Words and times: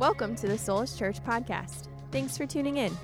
Welcome 0.00 0.34
to 0.36 0.48
the 0.48 0.56
Solus 0.56 0.96
Church 0.96 1.22
podcast. 1.22 1.88
Thanks 2.10 2.34
for 2.34 2.46
tuning 2.46 2.78
in. 2.78 2.96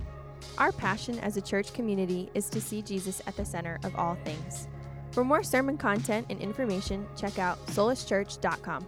Our 0.56 0.72
passion 0.72 1.19
as 1.19 1.37
a 1.37 1.42
church 1.42 1.74
community 1.74 2.30
is 2.32 2.48
to 2.48 2.58
see 2.58 2.80
Jesus 2.80 3.21
at 3.26 3.37
the 3.37 3.44
center 3.44 3.78
of 3.84 3.94
all 3.96 4.16
things. 4.24 4.66
For 5.10 5.22
more 5.22 5.42
sermon 5.42 5.76
content 5.76 6.26
and 6.30 6.40
information, 6.40 7.06
check 7.14 7.38
out 7.38 7.58
soluschurch.com. 7.67 8.87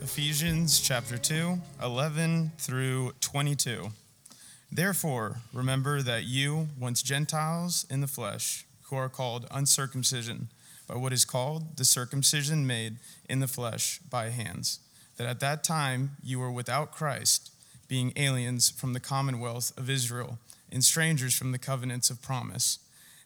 Ephesians 0.00 0.80
chapter 0.80 1.18
2, 1.18 1.58
11 1.82 2.52
through 2.56 3.12
22. 3.20 3.90
Therefore, 4.72 5.42
remember 5.52 6.00
that 6.00 6.24
you, 6.24 6.68
once 6.78 7.02
Gentiles 7.02 7.84
in 7.90 8.00
the 8.00 8.06
flesh, 8.06 8.64
who 8.84 8.96
are 8.96 9.10
called 9.10 9.46
uncircumcision, 9.50 10.48
by 10.86 10.96
what 10.96 11.12
is 11.12 11.26
called 11.26 11.76
the 11.76 11.84
circumcision 11.84 12.66
made 12.66 12.96
in 13.28 13.40
the 13.40 13.46
flesh 13.46 14.00
by 14.08 14.30
hands, 14.30 14.80
that 15.20 15.28
at 15.28 15.40
that 15.40 15.62
time 15.62 16.16
you 16.22 16.38
were 16.38 16.50
without 16.50 16.92
Christ, 16.92 17.52
being 17.88 18.14
aliens 18.16 18.70
from 18.70 18.94
the 18.94 19.00
commonwealth 19.00 19.70
of 19.76 19.90
Israel 19.90 20.38
and 20.72 20.82
strangers 20.82 21.34
from 21.34 21.52
the 21.52 21.58
covenants 21.58 22.08
of 22.08 22.22
promise, 22.22 22.78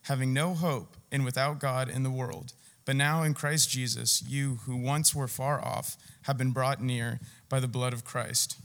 having 0.02 0.32
no 0.32 0.54
hope 0.54 0.96
and 1.12 1.24
without 1.24 1.60
God 1.60 1.88
in 1.88 2.02
the 2.02 2.10
world. 2.10 2.52
But 2.84 2.96
now 2.96 3.22
in 3.22 3.32
Christ 3.32 3.70
Jesus, 3.70 4.24
you 4.26 4.58
who 4.66 4.76
once 4.76 5.14
were 5.14 5.28
far 5.28 5.64
off 5.64 5.96
have 6.22 6.36
been 6.36 6.50
brought 6.50 6.82
near 6.82 7.20
by 7.48 7.60
the 7.60 7.68
blood 7.68 7.92
of 7.92 8.04
Christ. 8.04 8.56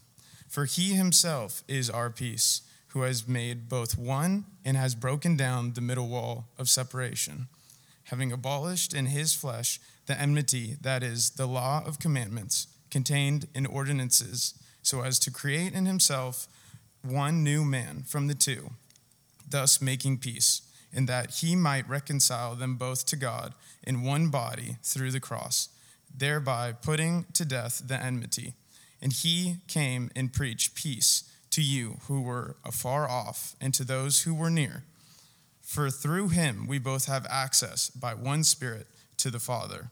For 0.48 0.66
he 0.66 0.96
himself 0.96 1.64
is 1.68 1.88
our 1.88 2.10
peace, 2.10 2.64
who 2.94 3.02
has 3.02 3.28
made 3.28 3.70
both 3.70 3.96
one 3.96 4.46
and 4.66 4.76
has 4.76 4.96
broken 4.96 5.38
down 5.38 5.74
the 5.74 5.82
middle 5.82 6.08
wall 6.08 6.48
of 6.58 6.68
separation, 6.68 7.48
having 8.06 8.32
abolished 8.32 8.92
in 8.92 9.06
his 9.06 9.36
flesh 9.36 9.80
the 10.08 10.20
enmity, 10.20 10.78
that 10.82 11.04
is, 11.04 11.30
the 11.30 11.46
law 11.46 11.84
of 11.86 12.00
commandments 12.00 12.66
contained 12.90 13.48
in 13.54 13.66
ordinances, 13.66 14.54
so 14.82 15.02
as 15.02 15.20
to 15.20 15.32
create 15.32 15.74
in 15.74 15.86
himself 15.86 16.48
one 17.04 17.44
new 17.44 17.64
man 17.64 18.04
from 18.04 18.28
the 18.28 18.36
two, 18.36 18.72
thus 19.48 19.82
making 19.82 20.18
peace, 20.18 20.62
in 20.92 21.06
that 21.06 21.36
he 21.36 21.56
might 21.56 21.88
reconcile 21.88 22.56
them 22.56 22.76
both 22.76 23.06
to 23.06 23.16
God 23.16 23.54
in 23.84 24.04
one 24.04 24.30
body 24.30 24.78
through 24.84 25.12
the 25.12 25.20
cross, 25.20 25.70
thereby 26.16 26.72
putting 26.72 27.26
to 27.34 27.46
death 27.46 27.84
the 27.86 28.02
enmity. 28.02 28.54
And 29.02 29.14
he 29.14 29.58
came 29.68 30.12
and 30.16 30.34
preached 30.34 30.76
peace 30.76 31.24
to 31.52 31.62
you 31.62 31.98
who 32.08 32.22
were 32.22 32.58
afar 32.66 33.10
off 33.10 33.56
and 33.62 33.74
to 33.74 33.84
those 33.84 34.24
who 34.24 34.34
were 34.34 34.50
near. 34.50 34.84
For 35.62 35.90
through 35.90 36.30
him 36.30 36.68
we 36.68 36.80
both 36.80 37.06
have 37.06 37.26
access 37.30 37.90
by 37.90 38.14
one 38.14 38.44
Spirit 38.44 38.88
to 39.18 39.32
the 39.32 39.40
Father. 39.40 39.92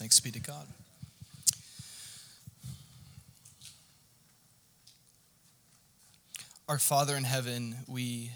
Thanks 0.00 0.18
be 0.18 0.30
to 0.30 0.40
God. 0.40 0.66
Our 6.66 6.78
Father 6.78 7.16
in 7.16 7.24
heaven, 7.24 7.76
we, 7.86 8.30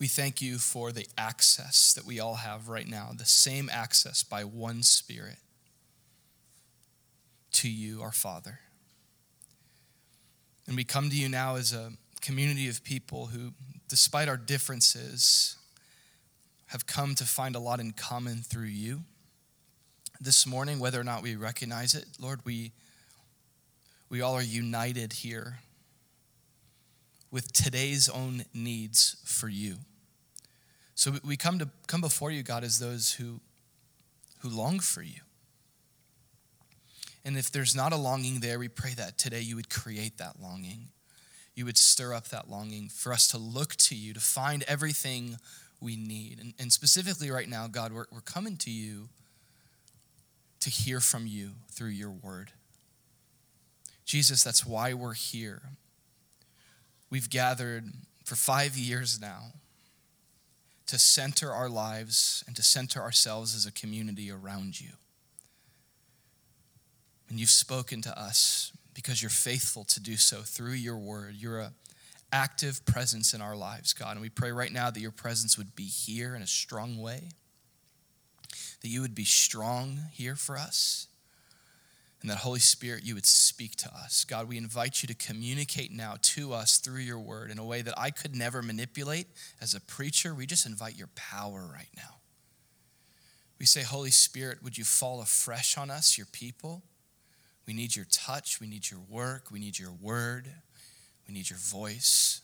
we 0.00 0.06
thank 0.06 0.40
you 0.40 0.56
for 0.56 0.92
the 0.92 1.06
access 1.18 1.92
that 1.92 2.06
we 2.06 2.18
all 2.18 2.36
have 2.36 2.70
right 2.70 2.88
now, 2.88 3.10
the 3.14 3.26
same 3.26 3.68
access 3.70 4.22
by 4.22 4.44
one 4.44 4.82
Spirit 4.82 5.36
to 7.52 7.68
you, 7.68 8.00
our 8.00 8.12
Father. 8.12 8.60
And 10.66 10.74
we 10.74 10.84
come 10.84 11.10
to 11.10 11.16
you 11.16 11.28
now 11.28 11.56
as 11.56 11.74
a 11.74 11.92
community 12.22 12.66
of 12.66 12.82
people 12.82 13.26
who, 13.26 13.52
despite 13.88 14.26
our 14.26 14.38
differences, 14.38 15.56
have 16.68 16.86
come 16.86 17.14
to 17.16 17.24
find 17.24 17.54
a 17.54 17.60
lot 17.60 17.78
in 17.78 17.92
common 17.92 18.38
through 18.38 18.68
you 18.68 19.02
this 20.20 20.46
morning, 20.46 20.78
whether 20.78 21.00
or 21.00 21.04
not 21.04 21.22
we 21.22 21.36
recognize 21.36 21.94
it. 21.94 22.06
Lord, 22.20 22.40
we, 22.44 22.72
we 24.08 24.20
all 24.20 24.34
are 24.34 24.42
united 24.42 25.12
here 25.12 25.58
with 27.30 27.52
today's 27.52 28.08
own 28.08 28.44
needs 28.54 29.16
for 29.24 29.48
you. 29.48 29.76
So 30.94 31.12
we 31.24 31.36
come 31.36 31.58
to 31.60 31.68
come 31.86 32.00
before 32.00 32.30
you, 32.30 32.42
God, 32.42 32.64
as 32.64 32.78
those 32.78 33.12
who, 33.12 33.40
who 34.40 34.48
long 34.48 34.80
for 34.80 35.02
you. 35.02 35.20
And 37.24 37.36
if 37.36 37.52
there's 37.52 37.76
not 37.76 37.92
a 37.92 37.96
longing 37.96 38.40
there, 38.40 38.58
we 38.58 38.68
pray 38.68 38.94
that 38.94 39.18
today 39.18 39.40
you 39.40 39.54
would 39.56 39.70
create 39.70 40.18
that 40.18 40.40
longing. 40.40 40.88
You 41.54 41.66
would 41.66 41.76
stir 41.76 42.14
up 42.14 42.28
that 42.28 42.48
longing 42.48 42.88
for 42.88 43.12
us 43.12 43.28
to 43.28 43.38
look 43.38 43.76
to 43.76 43.94
you, 43.94 44.14
to 44.14 44.20
find 44.20 44.64
everything 44.66 45.36
we 45.80 45.96
need. 45.96 46.38
And, 46.40 46.54
and 46.58 46.72
specifically 46.72 47.30
right 47.30 47.48
now, 47.48 47.66
God, 47.66 47.92
we're, 47.92 48.06
we're 48.10 48.20
coming 48.20 48.56
to 48.58 48.70
you 48.70 49.08
to 50.60 50.70
hear 50.70 51.00
from 51.00 51.26
you 51.26 51.50
through 51.70 51.90
your 51.90 52.10
word. 52.10 52.52
Jesus, 54.04 54.42
that's 54.42 54.64
why 54.64 54.94
we're 54.94 55.14
here. 55.14 55.62
We've 57.10 57.28
gathered 57.28 57.84
for 58.24 58.36
five 58.36 58.76
years 58.76 59.20
now 59.20 59.52
to 60.86 60.98
center 60.98 61.52
our 61.52 61.68
lives 61.68 62.42
and 62.46 62.56
to 62.56 62.62
center 62.62 63.00
ourselves 63.00 63.54
as 63.54 63.66
a 63.66 63.72
community 63.72 64.30
around 64.30 64.80
you. 64.80 64.90
And 67.28 67.38
you've 67.38 67.50
spoken 67.50 68.00
to 68.02 68.18
us 68.18 68.72
because 68.94 69.22
you're 69.22 69.30
faithful 69.30 69.84
to 69.84 70.00
do 70.00 70.16
so 70.16 70.38
through 70.38 70.72
your 70.72 70.96
word. 70.96 71.34
You're 71.36 71.60
a 71.60 71.72
active 72.32 72.84
presence 72.84 73.32
in 73.32 73.40
our 73.40 73.56
lives, 73.56 73.92
God. 73.92 74.12
And 74.12 74.20
we 74.20 74.28
pray 74.28 74.52
right 74.52 74.72
now 74.72 74.90
that 74.90 75.00
your 75.00 75.10
presence 75.10 75.56
would 75.56 75.74
be 75.74 75.84
here 75.84 76.34
in 76.34 76.42
a 76.42 76.46
strong 76.46 76.98
way 76.98 77.30
that 78.80 78.88
you 78.88 79.00
would 79.00 79.14
be 79.14 79.24
strong 79.24 79.98
here 80.12 80.36
for 80.36 80.56
us, 80.56 81.08
and 82.20 82.30
that 82.30 82.38
Holy 82.38 82.58
Spirit, 82.58 83.04
you 83.04 83.14
would 83.14 83.26
speak 83.26 83.76
to 83.76 83.88
us. 83.94 84.24
God, 84.24 84.48
we 84.48 84.58
invite 84.58 85.02
you 85.02 85.06
to 85.06 85.14
communicate 85.14 85.92
now 85.92 86.16
to 86.20 86.52
us 86.52 86.78
through 86.78 87.00
your 87.00 87.20
word 87.20 87.50
in 87.50 87.58
a 87.58 87.64
way 87.64 87.80
that 87.82 87.94
I 87.96 88.10
could 88.10 88.34
never 88.34 88.60
manipulate 88.60 89.28
as 89.60 89.74
a 89.74 89.80
preacher. 89.80 90.34
We 90.34 90.46
just 90.46 90.66
invite 90.66 90.98
your 90.98 91.10
power 91.14 91.68
right 91.72 91.90
now. 91.96 92.16
We 93.60 93.66
say, 93.66 93.82
Holy 93.82 94.10
Spirit, 94.10 94.62
would 94.62 94.78
you 94.78 94.84
fall 94.84 95.20
afresh 95.20 95.78
on 95.78 95.90
us, 95.90 96.18
your 96.18 96.26
people? 96.32 96.82
We 97.66 97.74
need 97.74 97.94
your 97.94 98.06
touch. 98.10 98.60
We 98.60 98.66
need 98.66 98.90
your 98.90 99.00
work. 99.08 99.50
We 99.50 99.60
need 99.60 99.78
your 99.78 99.92
word. 99.92 100.48
We 101.26 101.34
need 101.34 101.50
your 101.50 101.58
voice. 101.58 102.40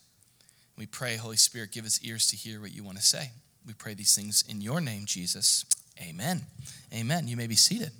We 0.77 0.85
pray, 0.85 1.15
Holy 1.15 1.37
Spirit, 1.37 1.71
give 1.71 1.85
us 1.85 1.99
ears 2.03 2.27
to 2.27 2.35
hear 2.35 2.61
what 2.61 2.73
you 2.73 2.83
want 2.83 2.97
to 2.97 3.03
say. 3.03 3.31
We 3.65 3.73
pray 3.73 3.93
these 3.93 4.15
things 4.15 4.43
in 4.47 4.61
your 4.61 4.81
name, 4.81 5.05
Jesus. 5.05 5.65
Amen. 6.01 6.41
Amen. 6.93 7.27
You 7.27 7.37
may 7.37 7.47
be 7.47 7.55
seated. 7.55 7.91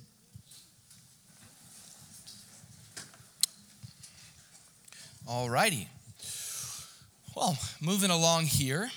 All 5.28 5.50
righty. 5.50 5.88
Well, 7.34 7.58
moving 7.80 8.10
along 8.10 8.44
here, 8.44 8.90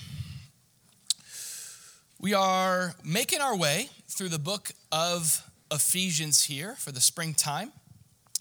we 2.20 2.34
are 2.34 2.94
making 3.04 3.42
our 3.42 3.56
way 3.56 3.90
through 4.08 4.30
the 4.30 4.40
book 4.40 4.72
of 4.92 5.50
Ephesians 5.72 6.44
here 6.44 6.76
for 6.76 6.92
the 6.92 7.02
springtime 7.02 7.72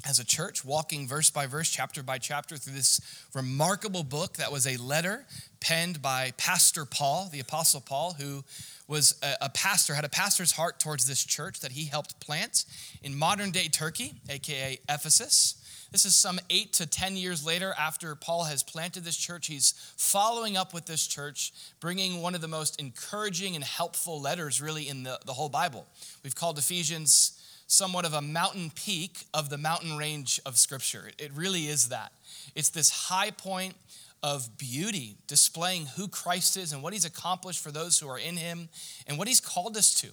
as 0.06 0.19
a 0.19 0.25
church, 0.25 0.65
walking 0.65 1.06
verse 1.06 1.31
by 1.31 1.47
verse, 1.47 1.71
chapter 1.71 2.03
by 2.03 2.19
chapter 2.19 2.56
through 2.56 2.75
this 2.75 3.00
remarkable 3.35 4.03
book 4.03 4.35
that 4.35 4.53
was 4.53 4.67
a 4.67 4.77
letter 4.77 5.27
penned 5.61 6.00
by 6.00 6.33
Pastor 6.37 6.85
Paul, 6.85 7.29
the 7.33 7.41
Apostle 7.41 7.81
Paul, 7.81 8.15
who 8.15 8.44
was 8.88 9.19
a, 9.23 9.35
a, 9.43 9.49
pastor, 9.50 9.94
had 9.94 10.05
a 10.05 10.08
pastor's 10.08 10.52
heart 10.52 10.81
towards 10.81 11.06
this 11.06 11.23
church 11.25 11.61
that 11.61 11.73
he 11.73 11.85
helped 11.85 12.19
plant 12.19 12.64
in 13.02 13.17
modern 13.17 13.50
day 13.50 13.69
Turkey, 13.69 14.14
aka 14.29 14.79
Ephesus. 14.88 15.62
This 15.93 16.05
is 16.05 16.14
some 16.14 16.38
eight 16.50 16.73
to 16.75 16.87
10 16.87 17.17
years 17.17 17.46
later 17.46 17.75
after 17.79 18.14
Paul 18.14 18.44
has 18.44 18.62
planted 18.62 19.05
this 19.05 19.17
church. 19.17 19.46
He's 19.46 19.73
following 19.96 20.56
up 20.56 20.75
with 20.75 20.87
this 20.87 21.06
church, 21.06 21.52
bringing 21.81 22.20
one 22.20 22.35
of 22.35 22.40
the 22.40 22.49
most 22.49 22.81
encouraging 22.81 23.55
and 23.55 23.64
helpful 23.64 24.20
letters, 24.20 24.61
really, 24.61 24.88
in 24.88 25.02
the, 25.02 25.19
the 25.25 25.32
whole 25.32 25.49
Bible. 25.49 25.87
We've 26.23 26.35
called 26.35 26.58
Ephesians 26.58 27.40
somewhat 27.67 28.05
of 28.05 28.14
a 28.14 28.23
mountain 28.23 28.70
peak 28.75 29.26
of 29.32 29.50
the 29.50 29.58
mountain 29.58 29.96
range 29.96 30.40
of 30.44 30.58
Scripture. 30.58 31.11
It 31.19 31.31
really 31.35 31.69
is 31.69 31.88
that. 31.88 32.12
It's 32.55 32.70
this 32.70 32.90
high 32.90 33.31
point 33.31 33.75
of 34.23 34.59
beauty, 34.59 35.17
displaying 35.26 35.87
who 35.97 36.09
Christ 36.09 36.56
is 36.56 36.73
and 36.73 36.82
what 36.82 36.93
he's 36.93 37.05
accomplished 37.05 37.62
for 37.62 37.70
those 37.70 37.99
who 37.99 38.09
are 38.09 38.19
in 38.19 38.37
him 38.37 38.69
and 39.06 39.19
what 39.19 39.29
he's 39.29 39.41
called 39.41 39.76
us 39.76 39.94
to. 40.00 40.09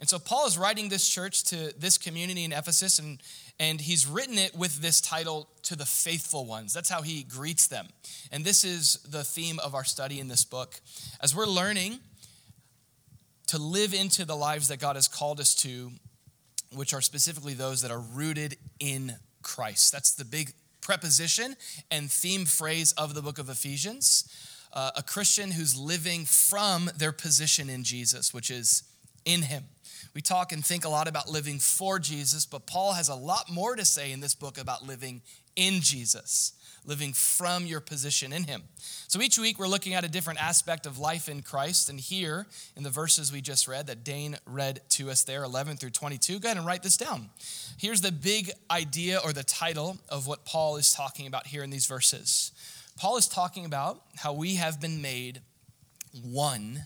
And 0.00 0.08
so 0.08 0.18
Paul 0.18 0.46
is 0.46 0.58
writing 0.58 0.88
this 0.88 1.08
church 1.08 1.44
to 1.44 1.72
this 1.78 1.96
community 1.96 2.42
in 2.42 2.52
Ephesus, 2.52 2.98
and, 2.98 3.22
and 3.60 3.80
he's 3.80 4.04
written 4.04 4.36
it 4.36 4.52
with 4.52 4.82
this 4.82 5.00
title, 5.00 5.48
To 5.64 5.76
the 5.76 5.86
Faithful 5.86 6.44
Ones. 6.44 6.72
That's 6.72 6.88
how 6.88 7.02
he 7.02 7.22
greets 7.22 7.68
them. 7.68 7.86
And 8.32 8.44
this 8.44 8.64
is 8.64 8.98
the 9.08 9.22
theme 9.22 9.60
of 9.60 9.76
our 9.76 9.84
study 9.84 10.18
in 10.18 10.26
this 10.26 10.44
book. 10.44 10.80
As 11.20 11.36
we're 11.36 11.46
learning 11.46 12.00
to 13.46 13.58
live 13.58 13.94
into 13.94 14.24
the 14.24 14.34
lives 14.34 14.68
that 14.68 14.80
God 14.80 14.96
has 14.96 15.06
called 15.06 15.38
us 15.38 15.54
to, 15.56 15.92
which 16.74 16.94
are 16.94 17.00
specifically 17.00 17.54
those 17.54 17.82
that 17.82 17.90
are 17.90 18.00
rooted 18.00 18.56
in 18.80 19.14
Christ. 19.42 19.92
That's 19.92 20.14
the 20.14 20.24
big 20.24 20.52
preposition 20.82 21.56
and 21.90 22.10
theme 22.10 22.44
phrase 22.44 22.92
of 22.92 23.14
the 23.14 23.22
book 23.22 23.38
of 23.38 23.48
Ephesians. 23.48 24.28
Uh, 24.72 24.90
a 24.96 25.02
Christian 25.02 25.52
who's 25.52 25.78
living 25.78 26.24
from 26.24 26.90
their 26.96 27.12
position 27.12 27.70
in 27.70 27.84
Jesus, 27.84 28.34
which 28.34 28.50
is 28.50 28.82
in 29.24 29.42
Him. 29.42 29.64
We 30.14 30.20
talk 30.20 30.52
and 30.52 30.64
think 30.64 30.84
a 30.84 30.88
lot 30.88 31.08
about 31.08 31.28
living 31.28 31.58
for 31.58 31.98
Jesus, 31.98 32.44
but 32.44 32.66
Paul 32.66 32.92
has 32.92 33.08
a 33.08 33.14
lot 33.14 33.50
more 33.50 33.76
to 33.76 33.84
say 33.84 34.12
in 34.12 34.20
this 34.20 34.34
book 34.34 34.58
about 34.58 34.86
living 34.86 35.22
in 35.56 35.80
Jesus, 35.80 36.52
living 36.84 37.12
from 37.12 37.66
your 37.66 37.80
position 37.80 38.32
in 38.32 38.44
Him. 38.44 38.62
So 39.08 39.20
each 39.20 39.38
week 39.38 39.58
we're 39.58 39.68
looking 39.68 39.94
at 39.94 40.04
a 40.04 40.08
different 40.08 40.42
aspect 40.42 40.86
of 40.86 40.98
life 40.98 41.28
in 41.28 41.42
Christ. 41.42 41.88
And 41.88 42.00
here 42.00 42.46
in 42.76 42.82
the 42.82 42.90
verses 42.90 43.32
we 43.32 43.40
just 43.40 43.68
read 43.68 43.86
that 43.86 44.04
Dane 44.04 44.36
read 44.46 44.80
to 44.90 45.10
us 45.10 45.24
there, 45.24 45.44
11 45.44 45.76
through 45.76 45.90
22, 45.90 46.40
go 46.40 46.48
ahead 46.48 46.56
and 46.56 46.66
write 46.66 46.82
this 46.82 46.96
down. 46.96 47.30
Here's 47.78 48.00
the 48.00 48.12
big 48.12 48.50
idea 48.70 49.20
or 49.22 49.32
the 49.32 49.44
title 49.44 49.98
of 50.08 50.26
what 50.26 50.44
Paul 50.44 50.76
is 50.76 50.92
talking 50.92 51.26
about 51.26 51.46
here 51.46 51.62
in 51.62 51.70
these 51.70 51.86
verses. 51.86 52.52
Paul 52.96 53.16
is 53.16 53.28
talking 53.28 53.64
about 53.64 54.02
how 54.16 54.32
we 54.32 54.56
have 54.56 54.80
been 54.80 55.00
made 55.00 55.40
one 56.22 56.84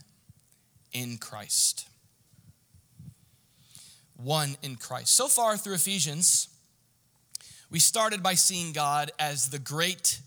in 0.93 1.19
Christ 1.19 1.89
one 4.17 4.57
in 4.63 4.77
Christ. 4.77 5.15
So 5.15 5.29
far 5.29 5.57
through 5.57 5.75
Ephesians, 5.75 6.49
we 7.71 7.79
started 7.79 8.23
by 8.23 8.35
seeing 8.35 8.73
God 8.73 9.11
as 9.19 9.51
the 9.51 9.59
great 9.59 10.21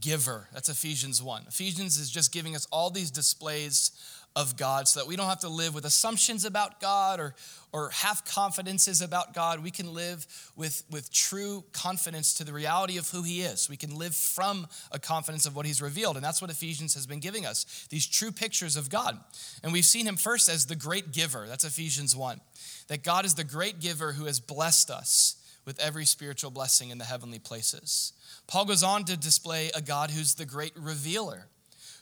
giver. 0.00 0.48
That's 0.52 0.68
Ephesians 0.68 1.22
1. 1.22 1.44
Ephesians 1.48 1.98
is 1.98 2.10
just 2.10 2.32
giving 2.32 2.54
us 2.54 2.66
all 2.70 2.90
these 2.90 3.10
displays 3.10 3.90
of 4.36 4.56
God 4.56 4.86
so 4.86 5.00
that 5.00 5.06
we 5.08 5.16
don't 5.16 5.28
have 5.28 5.40
to 5.40 5.48
live 5.48 5.74
with 5.74 5.84
assumptions 5.84 6.44
about 6.44 6.80
God 6.80 7.18
or, 7.18 7.34
or 7.72 7.90
half 7.90 8.24
confidences 8.24 9.02
about 9.02 9.34
God. 9.34 9.62
We 9.62 9.70
can 9.70 9.92
live 9.92 10.26
with, 10.54 10.84
with 10.90 11.12
true 11.12 11.64
confidence 11.72 12.34
to 12.34 12.44
the 12.44 12.52
reality 12.52 12.98
of 12.98 13.10
who 13.10 13.22
He 13.22 13.42
is. 13.42 13.68
We 13.68 13.76
can 13.76 13.96
live 13.96 14.14
from 14.14 14.68
a 14.92 14.98
confidence 14.98 15.44
of 15.44 15.56
what 15.56 15.66
He's 15.66 15.82
revealed. 15.82 16.16
And 16.16 16.24
that's 16.24 16.40
what 16.40 16.50
Ephesians 16.50 16.94
has 16.94 17.06
been 17.06 17.20
giving 17.20 17.46
us 17.46 17.86
these 17.90 18.06
true 18.06 18.30
pictures 18.30 18.76
of 18.76 18.90
God. 18.90 19.18
And 19.64 19.72
we've 19.72 19.84
seen 19.84 20.06
Him 20.06 20.16
first 20.16 20.48
as 20.48 20.66
the 20.66 20.76
great 20.76 21.10
giver. 21.12 21.46
That's 21.48 21.64
Ephesians 21.64 22.14
1 22.14 22.40
that 22.88 23.02
God 23.02 23.26
is 23.26 23.34
the 23.34 23.44
great 23.44 23.80
giver 23.80 24.12
who 24.12 24.24
has 24.24 24.40
blessed 24.40 24.90
us 24.90 25.37
with 25.68 25.78
every 25.78 26.06
spiritual 26.06 26.50
blessing 26.50 26.88
in 26.88 26.96
the 26.96 27.04
heavenly 27.04 27.38
places. 27.38 28.14
Paul 28.46 28.64
goes 28.64 28.82
on 28.82 29.04
to 29.04 29.18
display 29.18 29.70
a 29.74 29.82
God 29.82 30.10
who's 30.10 30.34
the 30.34 30.46
great 30.46 30.72
revealer, 30.74 31.48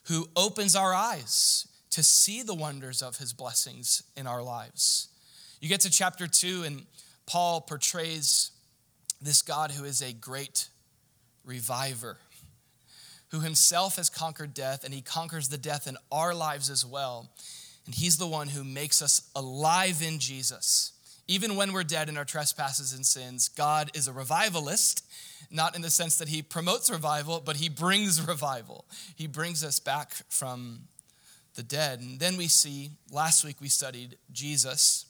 who 0.04 0.28
opens 0.36 0.76
our 0.76 0.94
eyes 0.94 1.66
to 1.90 2.04
see 2.04 2.44
the 2.44 2.54
wonders 2.54 3.02
of 3.02 3.18
his 3.18 3.32
blessings 3.32 4.04
in 4.16 4.28
our 4.28 4.40
lives. 4.40 5.08
You 5.60 5.68
get 5.68 5.80
to 5.80 5.90
chapter 5.90 6.28
two, 6.28 6.62
and 6.62 6.86
Paul 7.26 7.60
portrays 7.60 8.52
this 9.20 9.42
God 9.42 9.72
who 9.72 9.82
is 9.82 10.00
a 10.00 10.12
great 10.12 10.68
reviver, 11.44 12.18
who 13.32 13.40
himself 13.40 13.96
has 13.96 14.08
conquered 14.08 14.54
death, 14.54 14.84
and 14.84 14.94
he 14.94 15.02
conquers 15.02 15.48
the 15.48 15.58
death 15.58 15.88
in 15.88 15.96
our 16.12 16.36
lives 16.36 16.70
as 16.70 16.86
well. 16.86 17.32
And 17.84 17.94
He's 17.94 18.18
the 18.18 18.26
one 18.26 18.48
who 18.48 18.64
makes 18.64 19.00
us 19.00 19.30
alive 19.34 20.02
in 20.02 20.18
Jesus. 20.18 20.92
Even 21.28 21.56
when 21.56 21.73
we're 21.73 21.84
dead 21.84 22.08
in 22.08 22.17
our 22.17 22.25
trespasses 22.25 22.93
and 22.93 23.05
sins, 23.05 23.49
God 23.49 23.90
is 23.94 24.06
a 24.06 24.12
revivalist, 24.12 25.05
not 25.50 25.75
in 25.75 25.82
the 25.82 25.90
sense 25.90 26.17
that 26.19 26.28
He 26.28 26.43
promotes 26.43 26.90
revival, 26.90 27.43
but 27.44 27.56
He 27.56 27.69
brings 27.69 28.20
revival. 28.26 28.84
He 29.14 29.26
brings 29.26 29.64
us 29.64 29.81
back 29.81 30.12
from 30.28 30.88
the 31.55 31.62
dead. 31.62 32.00
And 32.00 32.20
then 32.20 32.37
we 32.37 32.49
see, 32.49 32.90
last 33.11 33.44
week 33.44 33.61
we 33.61 33.69
studied 33.69 34.17
Jesus 34.31 35.06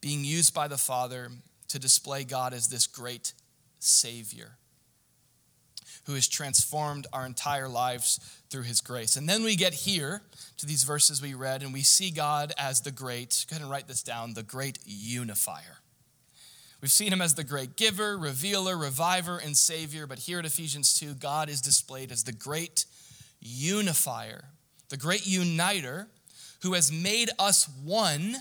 being 0.00 0.24
used 0.24 0.52
by 0.52 0.68
the 0.68 0.76
Father 0.76 1.30
to 1.68 1.78
display 1.78 2.24
God 2.24 2.52
as 2.52 2.68
this 2.68 2.86
great 2.86 3.32
Savior 3.78 4.58
who 6.06 6.14
has 6.14 6.28
transformed 6.28 7.06
our 7.12 7.26
entire 7.26 7.68
lives 7.68 8.20
through 8.48 8.62
his 8.62 8.80
grace. 8.80 9.16
And 9.16 9.28
then 9.28 9.42
we 9.42 9.56
get 9.56 9.74
here 9.74 10.22
to 10.56 10.66
these 10.66 10.84
verses 10.84 11.20
we 11.20 11.34
read, 11.34 11.62
and 11.62 11.72
we 11.72 11.82
see 11.82 12.10
God 12.10 12.52
as 12.56 12.80
the 12.80 12.92
great, 12.92 13.44
go 13.48 13.54
ahead 13.54 13.62
and 13.62 13.70
write 13.70 13.88
this 13.88 14.02
down, 14.02 14.34
the 14.34 14.42
great 14.42 14.78
unifier. 14.84 15.78
We've 16.80 16.92
seen 16.92 17.12
him 17.12 17.22
as 17.22 17.34
the 17.34 17.42
great 17.42 17.76
giver, 17.76 18.16
revealer, 18.16 18.76
reviver, 18.76 19.38
and 19.38 19.56
savior, 19.56 20.06
but 20.06 20.20
here 20.20 20.38
at 20.38 20.44
Ephesians 20.44 20.98
2, 20.98 21.14
God 21.14 21.48
is 21.48 21.60
displayed 21.60 22.12
as 22.12 22.22
the 22.22 22.32
great 22.32 22.84
unifier, 23.40 24.44
the 24.88 24.96
great 24.96 25.26
uniter 25.26 26.06
who 26.62 26.74
has 26.74 26.92
made 26.92 27.30
us 27.38 27.68
one 27.82 28.36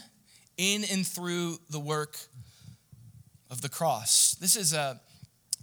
in 0.58 0.84
and 0.92 1.06
through 1.06 1.58
the 1.70 1.80
work 1.80 2.18
of 3.50 3.62
the 3.62 3.70
cross. 3.70 4.36
This 4.36 4.56
is 4.56 4.74
a 4.74 5.00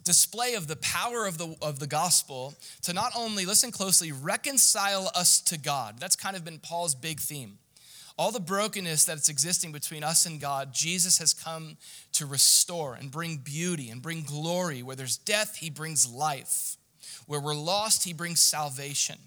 display 0.05 0.55
of 0.55 0.67
the 0.67 0.77
power 0.77 1.27
of 1.27 1.39
the, 1.39 1.57
of 1.63 1.79
the 1.79 1.87
gospel 1.87 2.55
to 2.83 2.93
not 2.93 3.13
only, 3.17 3.47
listen 3.47 3.71
closely, 3.71 4.13
reconcile 4.13 5.11
us 5.15 5.41
to 5.43 5.59
God. 5.59 5.99
That's 5.99 6.17
kind 6.17 6.37
of 6.37 6.45
been 6.45 6.59
Paul's 6.59 6.95
big 6.95 7.21
theme. 7.21 7.59
All 8.19 8.31
the 8.31 8.41
brokenness 8.41 9.05
that's 9.05 9.29
existing 9.29 9.73
between 9.73 10.05
us 10.05 10.27
and 10.27 10.41
God, 10.41 10.73
Jesus 10.73 11.19
has 11.19 11.33
come 11.33 11.77
to 12.13 12.27
restore 12.27 12.95
and 12.95 13.11
bring 13.11 13.39
beauty 13.39 13.89
and 13.89 14.03
bring 14.03 14.23
glory. 14.23 14.83
Where 14.83 14.97
there's 14.97 15.17
death, 15.17 15.57
he 15.57 15.71
brings 15.71 16.11
life. 16.11 16.77
Where 17.27 17.41
we're 17.41 17.55
lost, 17.55 18.05
he 18.05 18.13
brings 18.13 18.41
salvation. 18.41 19.19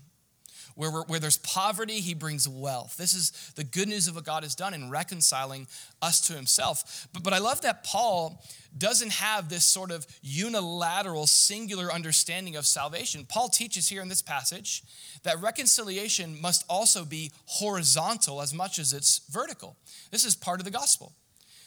Where, 0.76 0.92
where 0.92 1.22
there's 1.22 1.38
poverty, 1.38 2.02
he 2.02 2.14
brings 2.14 2.50
wealth. 2.50 2.98
This 2.98 3.14
is 3.14 3.32
the 3.56 3.64
good 3.64 3.88
news 3.88 4.10
of 4.10 4.16
what 4.16 4.26
God 4.26 4.44
has 4.44 4.56
done 4.56 4.74
in 4.74 4.90
reconciling 4.90 5.68
us 6.02 6.20
to 6.28 6.34
himself. 6.34 7.08
But, 7.14 7.24
but 7.24 7.32
I 7.32 7.38
love 7.38 7.62
that 7.62 7.86
Paul 7.86 8.44
doesn't 8.78 9.14
have 9.14 9.48
this 9.48 9.64
sort 9.64 9.90
of 9.90 10.06
unilateral, 10.22 11.28
singular 11.28 11.94
understanding 11.94 12.58
of 12.58 12.66
salvation. 12.66 13.26
Paul 13.28 13.48
teaches 13.48 13.88
here 13.88 14.02
in 14.02 14.10
this 14.10 14.22
passage 14.22 14.84
that 15.24 15.42
reconciliation 15.42 16.40
must 16.42 16.66
also 16.70 17.06
be 17.06 17.32
horizontal 17.46 18.42
as 18.42 18.54
much 18.54 18.78
as 18.78 18.92
it's 18.92 19.22
vertical. 19.30 19.78
This 20.12 20.26
is 20.26 20.36
part 20.36 20.60
of 20.60 20.66
the 20.66 20.72
gospel. 20.72 21.14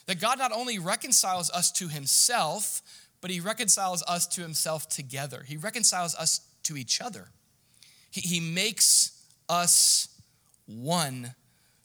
That 0.05 0.21
God 0.21 0.39
not 0.39 0.53
only 0.53 0.79
reconciles 0.79 1.51
us 1.51 1.73
to 1.73 1.89
himself, 1.89 2.83
but 3.23 3.31
he 3.31 3.41
reconciles 3.41 4.03
us 4.07 4.27
to 4.29 4.43
himself 4.43 4.89
together. 4.89 5.45
He 5.47 5.57
reconciles 5.57 6.15
us 6.15 6.41
to 6.65 6.77
each 6.77 7.01
other. 7.01 7.29
He, 8.11 8.21
he 8.21 8.41
makes 8.41 9.23
us 9.49 10.09
one 10.67 11.35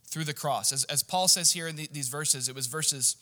through 0.06 0.25
the 0.25 0.34
cross. 0.34 0.72
As, 0.72 0.84
as 0.86 1.03
Paul 1.03 1.27
says 1.27 1.51
here 1.51 1.68
in 1.68 1.75
the, 1.75 1.88
these 1.92 2.10
verses, 2.10 2.48
it 2.50 2.56
was 2.56 2.68
verses 2.68 3.18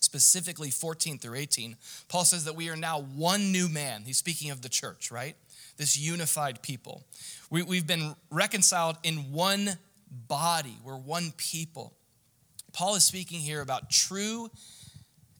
specifically 0.00 0.70
14 0.70 1.18
through 1.18 1.36
18. 1.36 1.76
Paul 2.08 2.24
says 2.24 2.44
that 2.44 2.56
we 2.56 2.70
are 2.70 2.76
now 2.76 3.00
one 3.00 3.52
new 3.52 3.68
man. 3.68 4.02
He's 4.06 4.16
speaking 4.16 4.50
of 4.50 4.62
the 4.62 4.68
church, 4.68 5.10
right? 5.10 5.36
This 5.76 5.98
unified 5.98 6.62
people. 6.62 7.04
We, 7.50 7.62
we've 7.62 7.86
been 7.86 8.14
reconciled 8.30 8.96
in 9.02 9.32
one 9.32 9.78
body, 10.10 10.76
we're 10.82 10.96
one 10.96 11.32
people. 11.36 11.94
Paul 12.72 12.94
is 12.94 13.04
speaking 13.04 13.40
here 13.40 13.60
about 13.60 13.90
true 13.90 14.50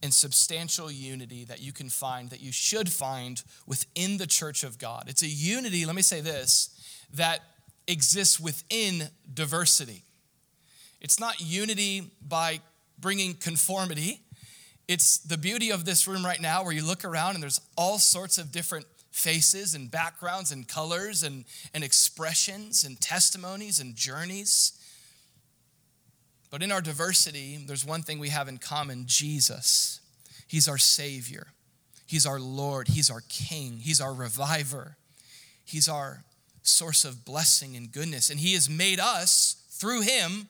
and 0.03 0.13
substantial 0.13 0.91
unity 0.91 1.45
that 1.45 1.61
you 1.61 1.73
can 1.73 1.89
find, 1.89 2.31
that 2.31 2.41
you 2.41 2.53
should 2.53 2.91
find 2.91 3.43
within 3.67 4.17
the 4.17 4.27
church 4.27 4.65
of 4.65 4.79
God. 4.79 5.05
It's 5.09 5.23
a 5.23 5.29
unity, 5.29 5.85
let 5.85 5.95
me 5.95 6.03
say 6.03 6.21
this, 6.21 6.71
that 7.15 7.41
exists 7.87 8.39
within 8.39 9.09
diversity. 9.33 10.05
It's 11.01 11.19
not 11.19 11.41
unity 11.41 12.11
by 12.27 12.61
bringing 12.99 13.35
conformity. 13.35 14.21
It's 14.87 15.19
the 15.19 15.39
beauty 15.39 15.71
of 15.71 15.85
this 15.85 16.07
room 16.07 16.25
right 16.25 16.41
now 16.41 16.63
where 16.63 16.73
you 16.73 16.85
look 16.85 17.05
around 17.05 17.35
and 17.35 17.43
there's 17.43 17.61
all 17.77 17.99
sorts 17.99 18.39
of 18.39 18.53
different 18.53 18.87
faces 19.11 19.75
and 19.75 19.91
backgrounds 19.91 20.53
and 20.53 20.67
colors 20.69 21.23
and, 21.23 21.45
and 21.75 21.83
expressions 21.83 22.85
and 22.85 23.01
testimonies 23.01 23.81
and 23.81 23.97
journeys. 23.97 24.73
But 26.51 26.63
in 26.63 26.73
our 26.73 26.81
diversity, 26.81 27.63
there's 27.67 27.85
one 27.85 28.03
thing 28.03 28.19
we 28.19 28.29
have 28.29 28.49
in 28.49 28.59
common 28.59 29.05
Jesus. 29.07 30.01
He's 30.47 30.69
our 30.69 30.79
Savior, 30.79 31.49
He's 32.07 32.27
our 32.27 32.41
Lord, 32.41 32.89
He's 32.89 33.09
our 33.09 33.23
King, 33.29 33.79
He's 33.79 34.01
our 34.01 34.13
reviver, 34.13 34.97
He's 35.65 35.89
our 35.89 36.25
source 36.71 37.05
of 37.05 37.25
blessing 37.25 37.77
and 37.77 37.91
goodness. 37.91 38.31
And 38.31 38.41
He 38.41 38.55
has 38.55 38.69
made 38.69 39.01
us, 39.01 39.63
through 39.71 40.03
Him, 40.03 40.49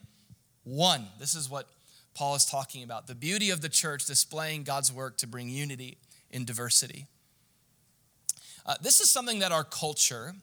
one. 0.65 1.07
This 1.19 1.35
is 1.35 1.51
what 1.51 1.69
Paul 2.15 2.35
is 2.35 2.45
talking 2.45 2.83
about 2.83 3.07
the 3.07 3.15
beauty 3.15 3.51
of 3.51 3.61
the 3.61 3.69
church 3.69 4.05
displaying 4.07 4.65
God's 4.65 4.93
work 4.93 5.17
to 5.19 5.27
bring 5.27 5.49
unity 5.49 5.99
in 6.31 6.45
diversity. 6.45 7.07
Uh, 8.67 8.75
this 8.83 9.01
is 9.01 9.11
something 9.11 9.39
that 9.39 9.53
our 9.53 9.65
culture 9.65 10.35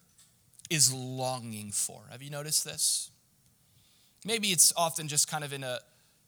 is 0.69 0.93
longing 0.93 1.71
for. 1.71 2.01
Have 2.11 2.21
you 2.21 2.29
noticed 2.29 2.65
this? 2.65 3.11
Maybe 4.25 4.47
it's 4.49 4.73
often 4.75 5.07
just 5.07 5.29
kind 5.29 5.43
of 5.43 5.53
in 5.53 5.63
a 5.63 5.79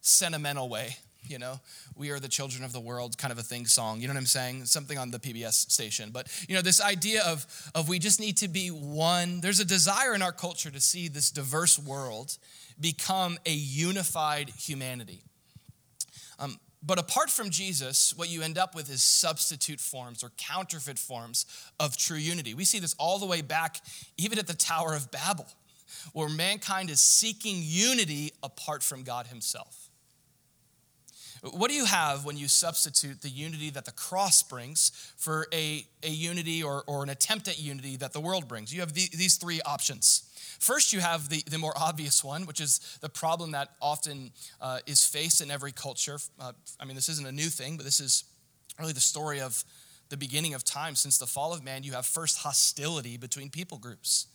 sentimental 0.01 0.69
way. 0.69 0.97
You 1.27 1.37
know, 1.37 1.59
we 1.95 2.09
are 2.09 2.19
the 2.19 2.27
children 2.27 2.63
of 2.63 2.71
the 2.73 2.79
world, 2.79 3.17
kind 3.17 3.31
of 3.31 3.37
a 3.37 3.43
thing 3.43 3.65
song. 3.65 4.01
You 4.01 4.07
know 4.07 4.13
what 4.13 4.19
I'm 4.19 4.25
saying? 4.25 4.65
Something 4.65 4.97
on 4.97 5.11
the 5.11 5.19
PBS 5.19 5.69
station. 5.69 6.09
But, 6.11 6.27
you 6.47 6.55
know, 6.55 6.61
this 6.61 6.81
idea 6.81 7.23
of, 7.23 7.45
of 7.75 7.87
we 7.87 7.99
just 7.99 8.19
need 8.19 8.37
to 8.37 8.47
be 8.47 8.69
one. 8.69 9.41
There's 9.41 9.59
a 9.59 9.65
desire 9.65 10.15
in 10.15 10.21
our 10.21 10.31
culture 10.31 10.71
to 10.71 10.79
see 10.79 11.07
this 11.07 11.29
diverse 11.29 11.77
world 11.77 12.37
become 12.79 13.37
a 13.45 13.51
unified 13.51 14.49
humanity. 14.49 15.21
Um, 16.39 16.57
but 16.81 16.97
apart 16.97 17.29
from 17.29 17.49
Jesus, 17.49 18.15
what 18.15 18.29
you 18.29 18.41
end 18.41 18.57
up 18.57 18.73
with 18.73 18.89
is 18.89 19.03
substitute 19.03 19.81
forms 19.81 20.23
or 20.23 20.31
counterfeit 20.37 20.97
forms 20.97 21.45
of 21.79 21.97
true 21.97 22.17
unity. 22.17 22.53
We 22.53 22.63
see 22.63 22.79
this 22.79 22.95
all 22.97 23.19
the 23.19 23.25
way 23.25 23.41
back, 23.41 23.81
even 24.17 24.39
at 24.39 24.47
the 24.47 24.53
Tower 24.53 24.95
of 24.95 25.11
Babel, 25.11 25.47
where 26.13 26.29
mankind 26.29 26.89
is 26.89 27.01
seeking 27.01 27.57
unity 27.61 28.31
apart 28.41 28.81
from 28.81 29.03
God 29.03 29.27
Himself. 29.27 29.88
What 31.41 31.69
do 31.69 31.75
you 31.75 31.85
have 31.85 32.25
when 32.25 32.37
you 32.37 32.47
substitute 32.47 33.21
the 33.21 33.29
unity 33.29 33.69
that 33.69 33.85
the 33.85 33.91
cross 33.91 34.43
brings 34.43 34.91
for 35.17 35.47
a, 35.53 35.85
a 36.03 36.09
unity 36.09 36.61
or, 36.61 36.83
or 36.85 37.03
an 37.03 37.09
attempt 37.09 37.47
at 37.47 37.59
unity 37.59 37.95
that 37.97 38.13
the 38.13 38.19
world 38.19 38.47
brings? 38.47 38.73
You 38.73 38.81
have 38.81 38.93
the, 38.93 39.07
these 39.15 39.37
three 39.37 39.61
options. 39.61 40.23
First, 40.59 40.91
you 40.91 40.99
have 40.99 41.29
the, 41.29 41.41
the 41.49 41.57
more 41.57 41.73
obvious 41.77 42.23
one, 42.23 42.45
which 42.45 42.59
is 42.59 42.97
the 43.01 43.07
problem 43.07 43.51
that 43.51 43.69
often 43.81 44.31
uh, 44.59 44.79
is 44.85 45.05
faced 45.05 45.39
in 45.39 45.49
every 45.49 45.71
culture. 45.71 46.17
Uh, 46.39 46.51
I 46.79 46.85
mean, 46.85 46.95
this 46.95 47.07
isn't 47.07 47.25
a 47.25 47.31
new 47.31 47.47
thing, 47.47 47.77
but 47.77 47.85
this 47.85 48.01
is 48.01 48.25
really 48.77 48.91
the 48.93 48.99
story 48.99 49.39
of 49.39 49.63
the 50.09 50.17
beginning 50.17 50.53
of 50.53 50.65
time. 50.65 50.95
Since 50.95 51.17
the 51.17 51.27
fall 51.27 51.53
of 51.53 51.63
man, 51.63 51.83
you 51.83 51.93
have 51.93 52.05
first 52.05 52.39
hostility 52.39 53.15
between 53.15 53.49
people 53.49 53.77
groups. 53.77 54.27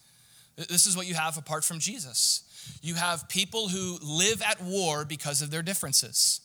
This 0.56 0.86
is 0.86 0.96
what 0.96 1.06
you 1.06 1.14
have 1.14 1.36
apart 1.36 1.64
from 1.64 1.78
Jesus. 1.78 2.44
You 2.80 2.94
have 2.94 3.28
people 3.28 3.68
who 3.68 3.98
live 4.00 4.40
at 4.40 4.62
war 4.62 5.04
because 5.04 5.42
of 5.42 5.50
their 5.50 5.62
differences. 5.62 6.40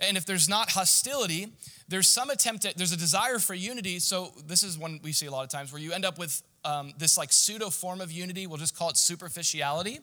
And 0.00 0.16
if 0.16 0.26
there's 0.26 0.48
not 0.48 0.70
hostility, 0.70 1.52
there's 1.88 2.10
some 2.10 2.30
attempt 2.30 2.64
at, 2.64 2.76
there's 2.76 2.92
a 2.92 2.96
desire 2.96 3.38
for 3.38 3.54
unity. 3.54 3.98
So 3.98 4.32
this 4.46 4.62
is 4.62 4.78
one 4.78 5.00
we 5.02 5.12
see 5.12 5.26
a 5.26 5.30
lot 5.30 5.44
of 5.44 5.50
times 5.50 5.72
where 5.72 5.80
you 5.80 5.92
end 5.92 6.04
up 6.04 6.18
with 6.18 6.42
um, 6.64 6.92
this 6.98 7.16
like 7.16 7.32
pseudo 7.32 7.70
form 7.70 8.00
of 8.00 8.10
unity. 8.10 8.46
We'll 8.46 8.58
just 8.58 8.76
call 8.76 8.90
it 8.90 8.96
superficiality, 8.96 10.00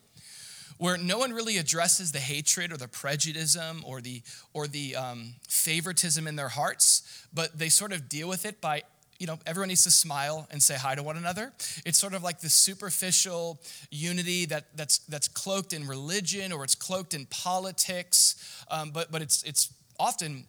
where 0.78 0.98
no 0.98 1.18
one 1.18 1.34
really 1.34 1.58
addresses 1.58 2.12
the 2.12 2.20
hatred 2.20 2.72
or 2.72 2.78
the 2.78 2.88
prejudice 2.88 3.58
or 3.86 4.02
the 4.02 4.22
or 4.54 4.68
the 4.68 4.96
um, 4.96 5.36
favoritism 5.48 6.28
in 6.28 6.36
their 6.36 6.50
hearts, 6.50 7.26
but 7.34 7.58
they 7.58 7.70
sort 7.70 7.92
of 7.92 8.08
deal 8.08 8.30
with 8.30 8.46
it 8.46 8.62
by 8.62 8.84
you 9.20 9.28
know, 9.28 9.40
everyone 9.46 9.70
needs 9.70 9.84
to 9.84 9.92
smile 9.92 10.48
and 10.52 10.62
say 10.62 10.76
hi 10.76 10.96
to 10.96 11.04
one 11.04 11.16
another. 11.16 11.54
It's 11.86 11.98
sort 11.98 12.14
of 12.14 12.24
like 12.24 12.40
the 12.40 12.50
superficial 12.50 13.62
unity 13.90 14.46
that, 14.48 14.66
that's, 14.76 14.98
that's 15.00 15.30
cloaked 15.30 15.72
in 15.72 15.88
religion 15.88 16.52
or 16.52 16.66
it's 16.66 16.76
cloaked 16.76 17.14
in 17.14 17.26
politics, 17.28 18.36
um, 18.70 18.92
but, 18.92 19.12
but 19.12 19.22
it's, 19.22 19.42
it's 19.44 19.72
often 20.04 20.46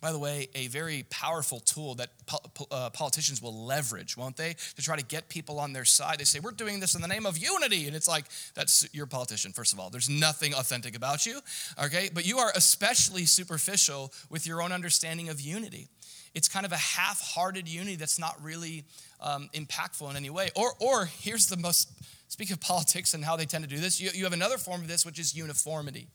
by 0.00 0.12
the 0.12 0.18
way, 0.18 0.48
a 0.54 0.68
very 0.68 1.04
powerful 1.10 1.60
tool 1.60 1.94
that 1.96 2.08
po- 2.26 2.66
uh, 2.70 2.88
politicians 2.90 3.42
will 3.42 3.66
leverage, 3.66 4.16
won't 4.16 4.36
they? 4.36 4.54
To 4.76 4.82
try 4.82 4.96
to 4.96 5.04
get 5.04 5.28
people 5.28 5.58
on 5.58 5.74
their 5.74 5.84
side. 5.84 6.18
They 6.18 6.24
say, 6.24 6.40
We're 6.40 6.52
doing 6.52 6.80
this 6.80 6.94
in 6.94 7.02
the 7.02 7.08
name 7.08 7.26
of 7.26 7.36
unity. 7.36 7.86
And 7.86 7.94
it's 7.94 8.08
like, 8.08 8.24
That's 8.54 8.88
your 8.94 9.06
politician, 9.06 9.52
first 9.52 9.74
of 9.74 9.80
all. 9.80 9.90
There's 9.90 10.08
nothing 10.08 10.54
authentic 10.54 10.96
about 10.96 11.26
you, 11.26 11.40
okay? 11.84 12.08
But 12.12 12.26
you 12.26 12.38
are 12.38 12.50
especially 12.56 13.26
superficial 13.26 14.12
with 14.30 14.46
your 14.46 14.62
own 14.62 14.72
understanding 14.72 15.28
of 15.28 15.38
unity. 15.40 15.88
It's 16.34 16.48
kind 16.48 16.64
of 16.64 16.72
a 16.72 16.78
half 16.78 17.20
hearted 17.20 17.68
unity 17.68 17.96
that's 17.96 18.18
not 18.18 18.42
really 18.42 18.84
um, 19.20 19.50
impactful 19.52 20.08
in 20.08 20.16
any 20.16 20.30
way. 20.30 20.48
Or, 20.56 20.72
or 20.78 21.06
here's 21.06 21.46
the 21.46 21.58
most, 21.58 21.90
speak 22.28 22.50
of 22.52 22.60
politics 22.60 23.12
and 23.12 23.22
how 23.22 23.36
they 23.36 23.44
tend 23.44 23.64
to 23.64 23.70
do 23.70 23.78
this, 23.78 24.00
you, 24.00 24.10
you 24.14 24.24
have 24.24 24.32
another 24.32 24.56
form 24.56 24.80
of 24.80 24.88
this, 24.88 25.04
which 25.04 25.18
is 25.18 25.36
uniformity. 25.36 26.08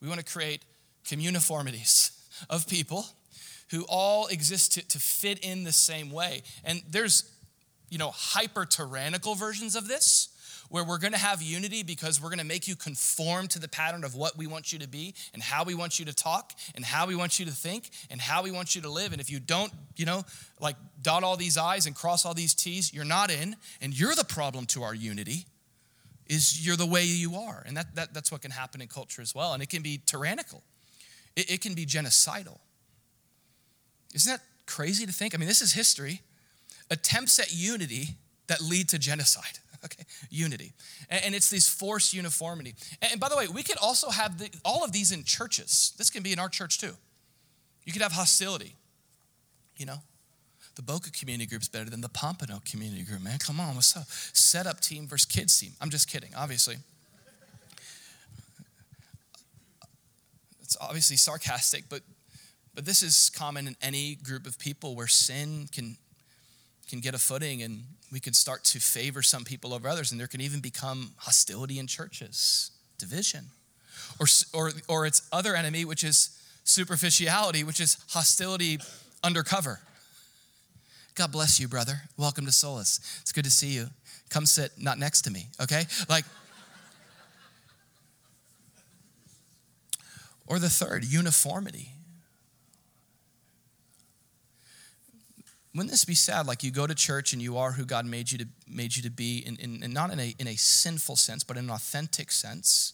We 0.00 0.08
want 0.08 0.18
to 0.18 0.32
create 0.32 0.64
communiformities 1.06 2.12
of 2.50 2.68
people 2.68 3.06
who 3.70 3.84
all 3.88 4.26
exist 4.28 4.72
to, 4.72 4.88
to 4.88 4.98
fit 4.98 5.38
in 5.40 5.64
the 5.64 5.72
same 5.72 6.10
way. 6.10 6.42
And 6.64 6.82
there's, 6.88 7.30
you 7.90 7.98
know, 7.98 8.10
hyper 8.10 8.64
tyrannical 8.66 9.34
versions 9.34 9.74
of 9.76 9.88
this 9.88 10.28
where 10.68 10.84
we're 10.84 10.98
going 10.98 11.12
to 11.12 11.18
have 11.18 11.42
unity 11.42 11.82
because 11.82 12.20
we're 12.20 12.30
going 12.30 12.38
to 12.38 12.44
make 12.44 12.66
you 12.66 12.74
conform 12.74 13.46
to 13.48 13.58
the 13.58 13.68
pattern 13.68 14.02
of 14.02 14.14
what 14.14 14.36
we 14.36 14.46
want 14.46 14.72
you 14.72 14.78
to 14.78 14.88
be 14.88 15.14
and 15.32 15.42
how 15.42 15.62
we 15.62 15.74
want 15.74 15.98
you 15.98 16.04
to 16.04 16.14
talk 16.14 16.52
and 16.74 16.84
how 16.84 17.06
we 17.06 17.14
want 17.14 17.38
you 17.38 17.46
to 17.46 17.52
think 17.52 17.90
and 18.10 18.20
how 18.20 18.42
we 18.42 18.50
want 18.50 18.74
you 18.74 18.82
to 18.82 18.90
live. 18.90 19.12
And 19.12 19.20
if 19.20 19.30
you 19.30 19.40
don't, 19.40 19.72
you 19.96 20.06
know, 20.06 20.24
like 20.60 20.76
dot 21.02 21.22
all 21.22 21.36
these 21.36 21.56
I's 21.56 21.86
and 21.86 21.94
cross 21.94 22.24
all 22.24 22.34
these 22.34 22.54
T's, 22.54 22.92
you're 22.92 23.04
not 23.04 23.30
in. 23.30 23.56
And 23.80 23.98
you're 23.98 24.14
the 24.14 24.24
problem 24.24 24.66
to 24.66 24.82
our 24.82 24.94
unity 24.94 25.46
is 26.26 26.66
you're 26.66 26.76
the 26.76 26.86
way 26.86 27.04
you 27.04 27.36
are. 27.36 27.62
And 27.66 27.76
that, 27.76 27.94
that, 27.94 28.14
that's 28.14 28.32
what 28.32 28.40
can 28.40 28.50
happen 28.50 28.80
in 28.80 28.88
culture 28.88 29.22
as 29.22 29.34
well. 29.34 29.52
And 29.52 29.62
it 29.62 29.68
can 29.68 29.82
be 29.82 30.00
tyrannical. 30.04 30.62
It, 31.36 31.50
it 31.50 31.60
can 31.60 31.74
be 31.74 31.86
genocidal. 31.86 32.58
Isn't 34.14 34.32
that 34.32 34.42
crazy 34.66 35.06
to 35.06 35.12
think? 35.12 35.34
I 35.34 35.38
mean, 35.38 35.48
this 35.48 35.60
is 35.60 35.72
history. 35.72 36.22
Attempts 36.90 37.38
at 37.38 37.52
unity 37.52 38.16
that 38.46 38.60
lead 38.60 38.88
to 38.90 38.98
genocide. 38.98 39.58
Okay, 39.84 40.04
unity. 40.30 40.72
And, 41.10 41.24
and 41.26 41.34
it's 41.34 41.50
this 41.50 41.68
forced 41.68 42.14
uniformity. 42.14 42.74
And, 43.02 43.12
and, 43.12 43.20
by 43.20 43.28
the 43.28 43.36
way, 43.36 43.48
we 43.48 43.62
could 43.62 43.76
also 43.76 44.08
have 44.08 44.38
the, 44.38 44.48
all 44.64 44.82
of 44.82 44.92
these 44.92 45.12
in 45.12 45.24
churches. 45.24 45.92
This 45.98 46.08
can 46.08 46.22
be 46.22 46.32
in 46.32 46.38
our 46.38 46.48
church 46.48 46.78
too. 46.78 46.94
You 47.84 47.92
could 47.92 48.00
have 48.00 48.12
hostility. 48.12 48.76
You 49.76 49.84
know, 49.84 49.98
the 50.76 50.80
Boca 50.80 51.10
community 51.10 51.46
group 51.46 51.60
is 51.60 51.68
better 51.68 51.90
than 51.90 52.00
the 52.00 52.08
Pompano 52.08 52.62
community 52.64 53.02
group, 53.02 53.22
man. 53.22 53.38
Come 53.38 53.60
on, 53.60 53.74
what's 53.74 53.94
up? 53.94 54.06
Set 54.08 54.66
up 54.66 54.80
team 54.80 55.06
versus 55.06 55.26
kids 55.26 55.58
team. 55.58 55.72
I'm 55.82 55.90
just 55.90 56.08
kidding, 56.08 56.30
obviously. 56.34 56.76
It's 60.74 60.82
obviously 60.82 61.16
sarcastic, 61.16 61.84
but 61.88 62.02
but 62.74 62.84
this 62.84 63.04
is 63.04 63.30
common 63.30 63.68
in 63.68 63.76
any 63.80 64.16
group 64.16 64.44
of 64.44 64.58
people 64.58 64.96
where 64.96 65.06
sin 65.06 65.68
can 65.72 65.96
can 66.88 66.98
get 66.98 67.14
a 67.14 67.18
footing 67.18 67.62
and 67.62 67.84
we 68.10 68.18
could 68.18 68.34
start 68.34 68.64
to 68.64 68.80
favor 68.80 69.22
some 69.22 69.44
people 69.44 69.72
over 69.72 69.88
others 69.88 70.10
and 70.10 70.20
there 70.20 70.26
can 70.26 70.40
even 70.40 70.58
become 70.58 71.12
hostility 71.18 71.78
in 71.78 71.86
churches, 71.86 72.72
division. 72.98 73.50
Or 74.18 74.26
or 74.52 74.72
or 74.88 75.06
its 75.06 75.22
other 75.30 75.54
enemy 75.54 75.84
which 75.84 76.02
is 76.02 76.36
superficiality, 76.64 77.62
which 77.62 77.78
is 77.78 77.96
hostility 78.08 78.80
undercover. 79.22 79.78
God 81.14 81.30
bless 81.30 81.60
you, 81.60 81.68
brother. 81.68 82.00
Welcome 82.16 82.46
to 82.46 82.52
Solus. 82.52 82.98
It's 83.20 83.30
good 83.30 83.44
to 83.44 83.50
see 83.52 83.68
you. 83.68 83.86
Come 84.28 84.44
sit 84.44 84.72
not 84.76 84.98
next 84.98 85.22
to 85.22 85.30
me, 85.30 85.46
okay? 85.60 85.84
Like 86.08 86.24
Or 90.46 90.58
the 90.58 90.68
third, 90.68 91.04
uniformity. 91.04 91.92
Wouldn't 95.74 95.90
this 95.90 96.04
be 96.04 96.14
sad? 96.14 96.46
Like 96.46 96.62
you 96.62 96.70
go 96.70 96.86
to 96.86 96.94
church 96.94 97.32
and 97.32 97.42
you 97.42 97.56
are 97.58 97.72
who 97.72 97.84
God 97.84 98.06
made 98.06 98.30
you 98.30 98.38
to, 98.38 98.46
made 98.68 98.94
you 98.94 99.02
to 99.02 99.10
be, 99.10 99.38
in, 99.38 99.56
in, 99.56 99.82
and 99.82 99.92
not 99.92 100.12
in 100.12 100.20
a, 100.20 100.34
in 100.38 100.46
a 100.46 100.54
sinful 100.54 101.16
sense, 101.16 101.42
but 101.42 101.56
in 101.56 101.64
an 101.64 101.70
authentic 101.70 102.30
sense. 102.30 102.92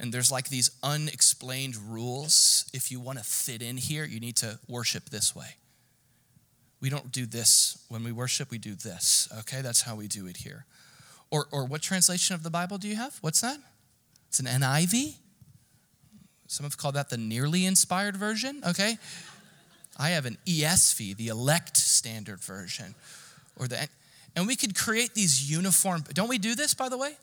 And 0.00 0.12
there's 0.12 0.32
like 0.32 0.48
these 0.48 0.70
unexplained 0.82 1.76
rules. 1.76 2.68
If 2.72 2.90
you 2.90 2.98
want 2.98 3.18
to 3.18 3.24
fit 3.24 3.62
in 3.62 3.76
here, 3.76 4.04
you 4.04 4.18
need 4.18 4.36
to 4.36 4.58
worship 4.68 5.10
this 5.10 5.34
way. 5.34 5.56
We 6.80 6.90
don't 6.90 7.10
do 7.12 7.26
this 7.26 7.84
when 7.88 8.04
we 8.04 8.12
worship, 8.12 8.50
we 8.50 8.58
do 8.58 8.74
this. 8.74 9.28
Okay, 9.40 9.62
that's 9.62 9.82
how 9.82 9.96
we 9.96 10.08
do 10.08 10.26
it 10.26 10.38
here. 10.38 10.64
Or, 11.30 11.46
or 11.52 11.64
what 11.64 11.82
translation 11.82 12.34
of 12.34 12.42
the 12.42 12.50
Bible 12.50 12.78
do 12.78 12.88
you 12.88 12.96
have? 12.96 13.18
What's 13.20 13.40
that? 13.42 13.58
It's 14.28 14.40
an 14.40 14.46
NIV? 14.46 15.16
Some 16.48 16.64
have 16.64 16.78
called 16.78 16.94
that 16.94 17.10
the 17.10 17.18
nearly 17.18 17.66
inspired 17.66 18.16
version, 18.16 18.62
okay? 18.66 18.98
I 19.98 20.10
have 20.10 20.24
an 20.24 20.38
ESV, 20.46 21.16
the 21.16 21.28
elect 21.28 21.76
standard 21.76 22.40
version. 22.40 22.94
Or 23.56 23.68
the 23.68 23.88
and 24.34 24.46
we 24.46 24.56
could 24.56 24.76
create 24.76 25.14
these 25.14 25.50
uniform 25.50 26.04
don't 26.12 26.28
we 26.28 26.38
do 26.38 26.54
this 26.54 26.72
by 26.72 26.88
the 26.88 26.96
way? 26.96 27.16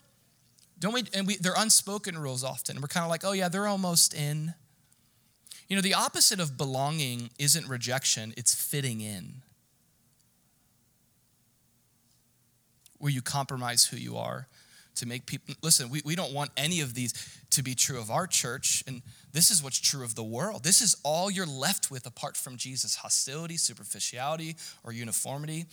Don't 0.79 0.94
we 0.94 1.03
and 1.13 1.25
we 1.25 1.38
they're 1.38 1.55
unspoken 1.58 2.17
rules 2.17 2.44
often. 2.44 2.79
We're 2.82 2.88
kind 2.88 3.03
of 3.03 3.10
like, 3.10 3.24
"Oh 3.24 3.32
yeah, 3.32 3.50
they're 3.50 3.67
almost 3.67 4.13
in." 4.13 4.53
You 5.70 5.75
know, 5.75 5.82
the 5.82 5.94
opposite 5.94 6.39
of 6.39 6.58
belonging 6.58 7.32
isn't 7.39 7.67
rejection, 7.67 8.34
it's 8.38 8.53
fitting 8.53 9.01
in. 9.01 9.41
Where 13.00 13.12
you 13.12 13.22
compromise 13.22 13.86
who 13.86 13.98
you 13.98 14.17
are 14.17 14.48
to 14.95 15.05
make 15.05 15.25
people 15.25 15.53
listen 15.61 15.89
we, 15.89 16.01
we 16.05 16.15
don't 16.15 16.33
want 16.33 16.51
any 16.57 16.81
of 16.81 16.93
these 16.93 17.13
to 17.49 17.63
be 17.63 17.75
true 17.75 17.99
of 17.99 18.09
our 18.09 18.27
church 18.27 18.83
and 18.87 19.01
this 19.31 19.51
is 19.51 19.63
what's 19.63 19.79
true 19.79 20.03
of 20.03 20.15
the 20.15 20.23
world 20.23 20.63
this 20.63 20.81
is 20.81 20.95
all 21.03 21.29
you're 21.29 21.45
left 21.45 21.91
with 21.91 22.05
apart 22.05 22.35
from 22.35 22.57
jesus 22.57 22.95
hostility 22.95 23.57
superficiality 23.57 24.55
or 24.83 24.91
uniformity 24.91 25.65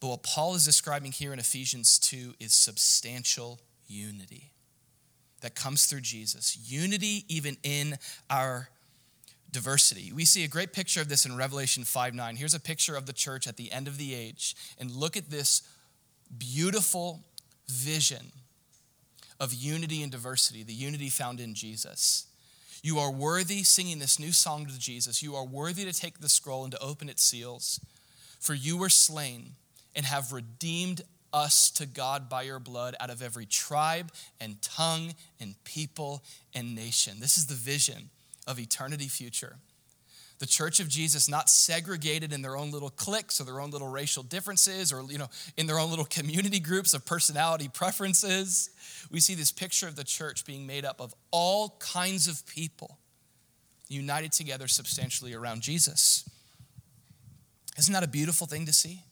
but 0.00 0.08
what 0.08 0.22
paul 0.22 0.54
is 0.54 0.64
describing 0.64 1.12
here 1.12 1.32
in 1.32 1.38
ephesians 1.38 1.98
2 1.98 2.34
is 2.40 2.52
substantial 2.52 3.60
unity 3.86 4.50
that 5.40 5.54
comes 5.54 5.86
through 5.86 6.00
jesus 6.00 6.58
unity 6.70 7.24
even 7.28 7.56
in 7.62 7.96
our 8.28 8.68
diversity. 9.50 10.12
We 10.12 10.24
see 10.24 10.44
a 10.44 10.48
great 10.48 10.72
picture 10.72 11.00
of 11.00 11.08
this 11.08 11.24
in 11.24 11.36
Revelation 11.36 11.84
5 11.84 12.14
9. 12.14 12.36
Here's 12.36 12.54
a 12.54 12.60
picture 12.60 12.96
of 12.96 13.06
the 13.06 13.12
church 13.12 13.46
at 13.46 13.56
the 13.56 13.72
end 13.72 13.88
of 13.88 13.98
the 13.98 14.14
age. 14.14 14.54
And 14.78 14.90
look 14.90 15.16
at 15.16 15.30
this 15.30 15.62
beautiful 16.36 17.20
vision 17.70 18.32
of 19.40 19.54
unity 19.54 20.02
and 20.02 20.10
diversity, 20.10 20.62
the 20.62 20.72
unity 20.72 21.08
found 21.08 21.40
in 21.40 21.54
Jesus. 21.54 22.26
You 22.82 22.98
are 22.98 23.10
worthy 23.10 23.62
singing 23.62 23.98
this 23.98 24.18
new 24.18 24.32
song 24.32 24.66
to 24.66 24.78
Jesus. 24.78 25.22
You 25.22 25.34
are 25.34 25.44
worthy 25.44 25.84
to 25.84 25.92
take 25.92 26.20
the 26.20 26.28
scroll 26.28 26.64
and 26.64 26.72
to 26.72 26.82
open 26.82 27.08
its 27.08 27.22
seals. 27.22 27.80
For 28.40 28.54
you 28.54 28.76
were 28.76 28.88
slain 28.88 29.52
and 29.96 30.06
have 30.06 30.32
redeemed 30.32 31.02
us 31.32 31.70
to 31.72 31.86
God 31.86 32.28
by 32.28 32.42
your 32.42 32.58
blood 32.58 32.94
out 33.00 33.10
of 33.10 33.20
every 33.20 33.46
tribe 33.46 34.12
and 34.40 34.62
tongue 34.62 35.14
and 35.40 35.62
people 35.64 36.22
and 36.54 36.74
nation. 36.74 37.20
This 37.20 37.36
is 37.36 37.46
the 37.46 37.54
vision 37.54 38.10
of 38.46 38.58
eternity 38.58 39.08
future. 39.08 39.56
The 40.38 40.46
church 40.46 40.78
of 40.78 40.88
Jesus 40.88 41.28
not 41.28 41.50
segregated 41.50 42.32
in 42.32 42.42
their 42.42 42.56
own 42.56 42.70
little 42.70 42.90
cliques 42.90 43.40
or 43.40 43.44
their 43.44 43.60
own 43.60 43.70
little 43.70 43.88
racial 43.88 44.22
differences 44.22 44.92
or 44.92 45.02
you 45.10 45.18
know 45.18 45.28
in 45.56 45.66
their 45.66 45.78
own 45.78 45.90
little 45.90 46.04
community 46.04 46.60
groups 46.60 46.94
of 46.94 47.04
personality 47.04 47.68
preferences. 47.68 48.70
We 49.10 49.20
see 49.20 49.34
this 49.34 49.50
picture 49.50 49.88
of 49.88 49.96
the 49.96 50.04
church 50.04 50.44
being 50.44 50.66
made 50.66 50.84
up 50.84 51.00
of 51.00 51.14
all 51.32 51.76
kinds 51.80 52.28
of 52.28 52.46
people 52.46 52.98
united 53.88 54.32
together 54.32 54.68
substantially 54.68 55.34
around 55.34 55.62
Jesus. 55.62 56.28
Isn't 57.78 57.94
that 57.94 58.04
a 58.04 58.08
beautiful 58.08 58.46
thing 58.46 58.66
to 58.66 58.72
see? 58.72 59.02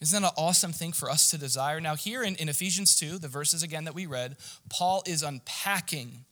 Isn't 0.00 0.20
that 0.20 0.28
an 0.28 0.34
awesome 0.36 0.72
thing 0.72 0.92
for 0.92 1.10
us 1.10 1.30
to 1.30 1.38
desire? 1.38 1.80
Now, 1.80 1.94
here 1.94 2.22
in, 2.22 2.34
in 2.36 2.48
Ephesians 2.48 2.98
2, 2.98 3.18
the 3.18 3.28
verses 3.28 3.62
again 3.62 3.84
that 3.84 3.94
we 3.94 4.06
read, 4.06 4.36
Paul 4.68 5.02
is 5.06 5.22
unpacking 5.22 6.24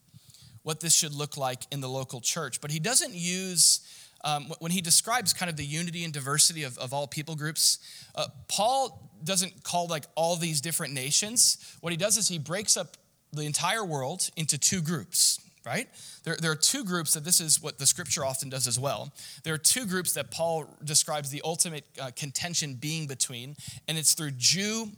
what 0.62 0.80
this 0.80 0.94
should 0.94 1.14
look 1.14 1.36
like 1.36 1.62
in 1.70 1.80
the 1.80 1.88
local 1.88 2.20
church, 2.20 2.60
but 2.60 2.70
he 2.70 2.78
doesn't 2.78 3.14
use 3.14 3.80
um, 4.24 4.52
when 4.60 4.72
he 4.72 4.80
describes 4.80 5.32
kind 5.32 5.50
of 5.50 5.56
the 5.56 5.64
unity 5.64 6.04
and 6.04 6.12
diversity 6.12 6.62
of, 6.62 6.78
of 6.78 6.92
all 6.92 7.06
people 7.06 7.34
groups, 7.34 7.78
uh, 8.14 8.26
Paul 8.48 9.10
doesn't 9.24 9.64
call 9.64 9.88
like 9.88 10.04
all 10.14 10.36
these 10.36 10.60
different 10.60 10.94
nations. 10.94 11.76
What 11.80 11.92
he 11.92 11.96
does 11.96 12.16
is 12.16 12.28
he 12.28 12.38
breaks 12.38 12.76
up 12.76 12.96
the 13.32 13.42
entire 13.42 13.84
world 13.84 14.28
into 14.36 14.58
two 14.58 14.82
groups, 14.82 15.40
right? 15.64 15.88
There, 16.24 16.36
there 16.40 16.50
are 16.50 16.56
two 16.56 16.84
groups 16.84 17.14
that 17.14 17.24
this 17.24 17.40
is 17.40 17.62
what 17.62 17.78
the 17.78 17.86
scripture 17.86 18.24
often 18.24 18.48
does 18.48 18.66
as 18.66 18.78
well. 18.78 19.12
There 19.42 19.54
are 19.54 19.58
two 19.58 19.86
groups 19.86 20.12
that 20.14 20.30
Paul 20.30 20.66
describes 20.84 21.30
the 21.30 21.42
ultimate 21.44 21.84
uh, 22.00 22.10
contention 22.14 22.74
being 22.74 23.06
between, 23.06 23.56
and 23.88 23.96
it's 23.96 24.14
through 24.14 24.32
Jew 24.32 24.90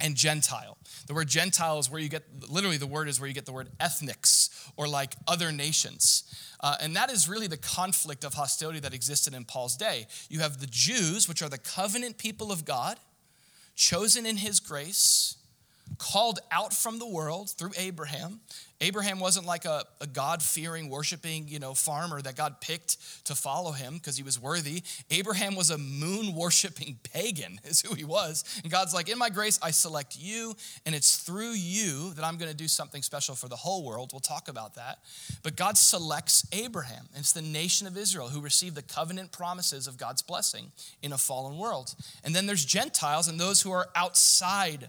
and 0.00 0.16
Gentile. 0.16 0.76
The 1.06 1.14
word 1.14 1.28
Gentile 1.28 1.78
is 1.78 1.90
where 1.90 2.00
you 2.00 2.08
get, 2.08 2.24
literally, 2.48 2.76
the 2.76 2.86
word 2.86 3.08
is 3.08 3.20
where 3.20 3.28
you 3.28 3.34
get 3.34 3.46
the 3.46 3.52
word 3.52 3.68
ethnics 3.78 4.70
or 4.76 4.88
like 4.88 5.14
other 5.26 5.52
nations. 5.52 6.24
Uh, 6.60 6.76
and 6.80 6.94
that 6.96 7.10
is 7.10 7.28
really 7.28 7.46
the 7.46 7.56
conflict 7.56 8.24
of 8.24 8.34
hostility 8.34 8.80
that 8.80 8.94
existed 8.94 9.34
in 9.34 9.44
Paul's 9.44 9.76
day. 9.76 10.06
You 10.28 10.40
have 10.40 10.60
the 10.60 10.66
Jews, 10.66 11.28
which 11.28 11.42
are 11.42 11.48
the 11.48 11.58
covenant 11.58 12.18
people 12.18 12.52
of 12.52 12.64
God, 12.64 12.98
chosen 13.76 14.26
in 14.26 14.36
his 14.36 14.60
grace, 14.60 15.36
called 15.98 16.38
out 16.50 16.72
from 16.72 16.98
the 16.98 17.06
world 17.06 17.50
through 17.50 17.72
Abraham. 17.76 18.40
Abraham 18.82 19.20
wasn't 19.20 19.44
like 19.44 19.66
a, 19.66 19.84
a 20.00 20.06
God 20.06 20.42
fearing, 20.42 20.88
worshiping, 20.88 21.46
you 21.48 21.58
know, 21.58 21.74
farmer 21.74 22.22
that 22.22 22.34
God 22.34 22.62
picked 22.62 22.96
to 23.26 23.34
follow 23.34 23.72
him 23.72 23.94
because 23.94 24.16
he 24.16 24.22
was 24.22 24.40
worthy. 24.40 24.82
Abraham 25.10 25.54
was 25.54 25.68
a 25.68 25.76
moon 25.76 26.34
worshiping 26.34 26.98
pagan, 27.02 27.60
is 27.64 27.82
who 27.82 27.94
he 27.94 28.04
was. 28.04 28.42
And 28.62 28.72
God's 28.72 28.94
like, 28.94 29.10
in 29.10 29.18
my 29.18 29.28
grace, 29.28 29.58
I 29.62 29.70
select 29.70 30.16
you, 30.18 30.54
and 30.86 30.94
it's 30.94 31.18
through 31.18 31.52
you 31.52 32.14
that 32.14 32.24
I'm 32.24 32.38
going 32.38 32.50
to 32.50 32.56
do 32.56 32.68
something 32.68 33.02
special 33.02 33.34
for 33.34 33.48
the 33.48 33.56
whole 33.56 33.84
world. 33.84 34.10
We'll 34.12 34.20
talk 34.20 34.48
about 34.48 34.76
that. 34.76 35.00
But 35.42 35.56
God 35.56 35.76
selects 35.76 36.46
Abraham. 36.52 37.06
It's 37.14 37.32
the 37.32 37.42
nation 37.42 37.86
of 37.86 37.98
Israel 37.98 38.28
who 38.28 38.40
received 38.40 38.76
the 38.76 38.82
covenant 38.82 39.30
promises 39.30 39.86
of 39.86 39.98
God's 39.98 40.22
blessing 40.22 40.72
in 41.02 41.12
a 41.12 41.18
fallen 41.18 41.58
world. 41.58 41.94
And 42.24 42.34
then 42.34 42.46
there's 42.46 42.64
Gentiles 42.64 43.28
and 43.28 43.38
those 43.38 43.60
who 43.60 43.72
are 43.72 43.88
outside 43.94 44.88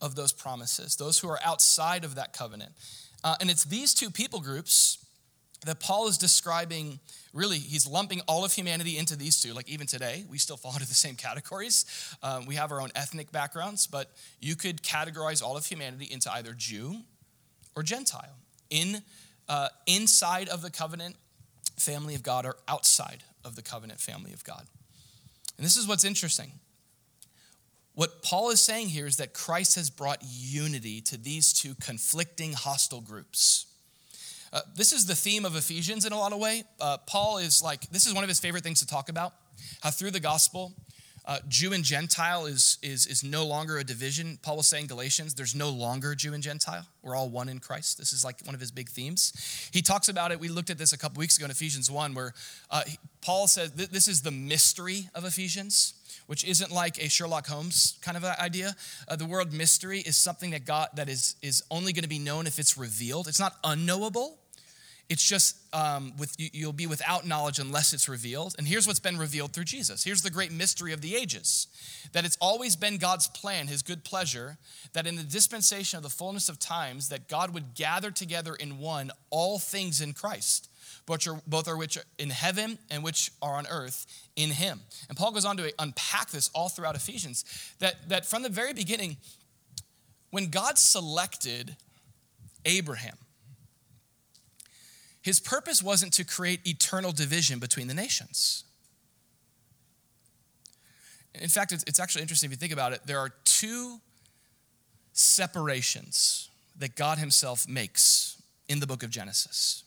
of 0.00 0.14
those 0.14 0.32
promises, 0.32 0.96
those 0.96 1.18
who 1.18 1.28
are 1.28 1.38
outside 1.44 2.04
of 2.04 2.14
that 2.14 2.32
covenant. 2.32 2.72
Uh, 3.24 3.34
and 3.40 3.50
it's 3.50 3.64
these 3.64 3.94
two 3.94 4.10
people 4.10 4.40
groups 4.40 5.04
that 5.66 5.80
Paul 5.80 6.08
is 6.08 6.18
describing. 6.18 7.00
Really, 7.32 7.58
he's 7.58 7.86
lumping 7.86 8.20
all 8.28 8.44
of 8.44 8.52
humanity 8.52 8.96
into 8.96 9.16
these 9.16 9.40
two. 9.40 9.52
Like 9.52 9.68
even 9.68 9.86
today, 9.86 10.24
we 10.28 10.38
still 10.38 10.56
fall 10.56 10.72
into 10.74 10.86
the 10.86 10.94
same 10.94 11.16
categories. 11.16 11.84
Um, 12.22 12.46
we 12.46 12.54
have 12.54 12.70
our 12.72 12.80
own 12.80 12.90
ethnic 12.94 13.32
backgrounds, 13.32 13.86
but 13.86 14.10
you 14.40 14.56
could 14.56 14.82
categorize 14.82 15.42
all 15.42 15.56
of 15.56 15.66
humanity 15.66 16.08
into 16.10 16.32
either 16.32 16.52
Jew 16.52 17.00
or 17.74 17.82
Gentile, 17.82 18.36
in 18.70 19.02
uh, 19.48 19.68
inside 19.86 20.48
of 20.48 20.62
the 20.62 20.70
covenant 20.70 21.16
family 21.76 22.14
of 22.14 22.22
God 22.22 22.44
or 22.44 22.56
outside 22.66 23.22
of 23.44 23.56
the 23.56 23.62
covenant 23.62 24.00
family 24.00 24.32
of 24.32 24.44
God. 24.44 24.66
And 25.56 25.64
this 25.64 25.76
is 25.76 25.86
what's 25.86 26.04
interesting. 26.04 26.52
What 27.98 28.22
Paul 28.22 28.50
is 28.50 28.62
saying 28.62 28.90
here 28.90 29.08
is 29.08 29.16
that 29.16 29.34
Christ 29.34 29.74
has 29.74 29.90
brought 29.90 30.22
unity 30.22 31.00
to 31.00 31.16
these 31.16 31.52
two 31.52 31.74
conflicting, 31.80 32.52
hostile 32.52 33.00
groups. 33.00 33.66
Uh, 34.52 34.60
this 34.76 34.92
is 34.92 35.06
the 35.06 35.16
theme 35.16 35.44
of 35.44 35.56
Ephesians 35.56 36.06
in 36.06 36.12
a 36.12 36.16
lot 36.16 36.32
of 36.32 36.38
way. 36.38 36.62
Uh, 36.80 36.98
Paul 37.08 37.38
is 37.38 37.60
like, 37.60 37.90
this 37.90 38.06
is 38.06 38.14
one 38.14 38.22
of 38.22 38.28
his 38.28 38.38
favorite 38.38 38.62
things 38.62 38.78
to 38.78 38.86
talk 38.86 39.08
about. 39.08 39.32
How 39.80 39.90
through 39.90 40.12
the 40.12 40.20
gospel, 40.20 40.74
uh, 41.26 41.40
Jew 41.48 41.72
and 41.72 41.82
Gentile 41.82 42.46
is, 42.46 42.78
is, 42.84 43.04
is 43.04 43.24
no 43.24 43.44
longer 43.44 43.78
a 43.78 43.84
division. 43.84 44.38
Paul 44.42 44.58
was 44.58 44.68
saying 44.68 44.86
Galatians, 44.86 45.34
there's 45.34 45.56
no 45.56 45.70
longer 45.70 46.14
Jew 46.14 46.34
and 46.34 46.42
Gentile. 46.42 46.86
We're 47.02 47.16
all 47.16 47.28
one 47.28 47.48
in 47.48 47.58
Christ. 47.58 47.98
This 47.98 48.12
is 48.12 48.24
like 48.24 48.42
one 48.44 48.54
of 48.54 48.60
his 48.60 48.70
big 48.70 48.90
themes. 48.90 49.68
He 49.72 49.82
talks 49.82 50.08
about 50.08 50.30
it. 50.30 50.38
We 50.38 50.50
looked 50.50 50.70
at 50.70 50.78
this 50.78 50.92
a 50.92 50.98
couple 50.98 51.18
weeks 51.18 51.36
ago 51.36 51.46
in 51.46 51.50
Ephesians 51.50 51.90
1, 51.90 52.14
where 52.14 52.32
uh, 52.70 52.84
Paul 53.22 53.48
says 53.48 53.72
this 53.72 54.06
is 54.06 54.22
the 54.22 54.30
mystery 54.30 55.08
of 55.16 55.24
Ephesians 55.24 55.94
which 56.28 56.44
isn't 56.44 56.70
like 56.70 57.02
a 57.02 57.08
Sherlock 57.08 57.46
Holmes 57.46 57.96
kind 58.02 58.14
of 58.14 58.22
idea. 58.24 58.76
Uh, 59.08 59.16
the 59.16 59.24
word 59.24 59.50
mystery 59.50 60.00
is 60.00 60.14
something 60.16 60.50
that 60.50 60.66
God 60.66 60.88
that 60.94 61.08
is 61.08 61.36
is 61.42 61.62
only 61.70 61.92
going 61.92 62.02
to 62.02 62.08
be 62.08 62.18
known 62.18 62.46
if 62.46 62.58
it's 62.58 62.76
revealed. 62.76 63.26
It's 63.28 63.40
not 63.40 63.56
unknowable. 63.64 64.38
It's 65.08 65.26
just 65.26 65.56
um, 65.74 66.12
with 66.18 66.36
you'll 66.38 66.74
be 66.74 66.86
without 66.86 67.26
knowledge 67.26 67.58
unless 67.58 67.94
it's 67.94 68.10
revealed. 68.10 68.54
And 68.58 68.68
here's 68.68 68.86
what's 68.86 69.00
been 69.00 69.16
revealed 69.16 69.54
through 69.54 69.64
Jesus. 69.64 70.04
Here's 70.04 70.20
the 70.20 70.30
great 70.30 70.52
mystery 70.52 70.92
of 70.92 71.00
the 71.00 71.16
ages: 71.16 71.66
that 72.12 72.26
it's 72.26 72.36
always 72.42 72.76
been 72.76 72.98
God's 72.98 73.26
plan, 73.28 73.66
His 73.66 73.82
good 73.82 74.04
pleasure, 74.04 74.58
that 74.92 75.06
in 75.06 75.16
the 75.16 75.22
dispensation 75.22 75.96
of 75.96 76.02
the 76.02 76.10
fullness 76.10 76.50
of 76.50 76.58
times, 76.58 77.08
that 77.08 77.26
God 77.26 77.54
would 77.54 77.74
gather 77.74 78.10
together 78.10 78.54
in 78.54 78.76
one 78.76 79.10
all 79.30 79.58
things 79.58 80.02
in 80.02 80.12
Christ 80.12 80.68
both 81.08 81.26
are, 81.26 81.40
both 81.46 81.66
are 81.68 81.76
which 81.76 81.96
are 81.96 82.04
in 82.18 82.28
heaven 82.28 82.78
and 82.90 83.02
which 83.02 83.32
are 83.40 83.54
on 83.54 83.66
earth 83.68 84.06
in 84.36 84.50
him. 84.50 84.82
And 85.08 85.16
Paul 85.16 85.32
goes 85.32 85.46
on 85.46 85.56
to 85.56 85.72
unpack 85.78 86.30
this 86.30 86.50
all 86.54 86.68
throughout 86.68 86.94
Ephesians 86.94 87.46
that, 87.78 88.10
that 88.10 88.26
from 88.26 88.42
the 88.42 88.50
very 88.50 88.74
beginning, 88.74 89.16
when 90.30 90.50
God 90.50 90.76
selected 90.76 91.76
Abraham, 92.66 93.16
his 95.22 95.40
purpose 95.40 95.82
wasn't 95.82 96.12
to 96.12 96.24
create 96.24 96.60
eternal 96.66 97.12
division 97.12 97.58
between 97.58 97.88
the 97.88 97.94
nations. 97.94 98.64
In 101.34 101.48
fact, 101.48 101.72
it's, 101.72 101.84
it's 101.84 101.98
actually 101.98 102.20
interesting 102.20 102.48
if 102.48 102.52
you 102.52 102.58
think 102.58 102.72
about 102.72 102.92
it. 102.92 103.00
There 103.06 103.18
are 103.18 103.30
two 103.44 104.00
separations 105.14 106.50
that 106.76 106.96
God 106.96 107.16
Himself 107.16 107.66
makes 107.66 108.42
in 108.68 108.80
the 108.80 108.86
book 108.86 109.02
of 109.02 109.08
Genesis. 109.08 109.84